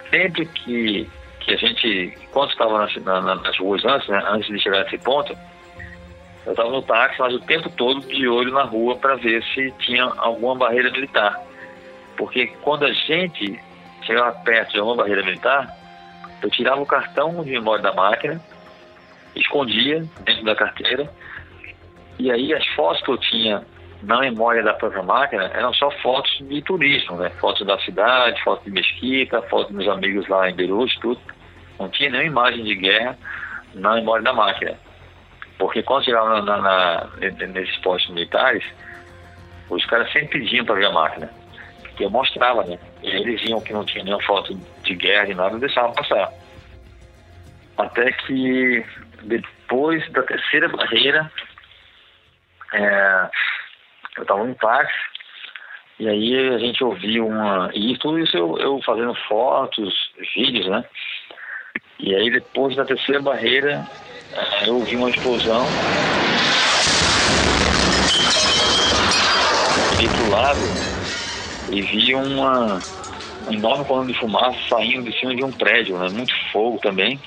Sempre 0.10 0.46
que, 0.46 1.10
que 1.40 1.54
a 1.54 1.58
gente, 1.58 2.18
quando 2.32 2.52
estava 2.52 2.80
nas, 2.80 2.96
na, 2.98 3.22
nas 3.22 3.58
ruas 3.58 3.84
antes, 3.86 4.08
né, 4.08 4.24
antes 4.28 4.48
de 4.48 4.60
chegar 4.62 4.84
nesse 4.84 4.98
ponto, 5.00 5.36
eu 6.46 6.52
estava 6.52 6.70
no 6.70 6.82
táxi, 6.82 7.20
mas 7.20 7.34
o 7.34 7.40
tempo 7.40 7.70
todo 7.72 8.02
de 8.02 8.28
olho 8.28 8.52
na 8.52 8.64
rua 8.64 8.98
para 8.98 9.16
ver 9.16 9.44
se 9.54 9.72
tinha 9.80 10.04
alguma 10.18 10.56
barreira 10.56 10.92
militar. 10.92 11.42
Porque 12.18 12.48
quando 12.62 12.84
a 12.84 12.94
gente 12.94 13.60
chegava 14.06 14.32
perto 14.40 14.72
de 14.72 14.80
alguma 14.80 14.98
barreira 14.98 15.24
militar, 15.24 15.68
eu 16.42 16.50
tirava 16.50 16.82
o 16.82 16.86
cartão 16.86 17.44
de 17.44 17.52
memória 17.52 17.82
da 17.82 17.94
máquina, 17.94 18.42
escondia 19.36 20.06
dentro 20.22 20.44
da 20.44 20.56
carteira, 20.56 21.10
e 22.20 22.32
aí 22.32 22.54
as 22.54 22.66
fotos 22.76 23.02
que 23.02 23.12
eu 23.12 23.18
tinha 23.18 23.66
na 24.04 24.20
memória 24.20 24.62
da 24.62 24.74
própria 24.74 25.02
máquina 25.02 25.46
eram 25.54 25.74
só 25.74 25.90
fotos 26.02 26.32
de 26.42 26.62
turismo, 26.62 27.18
né? 27.18 27.30
Fotos 27.40 27.66
da 27.66 27.80
cidade, 27.80 28.42
fotos 28.44 28.66
de 28.66 28.72
mesquita, 28.72 29.42
fotos 29.44 29.68
dos 29.68 29.78
meus 29.78 29.90
amigos 29.90 30.28
lá 30.28 30.50
em 30.50 30.56
Beirute, 30.56 31.00
tudo. 31.00 31.20
Não 31.80 31.90
tinha 31.90 32.10
nenhuma 32.10 32.50
imagem 32.50 32.64
de 32.66 32.76
guerra 32.76 33.18
na 33.74 33.96
memória 33.96 34.24
da 34.24 34.34
máquina. 34.34 34.78
Porque 35.58 35.82
quando 35.82 36.04
chegava 36.04 36.42
na, 36.42 36.58
na, 36.58 37.10
nesses 37.48 37.78
postos 37.78 38.14
militares, 38.14 38.64
os 39.70 39.86
caras 39.86 40.12
sempre 40.12 40.40
pediam 40.40 40.66
para 40.66 40.76
ver 40.76 40.86
a 40.86 40.92
máquina. 40.92 41.30
Que 41.96 42.06
eu 42.06 42.10
mostrava, 42.10 42.64
né? 42.64 42.80
E 43.02 43.10
eles 43.10 43.42
viam 43.42 43.62
que 43.62 43.74
não 43.74 43.86
tinha 43.86 44.04
nenhuma 44.04 44.24
foto 44.24 44.56
de 44.84 44.96
guerra 44.96 45.30
e 45.30 45.36
nada, 45.36 45.60
deixavam 45.60 45.94
passar. 45.94 46.32
Até 47.78 48.12
que 48.12 48.86
depois 49.24 50.08
da 50.12 50.24
terceira 50.24 50.68
barreira, 50.70 51.32
é, 52.74 53.30
eu 54.18 54.24
estava 54.24 54.44
no 54.44 54.56
táxi, 54.56 54.94
e 56.00 56.08
aí 56.08 56.50
a 56.50 56.58
gente 56.58 56.84
ouviu 56.84 57.28
uma. 57.28 57.70
E 57.74 57.98
tudo 57.98 58.20
isso 58.20 58.36
eu, 58.36 58.58
eu 58.58 58.82
fazendo 58.84 59.14
fotos, 59.28 59.94
vídeos, 60.36 60.68
né? 60.68 60.84
E 62.00 62.14
aí 62.16 62.32
depois 62.32 62.76
da 62.76 62.86
terceira 62.86 63.22
barreira, 63.22 63.88
é, 64.34 64.68
eu 64.68 64.76
ouvi 64.76 64.96
uma 64.96 65.10
explosão. 65.10 65.66
E 70.00 70.08
pro 70.10 70.30
lado 70.30 70.93
e 71.72 71.82
vi 71.82 72.16
uma, 72.16 72.82
uma 73.42 73.54
enorme 73.54 73.86
coluna 73.86 74.12
de 74.12 74.20
fumaça 74.20 74.58
saindo 74.70 75.10
de 75.10 75.20
cima 75.20 75.36
de 75.36 75.44
um 75.44 75.52
prédio, 75.52 75.98
né? 75.98 76.10
Muito 76.10 76.34
fogo 76.52 76.80
também. 76.80 77.20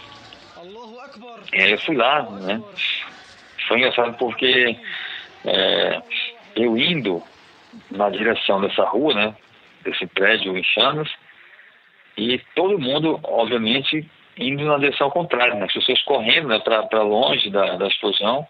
E 1.53 1.61
aí 1.61 1.73
eu 1.73 1.79
fui 1.81 1.97
lá, 1.97 2.23
né? 2.23 2.63
Foi 3.69 3.79
engraçado 3.79 4.17
porque 4.19 4.77
é, 5.45 6.03
eu 6.55 6.77
indo 6.77 7.23
na 7.91 8.11
direção 8.11 8.61
dessa 8.61 8.85
rua, 8.85 9.15
né? 9.15 9.35
Desse 9.83 10.07
prédio 10.07 10.57
em 10.57 10.65
chamas, 10.65 11.09
e 12.17 12.39
todo 12.55 12.79
mundo, 12.79 13.21
obviamente, 13.23 14.09
indo 14.39 14.65
na 14.65 14.79
direção 14.79 15.11
contrária, 15.11 15.55
né? 15.55 15.65
As 15.65 15.73
pessoas 15.73 16.03
correndo 16.03 16.49
né, 16.49 16.59
para 16.59 17.03
longe 17.03 17.51
da, 17.51 17.77
da 17.77 17.87
explosão 17.87 18.47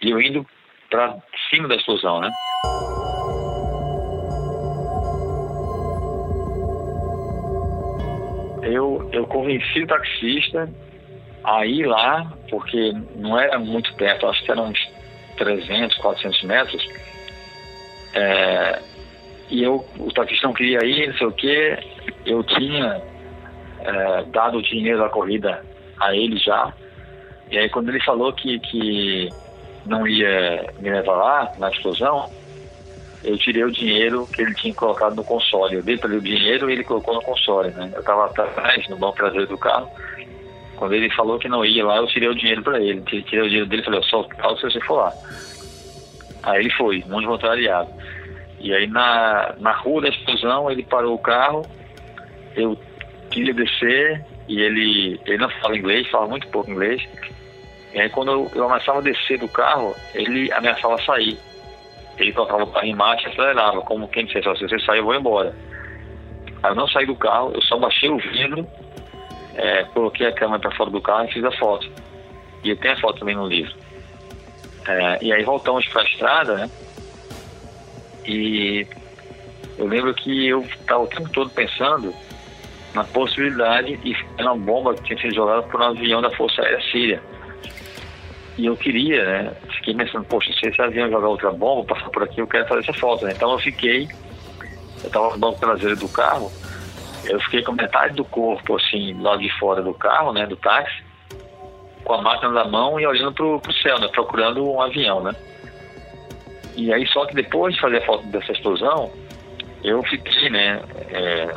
e 0.00 0.10
eu 0.10 0.20
indo 0.20 0.46
para 0.88 1.16
cima 1.50 1.68
da 1.68 1.74
explosão, 1.74 2.20
né? 2.20 2.30
Eu, 8.68 9.08
eu 9.12 9.26
convenci 9.26 9.82
o 9.82 9.86
taxista 9.86 10.68
a 11.44 11.64
ir 11.64 11.86
lá, 11.86 12.30
porque 12.50 12.92
não 13.16 13.38
era 13.38 13.58
muito 13.58 13.94
perto, 13.94 14.26
acho 14.26 14.44
que 14.44 14.50
eram 14.50 14.68
uns 14.68 14.78
300, 15.36 15.96
400 15.96 16.42
metros. 16.42 16.88
É, 18.14 18.82
e 19.50 19.62
eu, 19.62 19.86
o 19.98 20.12
taxista 20.12 20.46
não 20.46 20.54
queria 20.54 20.84
ir, 20.84 21.08
não 21.08 21.16
sei 21.16 21.26
o 21.26 21.32
quê. 21.32 21.78
Eu 22.26 22.42
tinha 22.44 23.00
é, 23.80 24.24
dado 24.24 24.58
o 24.58 24.62
dinheiro 24.62 24.98
da 24.98 25.08
corrida 25.08 25.64
a 25.98 26.14
ele 26.14 26.36
já. 26.36 26.72
E 27.50 27.56
aí 27.56 27.68
quando 27.70 27.88
ele 27.88 28.00
falou 28.04 28.32
que, 28.32 28.58
que 28.60 29.30
não 29.86 30.06
ia 30.06 30.66
me 30.78 30.90
levar 30.90 31.14
lá 31.14 31.52
na 31.58 31.70
explosão, 31.70 32.30
eu 33.24 33.36
tirei 33.36 33.64
o 33.64 33.70
dinheiro 33.70 34.28
que 34.32 34.42
ele 34.42 34.54
tinha 34.54 34.74
colocado 34.74 35.16
no 35.16 35.24
console. 35.24 35.76
Eu 35.76 35.82
dei 35.82 35.96
para 35.96 36.08
ele 36.08 36.18
o 36.18 36.22
dinheiro 36.22 36.70
e 36.70 36.74
ele 36.74 36.84
colocou 36.84 37.14
no 37.14 37.22
console. 37.22 37.70
Né? 37.70 37.90
Eu 37.94 38.00
estava 38.00 38.26
atrás, 38.26 38.88
no 38.88 38.96
banco 38.96 39.16
traseiro 39.16 39.46
do 39.46 39.58
carro. 39.58 39.90
Quando 40.76 40.94
ele 40.94 41.10
falou 41.10 41.38
que 41.38 41.48
não 41.48 41.64
ia 41.64 41.84
lá, 41.84 41.96
eu 41.96 42.06
tirei 42.06 42.28
o 42.28 42.34
dinheiro 42.34 42.62
para 42.62 42.80
ele. 42.80 43.00
Tirei 43.02 43.40
o 43.40 43.48
dinheiro 43.48 43.66
dele 43.66 43.82
e 43.82 43.84
falei, 43.84 44.02
só 44.04 44.22
se 44.56 44.62
você 44.62 44.80
for 44.82 44.98
lá. 44.98 45.12
Aí 46.44 46.60
ele 46.60 46.70
foi, 46.70 47.02
muito 47.06 47.26
voluntariado. 47.26 47.90
E 48.60 48.72
aí 48.72 48.86
na, 48.86 49.54
na 49.58 49.72
rua 49.72 50.02
da 50.02 50.08
explosão 50.08 50.70
ele 50.70 50.82
parou 50.82 51.14
o 51.14 51.18
carro, 51.18 51.64
eu 52.56 52.78
queria 53.30 53.54
descer 53.54 54.24
e 54.48 54.60
ele, 54.60 55.20
ele 55.26 55.38
não 55.38 55.50
fala 55.50 55.76
inglês, 55.76 56.08
fala 56.08 56.26
muito 56.26 56.46
pouco 56.48 56.70
inglês. 56.70 57.02
E 57.92 58.00
aí 58.00 58.08
quando 58.08 58.32
eu, 58.32 58.50
eu 58.54 58.64
ameaçava 58.64 59.02
descer 59.02 59.38
do 59.38 59.48
carro, 59.48 59.94
ele 60.14 60.50
ameaçava 60.52 61.00
sair. 61.02 61.38
Ele 62.18 62.32
colocava 62.32 62.64
o 62.64 62.72
carro 62.72 62.86
em 62.86 62.94
marcha 62.94 63.28
e 63.28 63.32
acelerava, 63.32 63.80
como 63.82 64.08
quem 64.08 64.26
dissesse, 64.26 64.56
se 64.56 64.68
você 64.68 64.78
sair 64.80 64.98
eu 64.98 65.04
vou 65.04 65.14
embora. 65.14 65.54
Aí 66.62 66.70
eu 66.70 66.74
não 66.74 66.88
saí 66.88 67.06
do 67.06 67.14
carro, 67.14 67.52
eu 67.54 67.62
só 67.62 67.78
baixei 67.78 68.10
o 68.10 68.18
vidro 68.18 68.66
é, 69.58 69.82
coloquei 69.92 70.24
a 70.24 70.32
câmera 70.32 70.60
para 70.60 70.70
fora 70.70 70.88
do 70.88 71.02
carro 71.02 71.24
e 71.24 71.32
fiz 71.32 71.44
a 71.44 71.50
foto. 71.50 71.90
E 72.62 72.74
tem 72.76 72.92
a 72.92 73.00
foto 73.00 73.18
também 73.18 73.34
no 73.34 73.48
livro. 73.48 73.74
É, 74.86 75.18
e 75.20 75.32
aí 75.32 75.42
voltamos 75.42 75.86
para 75.88 76.02
a 76.02 76.04
estrada, 76.04 76.54
né? 76.54 76.70
E 78.24 78.86
eu 79.76 79.86
lembro 79.88 80.14
que 80.14 80.46
eu 80.46 80.60
estava 80.62 81.02
o 81.02 81.08
tempo 81.08 81.28
todo 81.30 81.50
pensando 81.50 82.14
na 82.94 83.02
possibilidade 83.02 83.96
de 83.96 84.16
uma 84.38 84.56
bomba 84.56 84.94
que 84.94 85.02
tinha 85.02 85.20
sido 85.20 85.34
jogada 85.34 85.62
por 85.64 85.80
um 85.80 85.86
avião 85.86 86.22
da 86.22 86.30
Força 86.30 86.62
Aérea 86.62 86.80
Síria. 86.92 87.22
E 88.58 88.66
eu 88.66 88.76
queria, 88.76 89.24
né? 89.24 89.52
Fiquei 89.76 89.94
pensando, 89.94 90.24
poxa, 90.24 90.52
se 90.52 90.66
esse 90.66 90.82
avião 90.82 91.08
jogar 91.08 91.28
outra 91.28 91.52
bomba, 91.52 91.94
passar 91.94 92.10
por 92.10 92.24
aqui, 92.24 92.40
eu 92.40 92.46
quero 92.46 92.66
fazer 92.66 92.80
essa 92.80 92.92
foto, 92.92 93.24
né? 93.24 93.32
Então 93.34 93.52
eu 93.52 93.58
fiquei, 93.60 94.08
eu 95.00 95.06
estava 95.06 95.30
no 95.30 95.38
banco 95.38 95.60
traseiro 95.60 95.94
do 95.94 96.08
carro, 96.08 96.50
eu 97.24 97.40
fiquei 97.42 97.62
com 97.62 97.70
metade 97.70 98.14
do 98.14 98.24
corpo, 98.24 98.74
assim, 98.76 99.16
lá 99.22 99.36
de 99.36 99.48
fora 99.60 99.80
do 99.80 99.94
carro, 99.94 100.32
né, 100.32 100.44
do 100.44 100.56
táxi, 100.56 101.04
com 102.02 102.14
a 102.14 102.22
máquina 102.22 102.50
na 102.50 102.64
mão 102.64 102.98
e 102.98 103.06
olhando 103.06 103.32
pro, 103.32 103.60
pro 103.60 103.72
céu, 103.74 104.00
né, 104.00 104.08
procurando 104.08 104.68
um 104.68 104.80
avião, 104.82 105.22
né. 105.22 105.36
E 106.74 106.92
aí, 106.92 107.06
só 107.06 107.26
que 107.26 107.34
depois 107.34 107.74
de 107.74 107.80
fazer 107.80 107.98
a 107.98 108.06
foto 108.06 108.26
dessa 108.26 108.50
explosão, 108.50 109.12
eu 109.84 110.02
fiquei, 110.02 110.50
né, 110.50 110.82
é, 111.10 111.54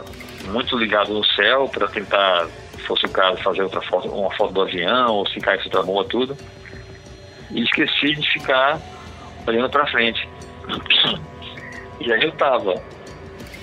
muito 0.49 0.78
ligado 0.78 1.12
no 1.12 1.26
céu 1.26 1.68
para 1.68 1.88
tentar, 1.88 2.47
se 2.76 2.84
fosse 2.84 3.06
o 3.08 3.10
caso, 3.10 3.41
fazer 3.41 3.64
outra 3.64 3.82
foto, 3.82 4.08
uma 4.08 4.32
foto 4.36 4.54
do 4.54 4.62
avião, 4.62 5.16
ou 5.16 5.28
se 5.28 5.39
caísse 5.39 5.66
outra 5.66 5.82
bomba, 5.82 6.04
tudo. 6.06 6.38
E 7.54 7.64
esqueci 7.64 8.16
de 8.16 8.32
ficar 8.32 8.80
olhando 9.47 9.70
para 9.70 9.88
frente. 9.88 10.28
E 11.99 12.12
aí 12.12 12.24
eu 12.24 12.32
tava 12.34 12.82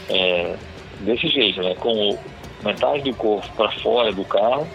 é, 0.09 0.57
desse 1.01 1.29
jeito, 1.29 1.63
né? 1.63 1.75
Com 1.77 2.19
metade 2.65 3.11
do 3.11 3.17
corpo 3.17 3.49
para 3.57 3.71
fora 3.73 4.13
do 4.13 4.25
carro, 4.25 4.69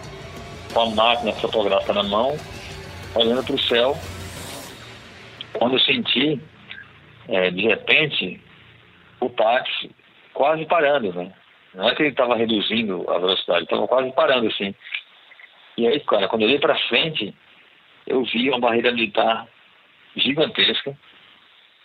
com 0.72 0.80
a 0.80 0.90
máquina 0.90 1.32
fotográfica 1.32 1.92
na 1.92 2.02
mão, 2.02 2.36
olhando 3.14 3.44
para 3.44 3.54
o 3.54 3.60
céu. 3.60 3.96
Quando 5.52 5.74
eu 5.74 5.80
senti, 5.80 6.40
é, 7.28 7.50
de 7.50 7.62
repente, 7.62 8.40
o 9.20 9.28
táxi 9.30 9.90
quase 10.32 10.64
parando, 10.66 11.12
né? 11.12 11.32
Não 11.74 11.88
é 11.88 11.94
que 11.94 12.02
ele 12.02 12.10
estava 12.10 12.36
reduzindo 12.36 13.04
a 13.10 13.18
velocidade, 13.18 13.64
estava 13.64 13.86
quase 13.88 14.12
parando 14.12 14.48
assim. 14.48 14.74
E 15.76 15.86
aí, 15.86 15.98
cara, 16.00 16.28
quando 16.28 16.42
eu 16.42 16.48
olhei 16.48 16.58
para 16.58 16.78
frente, 16.88 17.34
eu 18.06 18.24
vi 18.24 18.50
uma 18.50 18.60
barreira 18.60 18.92
militar 18.92 19.46
gigantesca, 20.16 20.96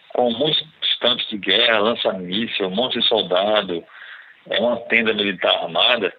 com 0.10 0.32
muitos 0.32 0.68
tanques 1.00 1.28
de 1.30 1.38
guerra, 1.38 1.80
lança-míssil, 1.80 2.68
um 2.68 2.76
monte 2.76 3.00
de 3.00 3.08
soldado, 3.08 3.84
é 4.50 4.60
uma 4.60 4.78
tenda 4.88 5.14
militar 5.14 5.64
armada, 5.64 6.14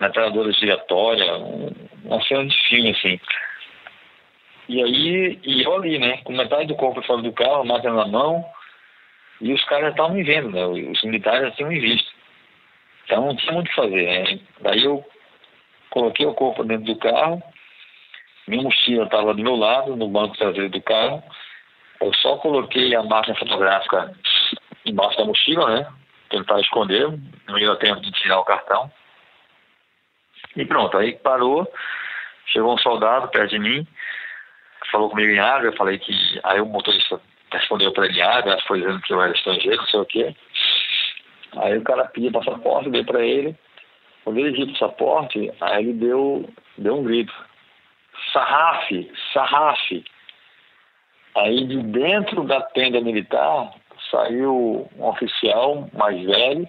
metralhadora 0.00 0.52
giratória, 0.52 1.36
uma 2.04 2.22
cena 2.22 2.46
de 2.46 2.56
filme, 2.68 2.90
assim. 2.90 3.20
E 4.68 4.82
aí, 4.82 5.40
e 5.42 5.62
eu 5.62 5.74
ali, 5.74 5.98
né, 5.98 6.18
com 6.24 6.32
metade 6.32 6.66
do 6.66 6.76
corpo 6.76 7.02
fora 7.02 7.22
do 7.22 7.32
carro, 7.32 7.64
máquina 7.64 7.94
na 7.94 8.06
mão, 8.06 8.44
e 9.40 9.52
os 9.52 9.64
caras 9.64 9.90
estavam 9.90 10.14
me 10.14 10.22
vendo, 10.22 10.50
né, 10.50 10.66
os 10.66 11.02
militares 11.02 11.48
já 11.48 11.50
tinham 11.52 11.70
me 11.70 11.80
visto. 11.80 12.12
Então 13.04 13.26
não 13.26 13.36
tinha 13.36 13.52
muito 13.52 13.66
o 13.66 13.70
que 13.70 13.76
fazer, 13.76 14.06
né. 14.06 14.40
Daí 14.60 14.84
eu 14.84 15.04
coloquei 15.90 16.26
o 16.26 16.34
corpo 16.34 16.64
dentro 16.64 16.84
do 16.84 16.96
carro, 16.96 17.42
minha 18.48 18.62
mochila 18.62 19.04
estava 19.04 19.34
do 19.34 19.42
meu 19.42 19.56
lado, 19.56 19.96
no 19.96 20.08
banco 20.08 20.36
traseiro 20.36 20.70
do 20.70 20.82
carro, 20.82 21.22
eu 22.00 22.12
só 22.14 22.36
coloquei 22.36 22.94
a 22.94 23.02
máquina 23.02 23.36
fotográfica 23.36 24.12
embaixo 24.86 25.18
da 25.18 25.24
mochila, 25.24 25.74
né, 25.74 25.92
tentar 26.30 26.60
esconder, 26.60 27.08
não 27.46 27.58
ia 27.58 27.76
tempo 27.76 28.00
de 28.00 28.10
tirar 28.12 28.40
o 28.40 28.44
cartão. 28.44 28.90
E 30.56 30.64
pronto, 30.64 30.96
aí 30.96 31.12
parou, 31.18 31.70
chegou 32.46 32.74
um 32.74 32.78
soldado 32.78 33.28
perto 33.28 33.50
de 33.50 33.58
mim, 33.58 33.86
falou 34.90 35.10
comigo 35.10 35.30
em 35.30 35.38
água, 35.38 35.68
eu 35.68 35.76
falei 35.76 35.98
que. 35.98 36.12
Aí 36.44 36.60
o 36.60 36.66
motorista 36.66 37.20
respondeu 37.52 37.92
para 37.92 38.06
ele 38.06 38.18
em 38.18 38.22
água, 38.22 38.58
foi 38.66 38.80
dizendo 38.80 39.00
que 39.00 39.12
eu 39.12 39.22
era 39.22 39.32
estrangeiro, 39.32 39.76
não 39.76 39.86
sei 39.86 40.00
o 40.00 40.06
quê. 40.06 40.36
Aí 41.56 41.78
o 41.78 41.82
cara 41.82 42.04
pediu 42.06 42.32
passaporte, 42.32 42.90
dei 42.90 43.04
para 43.04 43.24
ele. 43.24 43.56
Quando 44.24 44.38
ele 44.38 44.52
pediu 44.52 44.72
passaporte, 44.72 45.52
aí 45.60 45.84
ele 45.84 45.92
deu, 45.94 46.48
deu 46.76 46.98
um 46.98 47.04
grito. 47.04 47.32
Sarraf, 48.38 48.90
sarraf. 49.32 50.04
Aí 51.36 51.66
de 51.66 51.82
dentro 51.82 52.44
da 52.44 52.60
tenda 52.60 53.00
militar 53.00 53.72
saiu 54.10 54.88
um 54.96 55.08
oficial 55.08 55.88
mais 55.92 56.24
velho, 56.24 56.68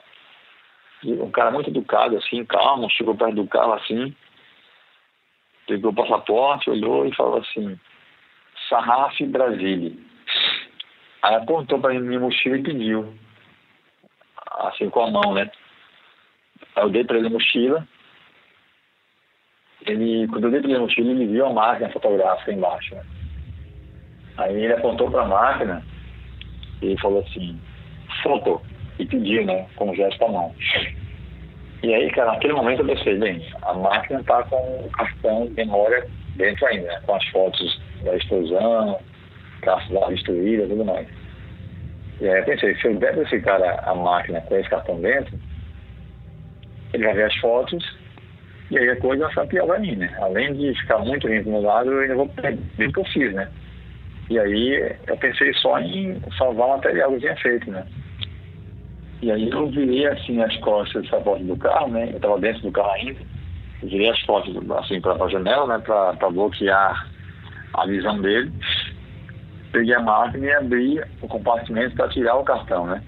um 1.03 1.29
cara 1.29 1.51
muito 1.51 1.69
educado, 1.69 2.17
assim, 2.17 2.43
calmo, 2.43 2.89
chegou 2.89 3.15
perto 3.15 3.35
do 3.35 3.47
carro 3.47 3.73
assim, 3.73 4.15
pegou 5.67 5.91
o 5.91 5.95
passaporte, 5.95 6.71
olhou 6.71 7.05
e 7.05 7.15
falou 7.15 7.37
assim, 7.37 7.79
Sarraf 8.67 9.19
Brasília. 9.27 9.93
Aí 11.21 11.35
apontou 11.35 11.79
para 11.79 11.93
minha 11.93 12.19
mochila 12.19 12.57
e 12.57 12.63
pediu, 12.63 13.13
assim 14.57 14.89
com 14.89 15.03
a 15.03 15.11
mão, 15.11 15.33
né? 15.35 15.51
Aí 16.75 16.83
eu 16.83 16.89
dei 16.89 17.03
para 17.03 17.17
ele 17.17 17.27
a 17.27 17.31
mochila, 17.31 17.87
ele, 19.85 20.27
quando 20.27 20.45
eu 20.45 20.51
dei 20.51 20.61
para 20.61 20.71
ele 20.71 21.11
ele 21.11 21.27
viu 21.27 21.45
a 21.45 21.53
máquina 21.53 21.89
fotográfica 21.89 22.51
embaixo, 22.51 22.95
né? 22.95 23.03
Aí 24.37 24.63
ele 24.63 24.73
apontou 24.73 25.09
para 25.11 25.23
a 25.23 25.27
máquina 25.27 25.83
e 26.81 26.97
falou 26.99 27.19
assim, 27.21 27.59
foto, 28.23 28.61
e 28.97 29.05
pediu, 29.05 29.45
né, 29.45 29.67
com 29.75 29.89
o 29.89 29.95
gesto 29.95 30.23
à 30.23 30.29
mão. 30.29 30.55
E 31.83 31.93
aí, 31.93 32.09
cara, 32.11 32.33
naquele 32.33 32.53
momento 32.53 32.81
eu 32.81 32.87
pensei, 32.87 33.17
bem, 33.17 33.45
a 33.61 33.73
máquina 33.73 34.19
está 34.19 34.43
com 34.43 34.55
o 34.55 34.89
cartão 34.91 35.47
de 35.47 35.53
memória 35.53 36.07
dentro 36.35 36.65
ainda, 36.67 36.87
né, 36.87 37.01
com 37.05 37.15
as 37.15 37.25
fotos 37.27 37.81
da 38.03 38.15
explosão, 38.15 38.99
caças 39.61 39.89
lá 39.89 40.11
e 40.11 40.67
tudo 40.67 40.85
mais. 40.85 41.07
E 42.21 42.27
aí 42.27 42.39
eu 42.39 42.45
pensei, 42.45 42.75
se 42.75 42.87
eu 42.87 42.95
der 42.97 43.13
para 43.13 43.23
esse 43.23 43.41
cara 43.41 43.81
a 43.85 43.95
máquina 43.95 44.41
com 44.41 44.55
esse 44.55 44.69
cartão 44.69 44.99
dentro, 44.99 45.37
ele 46.93 47.05
vai 47.05 47.13
ver 47.13 47.25
as 47.25 47.35
fotos 47.37 47.98
e 48.71 48.77
aí 48.77 48.89
a 48.89 48.95
coisa 48.97 49.23
vai 49.23 49.29
ficar 49.29 49.47
pior 49.47 49.65
pra 49.65 49.79
mim, 49.79 49.95
né? 49.95 50.15
Além 50.19 50.53
de 50.53 50.73
ficar 50.79 50.99
muito 50.99 51.27
lado, 51.61 51.91
eu 51.91 52.01
ainda 52.01 52.15
vou 52.15 52.29
perder 52.29 52.87
o 52.87 52.93
que 52.93 52.99
eu 52.99 53.05
fiz, 53.05 53.33
né? 53.33 53.49
E 54.29 54.37
aí 54.37 54.95
eu 55.07 55.17
pensei 55.17 55.53
só 55.55 55.79
em 55.79 56.21
salvar 56.37 56.67
o 56.67 56.71
material 56.71 57.09
que 57.09 57.15
eu 57.15 57.19
tinha 57.21 57.35
feito, 57.37 57.71
né? 57.71 57.83
E 59.21 59.31
aí 59.31 59.49
eu 59.49 59.67
virei 59.67 60.05
assim 60.05 60.41
as 60.41 60.55
costas 60.57 61.03
dessa 61.03 61.19
porta 61.19 61.43
do 61.43 61.57
carro, 61.57 61.89
né? 61.89 62.09
Eu 62.11 62.17
estava 62.17 62.39
dentro 62.39 62.61
do 62.61 62.71
carro 62.71 62.91
ainda. 62.91 63.19
Eu 63.81 63.89
virei 63.89 64.09
as 64.09 64.21
costas 64.23 64.55
assim 64.77 65.01
para 65.01 65.23
a 65.23 65.29
janela, 65.29 65.65
né? 65.65 65.83
Para 65.83 66.29
bloquear 66.29 67.09
a 67.73 67.85
visão 67.87 68.21
dele. 68.21 68.51
Peguei 69.71 69.95
a 69.95 69.99
máquina 69.99 70.45
e 70.45 70.53
abri 70.53 71.01
o 71.21 71.27
compartimento 71.27 71.95
para 71.95 72.09
tirar 72.09 72.35
o 72.35 72.43
cartão, 72.43 72.85
né? 72.85 73.03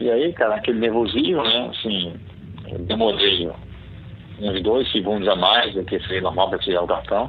E 0.00 0.10
aí, 0.10 0.32
cara, 0.32 0.56
aquele 0.56 0.78
nervosismo, 0.78 1.42
né? 1.42 1.70
Assim, 1.70 2.14
demorei 2.86 3.50
uns 4.42 4.62
dois 4.62 4.90
segundos 4.90 5.28
a 5.28 5.36
mais 5.36 5.72
do 5.74 5.84
que 5.84 6.00
seria 6.00 6.22
normal 6.22 6.50
para 6.50 6.58
tirar 6.58 6.82
o 6.82 6.86
cartão. 6.86 7.28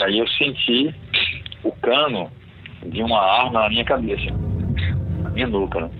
Aí 0.00 0.18
eu 0.18 0.28
senti 0.28 0.94
o 1.62 1.72
cano 1.72 2.30
de 2.86 3.02
uma 3.02 3.20
arma 3.20 3.62
na 3.62 3.68
minha 3.68 3.84
cabeça, 3.84 4.30
na 5.22 5.30
minha 5.30 5.46
nuca, 5.46 5.80
né? 5.80 5.90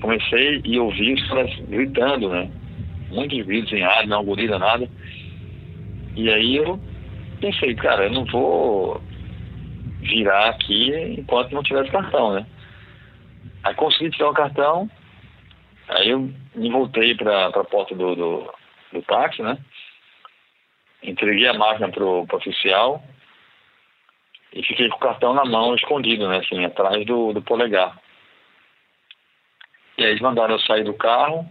Comecei 0.00 0.60
e 0.64 0.78
ouvi 0.78 1.14
os 1.14 1.28
caras 1.28 1.50
gritando, 1.68 2.28
né? 2.28 2.50
Muitos 3.10 3.46
gritos 3.46 3.72
em 3.72 3.82
área, 3.82 4.06
não 4.06 4.24
gordura, 4.24 4.58
nada. 4.58 4.88
E 6.14 6.28
aí 6.28 6.56
eu 6.56 6.78
pensei, 7.40 7.74
cara, 7.76 8.04
eu 8.04 8.12
não 8.12 8.24
vou 8.26 9.00
virar 10.00 10.50
aqui 10.50 10.92
enquanto 11.18 11.52
não 11.52 11.62
tiver 11.62 11.82
esse 11.82 11.92
cartão, 11.92 12.34
né? 12.34 12.46
Aí 13.62 13.74
consegui 13.74 14.10
tirar 14.10 14.30
o 14.30 14.34
cartão, 14.34 14.90
aí 15.88 16.10
eu 16.10 16.30
me 16.54 16.70
voltei 16.70 17.14
para 17.14 17.46
a 17.46 17.64
porta 17.64 17.94
do, 17.94 18.14
do, 18.14 18.50
do 18.96 19.02
táxi, 19.06 19.42
né? 19.42 19.58
Entreguei 21.02 21.46
a 21.48 21.54
máquina 21.54 21.90
pro, 21.90 22.26
pro 22.26 22.36
oficial 22.38 23.02
e 24.52 24.62
fiquei 24.62 24.88
com 24.88 24.96
o 24.96 25.00
cartão 25.00 25.34
na 25.34 25.44
mão, 25.44 25.74
escondido, 25.74 26.28
né? 26.28 26.38
Assim, 26.38 26.64
atrás 26.64 27.04
do, 27.06 27.32
do 27.32 27.42
polegar. 27.42 27.98
E 29.98 30.04
aí 30.04 30.10
eles 30.10 30.20
mandaram 30.20 30.54
eu 30.54 30.60
sair 30.60 30.84
do 30.84 30.94
carro. 30.94 31.46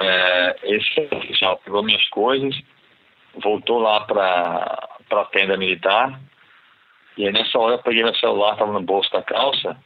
É, 0.00 0.56
esse 0.62 1.08
oficial 1.12 1.58
pegou 1.58 1.82
minhas 1.82 2.06
coisas, 2.08 2.54
voltou 3.34 3.78
lá 3.78 4.00
para 4.00 4.88
a 5.10 5.24
tenda 5.26 5.56
militar. 5.56 6.20
E 7.16 7.26
aí 7.26 7.32
nessa 7.32 7.58
hora 7.58 7.74
eu 7.74 7.82
peguei 7.82 8.04
meu 8.04 8.14
celular, 8.14 8.52
estava 8.52 8.72
no 8.72 8.82
bolso 8.82 9.10
da 9.10 9.22
calça, 9.22 9.76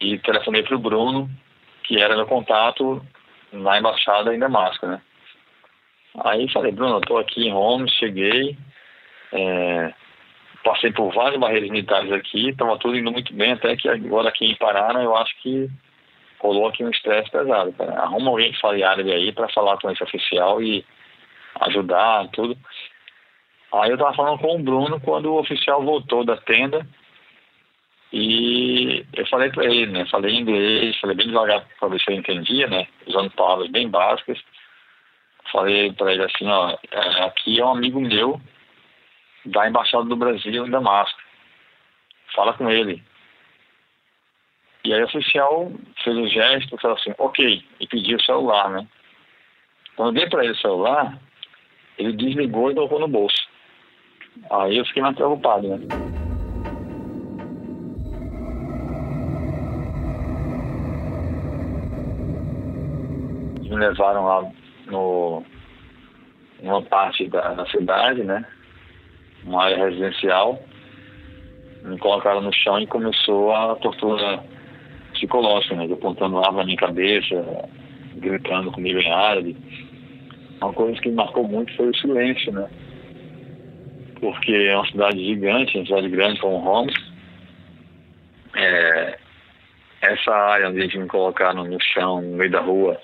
e 0.00 0.18
telefonei 0.18 0.62
para 0.62 0.74
o 0.74 0.78
Bruno, 0.78 1.30
que 1.84 2.00
era 2.00 2.16
meu 2.16 2.26
contato 2.26 3.00
na 3.52 3.78
embaixada 3.78 4.34
em 4.34 4.38
Damasco, 4.38 4.86
né? 4.86 5.00
Aí 6.18 6.50
falei, 6.50 6.72
Bruno, 6.72 6.96
eu 6.96 7.00
tô 7.00 7.18
aqui 7.18 7.48
em 7.48 7.52
Homs, 7.52 7.92
cheguei, 7.92 8.56
é, 9.32 9.94
passei 10.64 10.92
por 10.92 11.12
várias 11.14 11.40
barreiras 11.40 11.70
militares 11.70 12.10
aqui, 12.12 12.50
estava 12.50 12.78
tudo 12.78 12.96
indo 12.96 13.12
muito 13.12 13.32
bem, 13.32 13.52
até 13.52 13.76
que 13.76 13.88
agora 13.88 14.28
aqui 14.28 14.46
em 14.46 14.56
Pará, 14.56 14.92
eu 15.02 15.16
acho 15.16 15.34
que 15.40 15.70
rolou 16.40 16.66
aqui 16.66 16.84
um 16.84 16.90
estresse 16.90 17.30
pesado. 17.30 17.72
Cara. 17.74 18.00
Arruma 18.00 18.30
alguém 18.30 18.52
que 18.52 18.60
fale 18.60 18.82
árabe 18.82 19.12
aí 19.12 19.32
para 19.32 19.48
falar 19.50 19.78
com 19.78 19.90
esse 19.90 20.02
oficial 20.02 20.60
e 20.62 20.84
ajudar, 21.60 22.28
tudo. 22.28 22.56
Aí 23.72 23.90
eu 23.90 23.98
tava 23.98 24.14
falando 24.14 24.38
com 24.38 24.56
o 24.56 24.62
Bruno 24.62 25.00
quando 25.00 25.26
o 25.26 25.38
oficial 25.38 25.82
voltou 25.84 26.24
da 26.24 26.36
tenda 26.38 26.84
e 28.12 29.04
eu 29.12 29.26
falei 29.28 29.50
para 29.50 29.64
ele, 29.66 29.86
né? 29.86 30.04
Falei 30.06 30.34
em 30.34 30.40
inglês, 30.40 30.98
falei 30.98 31.14
bem 31.14 31.28
devagar 31.28 31.64
para 31.78 31.88
ver 31.88 32.00
se 32.00 32.10
ele 32.10 32.18
entendia, 32.18 32.66
né? 32.66 32.88
Usando 33.06 33.30
palavras 33.30 33.70
bem 33.70 33.88
básicas. 33.88 34.38
Falei 35.52 35.92
para 35.92 36.12
ele 36.12 36.24
assim, 36.24 36.46
ó, 36.46 36.76
é, 36.90 37.24
aqui 37.24 37.60
é 37.60 37.64
um 37.64 37.72
amigo 37.72 38.00
meu 38.00 38.40
da 39.46 39.68
Embaixada 39.68 40.04
do 40.04 40.16
Brasil 40.16 40.66
em 40.66 40.70
Damasco. 40.70 41.18
Fala 42.34 42.52
com 42.54 42.70
ele. 42.70 43.02
E 44.84 44.94
aí 44.94 45.02
o 45.02 45.04
oficial 45.04 45.72
fez 46.02 46.16
o 46.16 46.20
um 46.20 46.28
gesto 46.28 46.78
falou 46.78 46.96
assim, 46.96 47.14
ok, 47.18 47.64
e 47.80 47.86
pediu 47.86 48.16
o 48.16 48.22
celular, 48.22 48.70
né? 48.70 48.86
Quando 49.96 50.08
eu 50.08 50.20
dei 50.20 50.30
para 50.30 50.44
ele 50.44 50.52
o 50.52 50.58
celular, 50.58 51.18
ele 51.98 52.12
desligou 52.12 52.70
e 52.70 52.74
colocou 52.74 53.00
no 53.00 53.08
bolso. 53.08 53.48
Aí 54.50 54.78
eu 54.78 54.84
fiquei 54.86 55.02
mais 55.02 55.16
preocupado, 55.16 55.68
né? 55.68 56.00
me 63.70 63.76
levaram 63.76 64.24
lá 64.24 64.52
no, 64.90 65.44
numa 66.62 66.82
parte 66.82 67.28
da, 67.28 67.54
da 67.54 67.66
cidade, 67.66 68.22
né? 68.22 68.44
Uma 69.44 69.64
área 69.64 69.84
residencial. 69.84 70.62
Me 71.82 71.98
colocaram 71.98 72.42
no 72.42 72.52
chão 72.52 72.78
e 72.78 72.86
começou 72.86 73.52
a 73.54 73.74
tortura 73.76 74.42
psicológica, 75.12 75.76
né? 75.76 75.88
Apontando 75.90 76.38
arma 76.38 76.58
na 76.58 76.64
minha 76.64 76.76
cabeça, 76.76 77.68
gritando 78.16 78.70
comigo 78.72 78.98
em 78.98 79.10
árabe. 79.10 79.56
Uma 80.60 80.72
coisa 80.72 81.00
que 81.00 81.08
me 81.08 81.14
marcou 81.14 81.46
muito 81.48 81.74
foi 81.74 81.88
o 81.88 81.96
silêncio, 81.96 82.52
né? 82.52 82.68
Porque 84.20 84.52
é 84.52 84.76
uma 84.76 84.86
cidade 84.86 85.24
gigante, 85.24 85.78
uma 85.78 85.86
cidade 85.86 86.08
grande 86.10 86.40
como 86.40 86.56
Homs. 86.56 86.94
É, 88.54 89.18
essa 90.02 90.30
área 90.32 90.68
onde 90.68 90.80
eles 90.80 90.94
me 90.94 91.06
colocaram 91.06 91.64
no 91.64 91.78
chão, 91.80 92.20
no 92.20 92.36
meio 92.36 92.50
da 92.50 92.60
rua, 92.60 93.00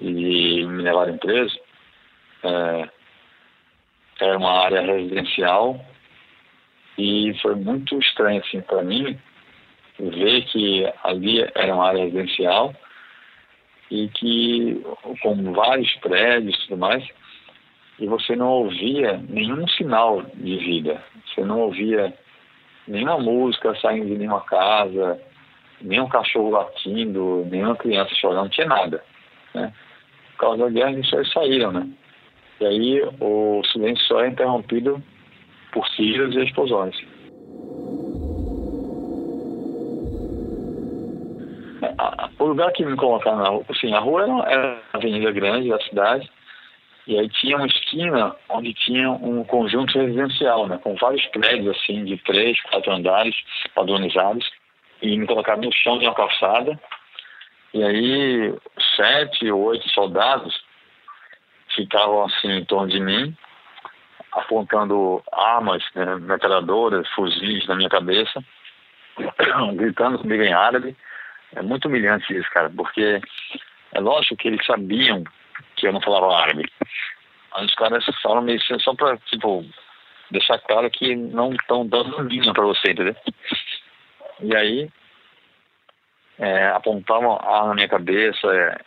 de 0.00 0.66
me 0.66 0.82
levarem 0.82 1.16
preso, 1.18 1.58
é, 2.44 2.88
era 4.20 4.38
uma 4.38 4.64
área 4.64 4.80
residencial 4.80 5.84
e 6.98 7.34
foi 7.40 7.54
muito 7.54 7.98
estranho 7.98 8.40
assim 8.40 8.60
para 8.60 8.82
mim 8.82 9.18
ver 9.98 10.44
que 10.46 10.90
ali 11.04 11.42
era 11.54 11.74
uma 11.74 11.88
área 11.88 12.04
residencial 12.04 12.74
e 13.90 14.08
que 14.08 14.82
com 15.20 15.52
vários 15.52 15.92
prédios 15.96 16.56
e 16.56 16.68
tudo 16.68 16.78
mais, 16.78 17.06
e 17.98 18.06
você 18.06 18.34
não 18.34 18.48
ouvia 18.48 19.22
nenhum 19.28 19.68
sinal 19.68 20.22
de 20.22 20.56
vida. 20.56 21.02
Você 21.26 21.44
não 21.44 21.60
ouvia 21.60 22.12
nenhuma 22.88 23.18
música 23.18 23.74
saindo 23.80 24.06
de 24.06 24.16
nenhuma 24.16 24.40
casa, 24.40 25.20
nenhum 25.82 26.08
cachorro 26.08 26.50
latindo, 26.50 27.46
nenhuma 27.50 27.76
criança 27.76 28.14
chorando, 28.14 28.44
não 28.44 28.48
tinha 28.48 28.66
nada. 28.66 29.04
Né? 29.54 29.72
Por 30.32 30.38
causa 30.38 30.64
da 30.64 30.70
guerra, 30.70 30.94
pessoas 30.94 31.32
saíram, 31.32 31.72
né? 31.72 31.88
E 32.60 32.66
aí 32.66 33.02
o 33.20 33.62
silêncio 33.72 34.04
só 34.06 34.20
é 34.20 34.28
interrompido 34.28 35.02
por 35.72 35.86
tiros 35.90 36.34
e 36.34 36.44
explosões. 36.44 36.96
O 42.38 42.44
lugar 42.44 42.72
que 42.72 42.84
me 42.84 42.96
colocaram 42.96 43.38
na 43.38 43.48
rua, 43.48 43.64
assim, 43.68 43.92
a 43.94 44.00
rua 44.00 44.22
era 44.22 44.32
uma 44.32 44.78
avenida 44.92 45.30
grande 45.30 45.68
da 45.68 45.78
cidade, 45.80 46.30
e 47.06 47.18
aí 47.18 47.28
tinha 47.28 47.56
uma 47.56 47.66
esquina 47.66 48.34
onde 48.48 48.72
tinha 48.74 49.10
um 49.10 49.44
conjunto 49.44 49.98
residencial, 49.98 50.66
né, 50.66 50.78
com 50.78 50.94
vários 50.96 51.24
prédios 51.26 51.76
assim 51.76 52.04
de 52.04 52.16
três, 52.18 52.60
quatro 52.62 52.92
andares 52.92 53.34
padronizados, 53.74 54.48
e 55.00 55.16
me 55.16 55.26
colocaram 55.26 55.62
no 55.62 55.72
chão 55.72 55.98
de 55.98 56.04
uma 56.04 56.14
calçada. 56.14 56.78
E 57.74 57.82
aí 57.82 58.54
sete 58.96 59.50
ou 59.50 59.62
oito 59.62 59.88
soldados 59.90 60.62
ficavam 61.74 62.24
assim 62.24 62.50
em 62.50 62.64
torno 62.64 62.88
de 62.88 63.00
mim, 63.00 63.34
apontando 64.32 65.22
armas, 65.32 65.82
né, 65.94 66.16
metralhadoras, 66.16 67.08
fuzis 67.10 67.66
na 67.66 67.74
minha 67.74 67.88
cabeça, 67.88 68.42
gritando 69.74 70.18
comigo 70.18 70.42
em 70.42 70.52
árabe. 70.52 70.96
É 71.54 71.62
muito 71.62 71.86
humilhante 71.86 72.34
isso, 72.34 72.48
cara, 72.50 72.70
porque 72.70 73.20
é 73.92 74.00
lógico 74.00 74.36
que 74.36 74.48
eles 74.48 74.64
sabiam 74.64 75.22
que 75.76 75.86
eu 75.86 75.92
não 75.92 76.00
falava 76.00 76.34
árabe. 76.34 76.70
Mas 77.52 77.66
os 77.66 77.74
caras 77.74 78.04
falam 78.22 78.42
meio 78.42 78.58
assim, 78.58 78.78
só 78.78 78.94
pra, 78.94 79.16
tipo, 79.18 79.64
deixar 80.30 80.58
claro 80.60 80.90
que 80.90 81.14
não 81.14 81.52
estão 81.52 81.86
dando 81.86 82.22
linha 82.22 82.52
pra 82.52 82.64
você, 82.64 82.92
entendeu? 82.92 83.14
E 84.40 84.56
aí, 84.56 84.90
é, 86.38 86.66
apontavam 86.68 87.38
a 87.40 87.66
na 87.66 87.74
minha 87.74 87.88
cabeça, 87.88 88.46
é, 88.46 88.78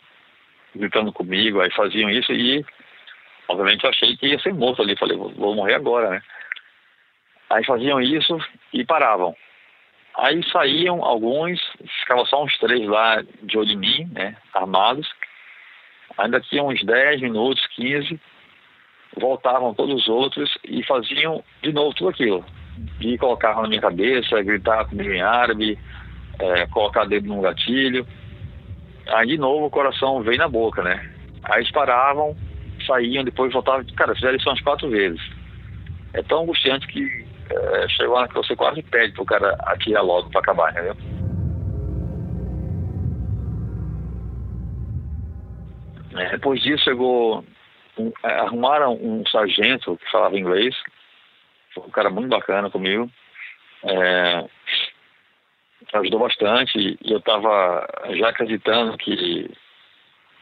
gritando 0.74 1.12
comigo, 1.12 1.60
aí 1.60 1.70
faziam 1.72 2.10
isso 2.10 2.32
e, 2.32 2.64
obviamente, 3.48 3.84
eu 3.84 3.90
achei 3.90 4.16
que 4.16 4.28
ia 4.28 4.38
ser 4.40 4.52
morto 4.54 4.82
ali. 4.82 4.96
Falei, 4.96 5.16
vou, 5.16 5.30
vou 5.30 5.54
morrer 5.54 5.74
agora, 5.74 6.10
né? 6.10 6.22
Aí 7.50 7.64
faziam 7.64 8.00
isso 8.00 8.38
e 8.72 8.84
paravam. 8.84 9.34
Aí 10.16 10.42
saíam 10.50 11.04
alguns, 11.04 11.60
ficavam 12.00 12.24
só 12.26 12.42
uns 12.42 12.56
três 12.58 12.88
lá 12.88 13.22
de 13.42 13.58
olho 13.58 13.72
em 13.72 13.76
mim, 13.76 14.10
né, 14.12 14.34
armados. 14.54 15.06
Ainda 16.16 16.40
tinha 16.40 16.62
uns 16.62 16.82
10 16.82 17.20
minutos, 17.20 17.64
15, 17.74 18.18
voltavam 19.18 19.74
todos 19.74 20.02
os 20.02 20.08
outros 20.08 20.56
e 20.64 20.82
faziam 20.84 21.44
de 21.62 21.70
novo 21.72 21.94
tudo 21.94 22.10
aquilo. 22.10 22.44
E 23.00 23.18
colocavam 23.18 23.62
na 23.62 23.68
minha 23.68 23.80
cabeça, 23.80 24.42
gritar 24.42 24.86
comigo 24.86 25.12
em 25.12 25.20
árabe, 25.20 25.78
é, 26.38 26.66
colocar 26.66 27.04
dedo 27.04 27.28
num 27.28 27.40
gatilho. 27.40 28.06
Aí 29.08 29.26
de 29.26 29.38
novo 29.38 29.66
o 29.66 29.70
coração 29.70 30.22
veio 30.22 30.38
na 30.38 30.48
boca, 30.48 30.82
né? 30.82 31.10
Aí 31.44 31.60
eles 31.60 31.70
paravam, 31.70 32.36
saíam, 32.86 33.24
depois 33.24 33.52
voltavam. 33.52 33.84
Cara, 33.96 34.14
fizeram 34.14 34.36
isso 34.36 34.48
umas 34.48 34.60
quatro 34.60 34.88
vezes. 34.88 35.20
É 36.12 36.22
tão 36.22 36.42
angustiante 36.42 36.86
que 36.88 37.26
é, 37.50 37.88
chegou 37.88 38.16
lá 38.16 38.26
que 38.28 38.34
você 38.34 38.56
quase 38.56 38.82
pede 38.82 39.12
pro 39.12 39.24
cara 39.24 39.56
atirar 39.60 40.02
logo 40.02 40.30
para 40.30 40.40
acabar, 40.40 40.70
entendeu? 40.72 40.96
É, 46.16 46.30
depois 46.30 46.62
disso 46.62 46.84
chegou, 46.84 47.44
um, 47.98 48.12
é, 48.24 48.32
arrumaram 48.40 48.94
um 48.94 49.24
sargento 49.26 49.96
que 49.98 50.10
falava 50.10 50.38
inglês, 50.38 50.74
um 51.76 51.90
cara 51.90 52.08
muito 52.08 52.28
bacana 52.28 52.70
comigo, 52.70 53.10
é, 53.84 54.44
ajudou 55.92 56.20
bastante 56.20 56.98
e 57.00 57.12
eu 57.12 57.18
estava 57.18 57.86
já 58.10 58.28
acreditando 58.28 58.96
que 58.98 59.50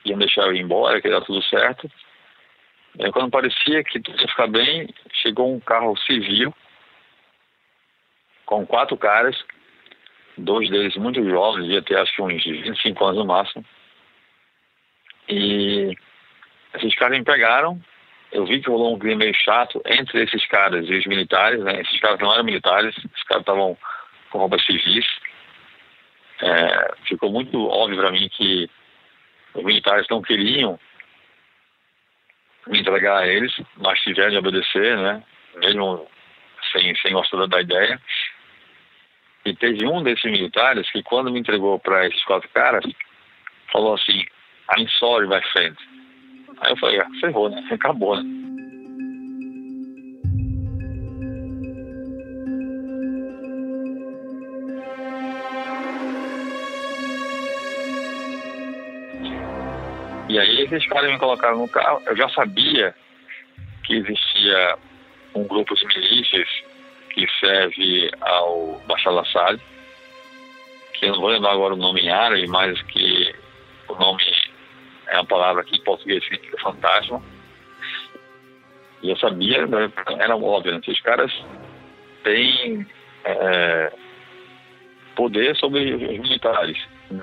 iam 0.05 0.18
deixar 0.18 0.42
eu 0.42 0.55
ir 0.55 0.61
embora, 0.61 1.01
que 1.01 1.09
ia 1.09 1.18
dar 1.18 1.26
tudo 1.26 1.42
certo. 1.45 1.90
E 2.99 3.11
quando 3.11 3.30
parecia 3.30 3.82
que 3.84 4.01
tudo 4.01 4.20
ia 4.20 4.28
ficar 4.28 4.47
bem, 4.47 4.88
chegou 5.22 5.55
um 5.55 5.61
carro 5.61 5.97
civil 5.99 6.55
com 8.47 8.66
quatro 8.66 8.97
caras, 8.97 9.36
dois 10.36 10.68
deles 10.68 10.97
muito 10.97 11.22
jovens, 11.28 11.64
devia 11.64 11.82
ter 11.82 11.99
acho 11.99 12.14
que 12.14 12.22
uns 12.22 12.45
25 12.45 13.05
anos 13.05 13.18
no 13.18 13.26
máximo. 13.26 13.64
E 15.28 15.97
esses 16.74 16.95
caras 16.97 17.18
me 17.18 17.24
pegaram. 17.24 17.80
Eu 18.32 18.45
vi 18.45 18.61
que 18.61 18.68
rolou 18.68 18.95
um 18.95 18.99
clima 18.99 19.20
meio 19.20 19.34
chato 19.34 19.80
entre 19.86 20.24
esses 20.24 20.45
caras 20.47 20.86
e 20.88 20.95
os 20.99 21.07
militares. 21.07 21.62
Né? 21.62 21.80
Esses 21.80 22.01
caras 22.01 22.18
não 22.18 22.32
eram 22.32 22.45
militares, 22.45 22.97
esses 22.99 23.22
caras 23.24 23.42
estavam 23.42 23.78
com 24.30 24.38
roupas 24.38 24.64
civis. 24.64 25.07
É, 26.45 26.95
ficou 27.07 27.30
muito 27.30 27.66
óbvio 27.66 27.99
para 27.99 28.12
mim 28.12 28.28
que 28.28 28.68
os 29.55 29.64
militares 29.64 30.07
não 30.11 30.20
queriam 30.20 30.78
me 32.66 32.80
entregar 32.80 33.18
a 33.18 33.26
eles, 33.26 33.55
mas 33.76 34.01
tiveram 34.01 34.30
de 34.30 34.36
obedecer, 34.38 34.97
né? 34.97 35.22
mesmo 35.57 36.07
sem, 36.72 36.95
sem 36.97 37.12
gostar 37.12 37.47
da 37.47 37.61
ideia. 37.61 38.01
E 39.45 39.55
teve 39.55 39.86
um 39.86 40.03
desses 40.03 40.24
militares 40.24 40.90
que, 40.90 41.03
quando 41.03 41.30
me 41.30 41.38
entregou 41.38 41.78
para 41.78 42.07
esses 42.07 42.22
quatro 42.24 42.49
caras, 42.51 42.84
falou 43.70 43.95
assim: 43.95 44.24
I'm 44.76 44.88
sorry, 44.99 45.26
my 45.26 45.42
friend. 45.53 45.76
Aí 46.61 46.72
eu 46.72 46.76
falei, 46.76 47.01
ah, 47.01 47.09
ferrou, 47.20 47.51
né? 47.51 47.62
Acabou, 47.70 48.16
né? 48.16 48.53
E 60.35 60.39
aí 60.41 60.62
esses 60.62 60.85
caras 60.89 61.12
me 61.12 61.18
colocaram 61.20 61.59
no 61.59 61.68
carro, 61.68 62.03
eu 62.07 62.16
já 62.16 62.28
sabia 62.30 62.93
que 63.85 63.95
existia 63.95 64.76
um 65.32 65.45
grupo 65.47 65.76
de 65.76 65.87
milícias 65.87 66.49
que 67.11 67.24
serve 67.39 68.11
ao 68.20 68.82
Bashar 68.85 69.12
al-Assad, 69.12 69.61
que 70.95 71.07
eu 71.07 71.12
não 71.12 71.20
vou 71.20 71.30
lembrar 71.30 71.53
agora 71.53 71.74
o 71.74 71.76
nome 71.76 72.01
em 72.01 72.11
árabe, 72.11 72.49
mas 72.49 72.82
que 72.82 73.32
o 73.87 73.95
nome 73.95 74.24
é 75.07 75.14
uma 75.14 75.24
palavra 75.24 75.62
que 75.62 75.76
em 75.76 75.85
português 75.85 76.24
significa 76.24 76.59
fantasma. 76.61 77.22
E 79.05 79.11
eu 79.11 79.16
sabia, 79.18 79.64
né, 79.68 79.93
era 80.18 80.37
óbvio, 80.37 80.72
né, 80.72 80.80
os 80.85 81.01
caras 81.03 81.32
têm 82.24 82.85
é, 83.24 83.93
poder 85.14 85.55
sobre 85.55 85.95
os 85.95 86.18
militares, 86.18 86.76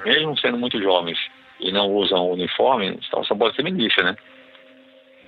mesmo 0.05 0.39
sendo 0.39 0.57
muito 0.57 0.81
jovens 0.81 1.19
e 1.61 1.71
não 1.71 1.91
usam 1.93 2.31
uniforme, 2.31 2.97
então 3.07 3.23
só 3.23 3.35
pode 3.35 3.55
ser 3.55 3.63
milícia, 3.63 4.03
né? 4.03 4.15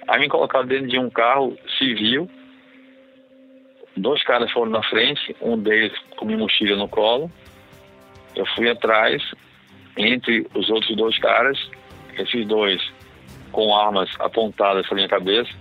Aí 0.08 0.20
me 0.20 0.28
colocaram 0.28 0.66
dentro 0.66 0.88
de 0.88 1.00
um 1.00 1.10
carro 1.10 1.58
civil, 1.78 2.30
dois 3.96 4.22
caras 4.24 4.52
foram 4.52 4.72
na 4.72 4.84
frente, 4.84 5.36
um 5.42 5.58
deles 5.58 5.94
com 6.18 6.26
minha 6.26 6.38
mochila 6.38 6.76
no 6.76 6.90
colo, 6.90 7.32
eu 8.36 8.46
fui 8.48 8.70
atrás, 8.70 9.24
entre 9.98 10.48
os 10.56 10.70
outros 10.70 10.96
dois 10.96 11.18
caras, 11.20 11.58
esses 12.18 12.46
dois 12.48 12.82
com 13.52 13.76
armas 13.76 14.10
apontadas 14.20 14.86
para 14.88 14.96
minha 14.96 15.08
cabeça. 15.08 15.52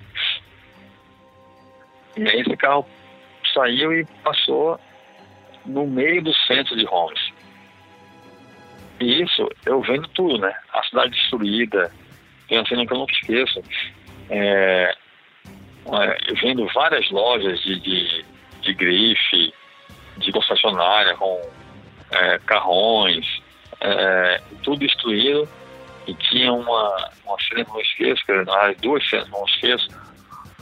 E 2.16 2.28
aí 2.28 2.40
esse 2.40 2.56
carro 2.56 2.86
saiu 3.54 3.92
e 3.92 4.04
passou 4.24 4.80
no 5.66 5.86
meio 5.86 6.22
do 6.22 6.34
centro 6.34 6.76
de 6.76 6.86
Homs. 6.86 7.31
E 9.02 9.22
isso 9.22 9.48
eu 9.66 9.80
vendo 9.82 10.06
tudo, 10.08 10.38
né? 10.38 10.54
A 10.72 10.82
cidade 10.84 11.10
destruída, 11.10 11.90
tem 12.48 12.58
uma 12.58 12.66
cena 12.66 12.86
que 12.86 12.92
eu 12.92 12.98
nunca 12.98 13.12
esqueço. 13.12 13.60
É, 14.30 14.94
é, 15.86 16.18
eu 16.28 16.36
vendo 16.36 16.66
várias 16.72 17.10
lojas 17.10 17.60
de, 17.62 17.80
de, 17.80 18.24
de 18.60 18.74
grife, 18.74 19.52
de 20.18 20.30
concessionária 20.30 21.16
com 21.16 21.42
é, 22.12 22.38
carrões, 22.46 23.26
é, 23.80 24.40
tudo 24.62 24.78
destruído 24.78 25.48
e 26.06 26.14
tinha 26.14 26.52
uma, 26.52 27.10
uma 27.26 27.36
cena 27.40 27.64
que 27.64 27.72
não 27.72 27.80
esqueço, 27.80 28.24
que 28.24 28.30
eram 28.30 28.44
duas 28.80 29.08
cenas 29.08 29.24
que 29.24 29.32
não 29.32 29.44
esqueço. 29.44 29.88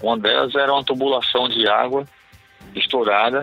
Uma 0.02 0.18
delas 0.18 0.54
era 0.54 0.72
uma 0.72 0.84
tubulação 0.84 1.46
de 1.46 1.68
água 1.68 2.06
estourada, 2.74 3.42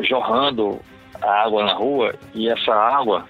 jorrando 0.00 0.78
a 1.22 1.42
água 1.44 1.64
na 1.64 1.72
rua, 1.72 2.14
e 2.34 2.50
essa 2.50 2.74
água 2.74 3.26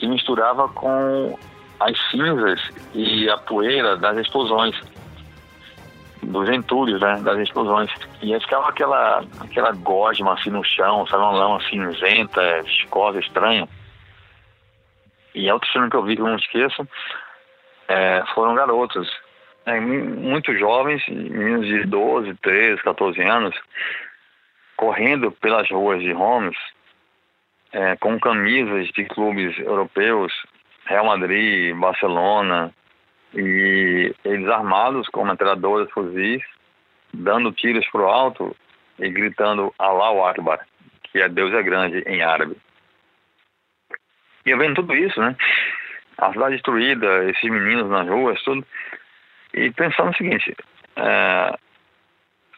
se 0.00 0.06
misturava 0.06 0.66
com 0.68 1.38
as 1.78 1.96
cinzas 2.10 2.60
e 2.94 3.28
a 3.28 3.36
poeira 3.36 3.96
das 3.96 4.16
explosões, 4.16 4.74
dos 6.22 6.48
entulhos 6.48 7.00
né, 7.00 7.20
das 7.22 7.38
explosões. 7.38 7.90
E 8.22 8.34
aí 8.34 8.40
ficava 8.40 8.68
aquela, 8.68 9.24
aquela 9.40 9.72
gosma 9.72 10.34
assim 10.34 10.50
no 10.50 10.64
chão, 10.64 11.06
sabe, 11.06 11.22
uma 11.22 11.32
lama 11.32 11.60
cinzenta, 11.68 12.62
viscosa, 12.62 13.20
estranha. 13.20 13.68
E 15.34 15.48
a 15.48 15.54
outra 15.54 15.70
cena 15.70 15.88
que 15.88 15.96
eu 15.96 16.02
vi 16.02 16.16
que 16.16 16.22
eu 16.22 16.26
não 16.26 16.36
esqueço 16.36 16.88
é, 17.88 18.22
foram 18.34 18.54
garotos, 18.54 19.08
é, 19.66 19.78
muito 19.80 20.56
jovens, 20.58 21.02
meninos 21.08 21.66
de 21.66 21.84
12, 21.84 22.34
13, 22.34 22.82
14 22.82 23.22
anos, 23.22 23.54
correndo 24.76 25.30
pelas 25.32 25.68
ruas 25.70 26.00
de 26.00 26.12
Homs 26.12 26.56
é, 27.72 27.96
com 27.96 28.18
camisas 28.18 28.88
de 28.88 29.04
clubes 29.04 29.58
europeus, 29.58 30.32
Real 30.86 31.04
Madrid, 31.04 31.74
Barcelona, 31.76 32.72
e 33.34 34.12
eles 34.24 34.48
armados 34.48 35.08
com 35.08 35.24
metralhadoras, 35.24 35.90
fuzis, 35.90 36.42
dando 37.12 37.52
tiros 37.52 37.86
para 37.88 38.00
o 38.00 38.08
alto 38.08 38.56
e 38.98 39.08
gritando 39.08 39.72
Allahu 39.78 40.24
Akbar, 40.24 40.66
que 41.04 41.20
é 41.20 41.28
Deus 41.28 41.52
é 41.54 41.62
grande 41.62 42.02
em 42.06 42.22
árabe. 42.22 42.56
E 44.44 44.50
eu 44.50 44.58
vendo 44.58 44.76
tudo 44.76 44.94
isso, 44.94 45.20
né? 45.20 45.36
A 46.18 46.32
cidade 46.32 46.54
destruída, 46.54 47.24
esses 47.30 47.50
meninos 47.50 47.88
nas 47.88 48.08
ruas, 48.08 48.42
tudo. 48.42 48.66
E 49.54 49.70
pensando 49.70 50.10
o 50.10 50.16
seguinte, 50.16 50.56
é, 50.96 51.58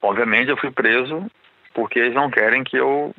obviamente 0.01 0.51
eu 0.51 0.57
fui 0.57 0.71
preso 0.71 1.31
porque 1.75 1.99
eles 1.99 2.15
não 2.15 2.31
querem 2.31 2.65
que 2.65 2.77
eu 2.77 3.15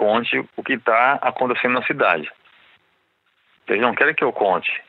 conte 0.00 0.42
o 0.56 0.62
que 0.62 0.72
está 0.72 1.18
acontecendo 1.20 1.74
na 1.74 1.82
cidade. 1.82 2.32
Eles 3.68 3.82
não 3.82 3.94
querem 3.94 4.14
que 4.14 4.24
eu 4.24 4.32
conte 4.32 4.82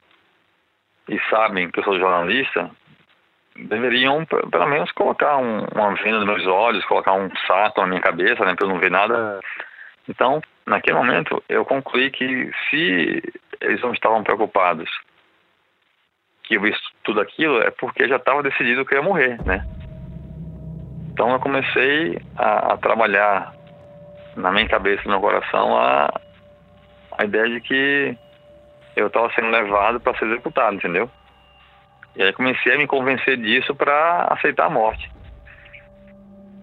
e 1.09 1.19
sabem 1.29 1.69
que 1.69 1.81
eu 1.81 1.83
sou 1.83 1.99
jornalista, 1.99 2.71
deveriam 3.57 4.25
pelo 4.25 4.67
menos 4.67 4.89
colocar 4.93 5.35
um, 5.35 5.65
uma 5.75 5.93
venda 5.95 6.19
nos 6.19 6.25
meus 6.25 6.47
olhos, 6.47 6.85
colocar 6.85 7.11
um 7.11 7.29
saco 7.45 7.81
na 7.81 7.87
minha 7.87 7.99
cabeça, 7.99 8.45
né, 8.45 8.55
para 8.55 8.65
eu 8.65 8.69
não 8.69 8.79
ver 8.79 8.89
nada. 8.89 9.41
Então, 10.07 10.41
naquele 10.65 10.97
momento, 10.97 11.43
eu 11.49 11.65
concluí 11.65 12.09
que 12.09 12.49
se 12.69 13.21
eles 13.59 13.81
não 13.81 13.91
estavam 13.91 14.23
preocupados 14.23 14.89
que 16.43 16.55
eu 16.55 16.61
visse 16.61 16.79
tudo 17.03 17.19
aquilo, 17.19 17.61
é 17.61 17.69
porque 17.69 18.07
já 18.07 18.15
estava 18.15 18.41
decidido 18.41 18.85
que 18.85 18.95
eu 18.95 18.99
ia 18.99 19.03
morrer, 19.03 19.45
né? 19.45 19.65
Então 21.11 21.29
eu 21.33 21.39
comecei 21.41 22.17
a, 22.37 22.73
a 22.73 22.77
trabalhar 22.77 23.60
na 24.35 24.51
minha 24.51 24.67
cabeça 24.67 25.03
no 25.05 25.11
meu 25.11 25.21
coração 25.21 25.77
a, 25.77 26.09
a 27.17 27.25
ideia 27.25 27.49
de 27.49 27.61
que 27.61 28.17
eu 28.95 29.07
estava 29.07 29.31
sendo 29.33 29.49
levado 29.49 29.99
para 29.99 30.17
ser 30.17 30.25
executado, 30.25 30.75
entendeu? 30.75 31.09
E 32.15 32.23
aí 32.23 32.33
comecei 32.33 32.73
a 32.73 32.77
me 32.77 32.87
convencer 32.87 33.37
disso 33.37 33.73
para 33.73 34.27
aceitar 34.31 34.65
a 34.65 34.69
morte. 34.69 35.09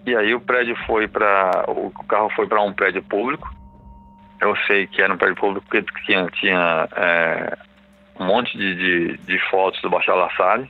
E 0.05 0.15
aí 0.15 0.33
o 0.33 0.41
prédio 0.41 0.75
foi 0.85 1.07
para 1.07 1.65
o 1.67 1.91
carro 2.07 2.29
foi 2.31 2.47
para 2.47 2.61
um 2.61 2.73
prédio 2.73 3.03
público. 3.03 3.49
Eu 4.39 4.55
sei 4.67 4.87
que 4.87 5.01
era 5.01 5.13
um 5.13 5.17
prédio 5.17 5.35
público 5.35 5.65
porque 5.67 5.83
tinha, 6.05 6.25
tinha 6.27 6.87
é, 6.95 7.57
um 8.19 8.25
monte 8.25 8.57
de, 8.57 8.75
de, 8.75 9.17
de, 9.17 9.39
fotos 9.49 9.81
do 9.81 9.89
Bashar 9.89 10.15
al-Assad. 10.15 10.69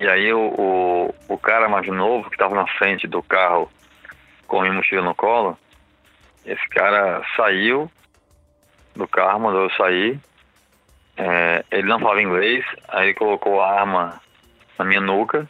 E 0.00 0.08
aí 0.08 0.32
o, 0.32 0.48
o, 0.48 1.14
o, 1.28 1.38
cara 1.38 1.68
mais 1.68 1.86
novo 1.86 2.28
que 2.28 2.34
estava 2.34 2.54
na 2.54 2.66
frente 2.66 3.06
do 3.06 3.22
carro 3.22 3.70
com 4.52 4.60
minha 4.60 4.74
mochila 4.74 5.00
no 5.00 5.14
colo, 5.14 5.58
esse 6.44 6.68
cara 6.68 7.22
saiu 7.34 7.90
do 8.94 9.08
carro, 9.08 9.40
mandou 9.40 9.62
eu 9.62 9.70
sair 9.70 10.20
é, 11.16 11.64
ele 11.70 11.88
não 11.88 11.98
falava 11.98 12.20
inglês, 12.20 12.62
aí 12.88 13.08
ele 13.08 13.14
colocou 13.14 13.62
a 13.62 13.80
arma 13.80 14.20
na 14.78 14.84
minha 14.84 15.00
nuca 15.00 15.48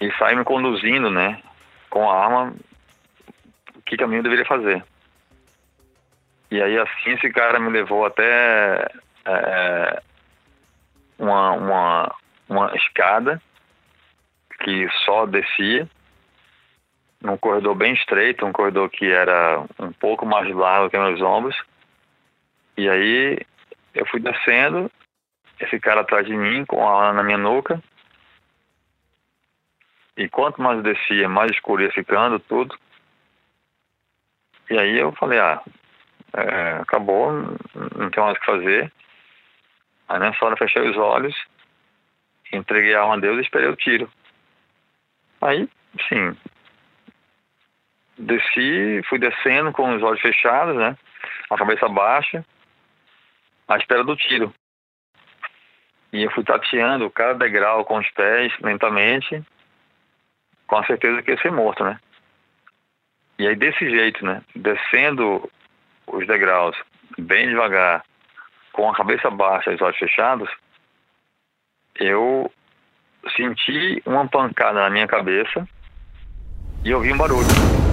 e 0.00 0.12
saiu 0.12 0.38
me 0.38 0.44
conduzindo, 0.44 1.10
né, 1.10 1.40
com 1.90 2.08
a 2.08 2.24
arma, 2.24 2.54
o 3.74 3.82
que 3.82 3.96
caminho 3.96 4.20
eu 4.20 4.24
deveria 4.24 4.44
fazer. 4.44 4.84
E 6.52 6.62
aí 6.62 6.78
assim 6.78 7.10
esse 7.10 7.30
cara 7.30 7.58
me 7.58 7.70
levou 7.70 8.06
até 8.06 8.88
é, 9.24 10.02
uma, 11.18 11.50
uma, 11.52 12.14
uma 12.48 12.76
escada 12.76 13.42
que 14.60 14.88
só 15.04 15.26
descia, 15.26 15.88
num 17.24 17.38
corredor 17.38 17.74
bem 17.74 17.94
estreito, 17.94 18.44
um 18.44 18.52
corredor 18.52 18.90
que 18.90 19.10
era 19.10 19.64
um 19.78 19.90
pouco 19.92 20.26
mais 20.26 20.54
largo 20.54 20.90
que 20.90 20.98
meus 20.98 21.22
ombros. 21.22 21.56
E 22.76 22.88
aí 22.88 23.38
eu 23.94 24.06
fui 24.06 24.20
descendo, 24.20 24.90
esse 25.58 25.80
cara 25.80 26.02
atrás 26.02 26.26
de 26.26 26.36
mim, 26.36 26.66
com 26.66 26.86
a 26.86 27.14
na 27.14 27.22
minha 27.22 27.38
nuca. 27.38 27.82
E 30.16 30.28
quanto 30.28 30.60
mais 30.60 30.76
eu 30.76 30.82
descia, 30.82 31.28
mais 31.28 31.50
escuro 31.50 31.82
ia 31.82 31.90
ficando, 31.92 32.38
tudo. 32.38 32.78
E 34.70 34.78
aí 34.78 34.98
eu 34.98 35.10
falei, 35.12 35.40
ah, 35.40 35.62
é, 36.34 36.72
acabou, 36.82 37.32
não 37.96 38.10
tem 38.10 38.22
mais 38.22 38.36
o 38.36 38.40
que 38.40 38.46
fazer. 38.46 38.92
Aí 40.08 40.20
nessa 40.20 40.44
hora 40.44 40.54
eu 40.54 40.58
fechei 40.58 40.82
os 40.90 40.96
olhos, 40.98 41.34
entreguei 42.52 42.94
a 42.94 43.00
arma 43.00 43.14
a 43.14 43.18
Deus 43.18 43.38
e 43.38 43.40
esperei 43.40 43.68
o 43.68 43.76
tiro. 43.76 44.10
Aí, 45.40 45.68
sim, 46.08 46.36
desci, 48.18 49.02
fui 49.08 49.18
descendo 49.18 49.72
com 49.72 49.94
os 49.94 50.02
olhos 50.02 50.20
fechados, 50.20 50.76
né? 50.76 50.96
A 51.50 51.56
cabeça 51.56 51.88
baixa 51.88 52.44
à 53.68 53.76
espera 53.76 54.04
do 54.04 54.16
tiro. 54.16 54.52
E 56.12 56.22
eu 56.22 56.30
fui 56.30 56.44
tateando 56.44 57.10
cada 57.10 57.34
degrau 57.34 57.84
com 57.84 57.98
os 57.98 58.08
pés, 58.10 58.52
lentamente, 58.60 59.42
com 60.66 60.76
a 60.76 60.86
certeza 60.86 61.22
que 61.22 61.32
ia 61.32 61.40
ser 61.40 61.50
morto, 61.50 61.84
né? 61.84 61.98
E 63.38 63.48
aí, 63.48 63.56
desse 63.56 63.90
jeito, 63.90 64.24
né? 64.24 64.42
Descendo 64.54 65.50
os 66.06 66.26
degraus 66.26 66.76
bem 67.18 67.48
devagar, 67.48 68.04
com 68.72 68.90
a 68.90 68.94
cabeça 68.94 69.30
baixa 69.30 69.70
e 69.70 69.74
os 69.74 69.82
olhos 69.82 69.96
fechados, 69.98 70.50
eu 71.96 72.50
senti 73.36 74.02
uma 74.04 74.28
pancada 74.28 74.80
na 74.80 74.90
minha 74.90 75.06
cabeça 75.06 75.66
e 76.84 76.92
ouvi 76.92 77.12
um 77.12 77.16
barulho. 77.16 77.83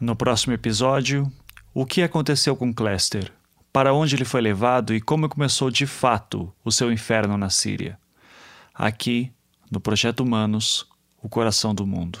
No 0.00 0.14
próximo 0.14 0.52
episódio, 0.52 1.30
o 1.74 1.84
que 1.84 2.02
aconteceu 2.02 2.54
com 2.54 2.72
Clester? 2.72 3.32
Para 3.72 3.92
onde 3.92 4.14
ele 4.14 4.24
foi 4.24 4.40
levado 4.40 4.94
e 4.94 5.00
como 5.00 5.28
começou 5.28 5.72
de 5.72 5.86
fato 5.86 6.52
o 6.64 6.70
seu 6.70 6.92
inferno 6.92 7.36
na 7.36 7.50
Síria? 7.50 7.98
Aqui, 8.72 9.32
no 9.68 9.80
Projeto 9.80 10.20
Humanos, 10.20 10.86
o 11.20 11.28
coração 11.28 11.74
do 11.74 11.84
mundo. 11.84 12.20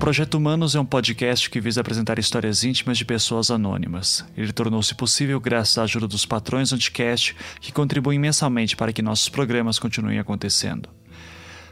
Projeto 0.00 0.36
Humanos 0.36 0.74
é 0.74 0.80
um 0.80 0.84
podcast 0.84 1.50
que 1.50 1.60
visa 1.60 1.82
apresentar 1.82 2.18
histórias 2.18 2.64
íntimas 2.64 2.96
de 2.96 3.04
pessoas 3.04 3.50
anônimas. 3.50 4.24
Ele 4.34 4.50
tornou-se 4.50 4.94
possível 4.94 5.38
graças 5.38 5.76
à 5.76 5.82
ajuda 5.82 6.08
dos 6.08 6.24
patrões 6.24 6.70
podcast, 6.70 7.36
que 7.60 7.70
contribuem 7.70 8.18
mensalmente 8.18 8.74
para 8.74 8.94
que 8.94 9.02
nossos 9.02 9.28
programas 9.28 9.78
continuem 9.78 10.18
acontecendo. 10.18 10.88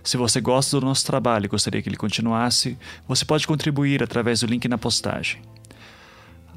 Se 0.04 0.18
você 0.18 0.42
gosta 0.42 0.78
do 0.78 0.84
nosso 0.84 1.06
trabalho 1.06 1.46
e 1.46 1.48
gostaria 1.48 1.80
que 1.80 1.88
ele 1.88 1.96
continuasse, 1.96 2.76
você 3.08 3.24
pode 3.24 3.46
contribuir 3.46 4.02
através 4.02 4.40
do 4.40 4.46
link 4.46 4.68
na 4.68 4.76
postagem. 4.76 5.40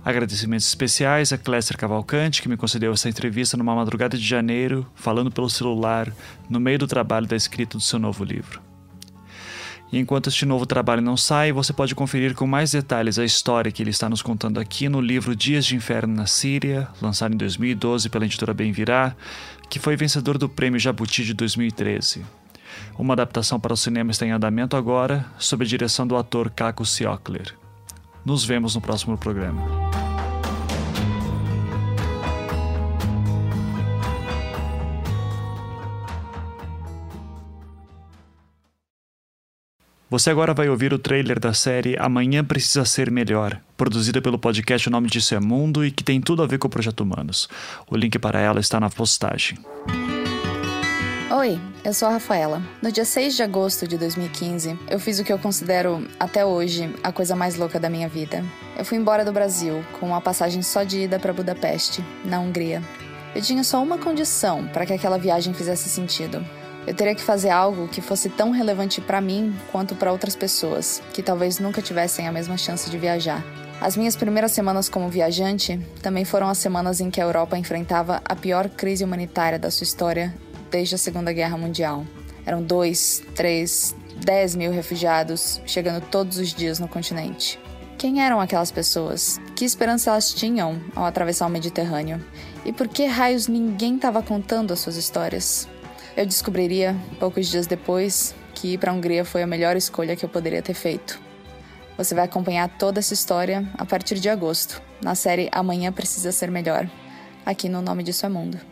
Agradecimentos 0.03 0.67
especiais 0.67 1.31
a 1.31 1.37
Cléster 1.37 1.77
Cavalcante, 1.77 2.41
que 2.41 2.49
me 2.49 2.57
concedeu 2.57 2.91
essa 2.91 3.07
entrevista 3.07 3.55
numa 3.55 3.73
madrugada 3.73 4.17
de 4.17 4.27
janeiro, 4.27 4.85
falando 4.93 5.31
pelo 5.31 5.49
celular, 5.49 6.13
no 6.49 6.59
meio 6.59 6.79
do 6.79 6.85
trabalho 6.85 7.27
da 7.27 7.35
escrita 7.37 7.77
do 7.77 7.81
seu 7.81 7.97
novo 7.97 8.25
livro. 8.25 8.70
E 9.91 9.99
enquanto 9.99 10.29
este 10.29 10.45
novo 10.45 10.65
trabalho 10.65 11.01
não 11.01 11.17
sai, 11.17 11.51
você 11.51 11.73
pode 11.73 11.93
conferir 11.93 12.33
com 12.33 12.47
mais 12.47 12.71
detalhes 12.71 13.19
a 13.19 13.25
história 13.25 13.71
que 13.71 13.83
ele 13.83 13.89
está 13.89 14.09
nos 14.09 14.21
contando 14.21 14.59
aqui 14.59 14.87
no 14.87 15.01
livro 15.01 15.35
Dias 15.35 15.65
de 15.65 15.75
Inferno 15.75 16.15
na 16.15 16.25
Síria, 16.25 16.87
lançado 17.01 17.33
em 17.33 17.37
2012 17.37 18.09
pela 18.09 18.23
editora 18.23 18.53
Bem 18.53 18.71
Virá, 18.71 19.13
que 19.69 19.79
foi 19.79 19.97
vencedor 19.97 20.37
do 20.37 20.47
Prêmio 20.47 20.79
Jabuti 20.79 21.25
de 21.25 21.33
2013. 21.33 22.23
Uma 22.97 23.13
adaptação 23.13 23.59
para 23.59 23.73
o 23.73 23.77
cinema 23.77 24.11
está 24.11 24.25
em 24.25 24.31
andamento 24.31 24.77
agora, 24.77 25.25
sob 25.37 25.65
a 25.65 25.67
direção 25.67 26.07
do 26.07 26.15
ator 26.15 26.49
Caco 26.49 26.85
Siokler. 26.85 27.53
Nos 28.23 28.45
vemos 28.45 28.75
no 28.75 28.81
próximo 28.81 29.17
programa. 29.17 29.90
Você 40.11 40.29
agora 40.29 40.53
vai 40.53 40.67
ouvir 40.67 40.91
o 40.91 40.99
trailer 40.99 41.39
da 41.39 41.53
série 41.53 41.95
Amanhã 41.97 42.43
Precisa 42.43 42.83
Ser 42.83 43.09
Melhor, 43.09 43.57
produzida 43.77 44.21
pelo 44.21 44.37
podcast 44.37 44.89
O 44.89 44.91
Nome 44.91 45.07
Disso 45.07 45.33
é 45.33 45.39
Mundo 45.39 45.85
e 45.85 45.89
que 45.89 46.03
tem 46.03 46.19
tudo 46.19 46.43
a 46.43 46.45
ver 46.45 46.57
com 46.57 46.67
o 46.67 46.69
Projeto 46.69 46.99
Humanos. 46.99 47.47
O 47.89 47.95
link 47.95 48.19
para 48.19 48.37
ela 48.37 48.59
está 48.59 48.77
na 48.77 48.89
postagem. 48.89 49.57
Oi, 51.33 51.57
eu 51.85 51.93
sou 51.93 52.09
a 52.09 52.11
Rafaela. 52.11 52.61
No 52.81 52.91
dia 52.91 53.05
6 53.05 53.37
de 53.37 53.41
agosto 53.41 53.87
de 53.87 53.97
2015, 53.97 54.77
eu 54.89 54.99
fiz 54.99 55.17
o 55.17 55.23
que 55.23 55.31
eu 55.31 55.39
considero, 55.39 56.05
até 56.19 56.45
hoje, 56.45 56.93
a 57.01 57.13
coisa 57.13 57.33
mais 57.33 57.55
louca 57.55 57.79
da 57.79 57.89
minha 57.89 58.09
vida. 58.09 58.43
Eu 58.77 58.83
fui 58.83 58.97
embora 58.97 59.23
do 59.23 59.31
Brasil, 59.31 59.81
com 59.97 60.07
uma 60.07 60.19
passagem 60.19 60.61
só 60.61 60.83
de 60.83 61.03
ida 61.03 61.19
para 61.19 61.31
Budapeste, 61.31 62.03
na 62.25 62.37
Hungria. 62.37 62.83
Eu 63.33 63.41
tinha 63.41 63.63
só 63.63 63.81
uma 63.81 63.97
condição 63.97 64.67
para 64.73 64.85
que 64.85 64.91
aquela 64.91 65.17
viagem 65.17 65.53
fizesse 65.53 65.87
sentido: 65.87 66.45
Eu 66.85 66.95
teria 66.95 67.13
que 67.13 67.21
fazer 67.21 67.49
algo 67.49 67.87
que 67.87 68.01
fosse 68.01 68.27
tão 68.29 68.51
relevante 68.51 68.99
para 68.99 69.21
mim 69.21 69.55
quanto 69.71 69.95
para 69.95 70.11
outras 70.11 70.35
pessoas, 70.35 71.01
que 71.13 71.21
talvez 71.21 71.59
nunca 71.59 71.81
tivessem 71.81 72.27
a 72.27 72.31
mesma 72.31 72.57
chance 72.57 72.89
de 72.89 72.97
viajar. 72.97 73.43
As 73.79 73.95
minhas 73.95 74.15
primeiras 74.15 74.51
semanas 74.51 74.89
como 74.89 75.09
viajante 75.09 75.79
também 76.01 76.25
foram 76.25 76.47
as 76.47 76.57
semanas 76.57 76.99
em 76.99 77.09
que 77.09 77.21
a 77.21 77.23
Europa 77.23 77.57
enfrentava 77.57 78.21
a 78.25 78.35
pior 78.35 78.69
crise 78.69 79.03
humanitária 79.03 79.57
da 79.57 79.71
sua 79.71 79.85
história 79.85 80.33
desde 80.69 80.95
a 80.95 80.97
Segunda 80.97 81.31
Guerra 81.33 81.57
Mundial. 81.57 82.05
Eram 82.45 82.61
dois, 82.61 83.23
três, 83.35 83.95
dez 84.23 84.55
mil 84.55 84.71
refugiados 84.71 85.61
chegando 85.65 86.03
todos 86.05 86.37
os 86.37 86.53
dias 86.53 86.79
no 86.79 86.87
continente. 86.87 87.59
Quem 87.97 88.23
eram 88.23 88.39
aquelas 88.39 88.71
pessoas? 88.71 89.39
Que 89.55 89.65
esperança 89.65 90.09
elas 90.09 90.33
tinham 90.33 90.81
ao 90.95 91.05
atravessar 91.05 91.45
o 91.45 91.49
Mediterrâneo? 91.49 92.23
E 92.65 92.73
por 92.73 92.87
que 92.87 93.05
raios 93.05 93.47
ninguém 93.47 93.95
estava 93.95 94.23
contando 94.23 94.73
as 94.73 94.79
suas 94.79 94.95
histórias? 94.95 95.67
Eu 96.15 96.25
descobriria, 96.25 96.95
poucos 97.19 97.47
dias 97.47 97.67
depois, 97.67 98.35
que 98.53 98.73
ir 98.73 98.77
para 98.77 98.91
a 98.91 98.93
Hungria 98.93 99.23
foi 99.23 99.41
a 99.41 99.47
melhor 99.47 99.77
escolha 99.77 100.15
que 100.15 100.25
eu 100.25 100.29
poderia 100.29 100.61
ter 100.61 100.73
feito. 100.73 101.19
Você 101.97 102.13
vai 102.13 102.25
acompanhar 102.25 102.69
toda 102.77 102.99
essa 102.99 103.13
história 103.13 103.65
a 103.77 103.85
partir 103.85 104.19
de 104.19 104.29
agosto, 104.29 104.81
na 105.01 105.15
série 105.15 105.49
Amanhã 105.51 105.91
Precisa 105.91 106.31
Ser 106.31 106.51
Melhor, 106.51 106.89
aqui 107.45 107.69
no 107.69 107.81
Nome 107.81 108.03
Disso 108.03 108.25
é 108.25 108.29
Mundo. 108.29 108.70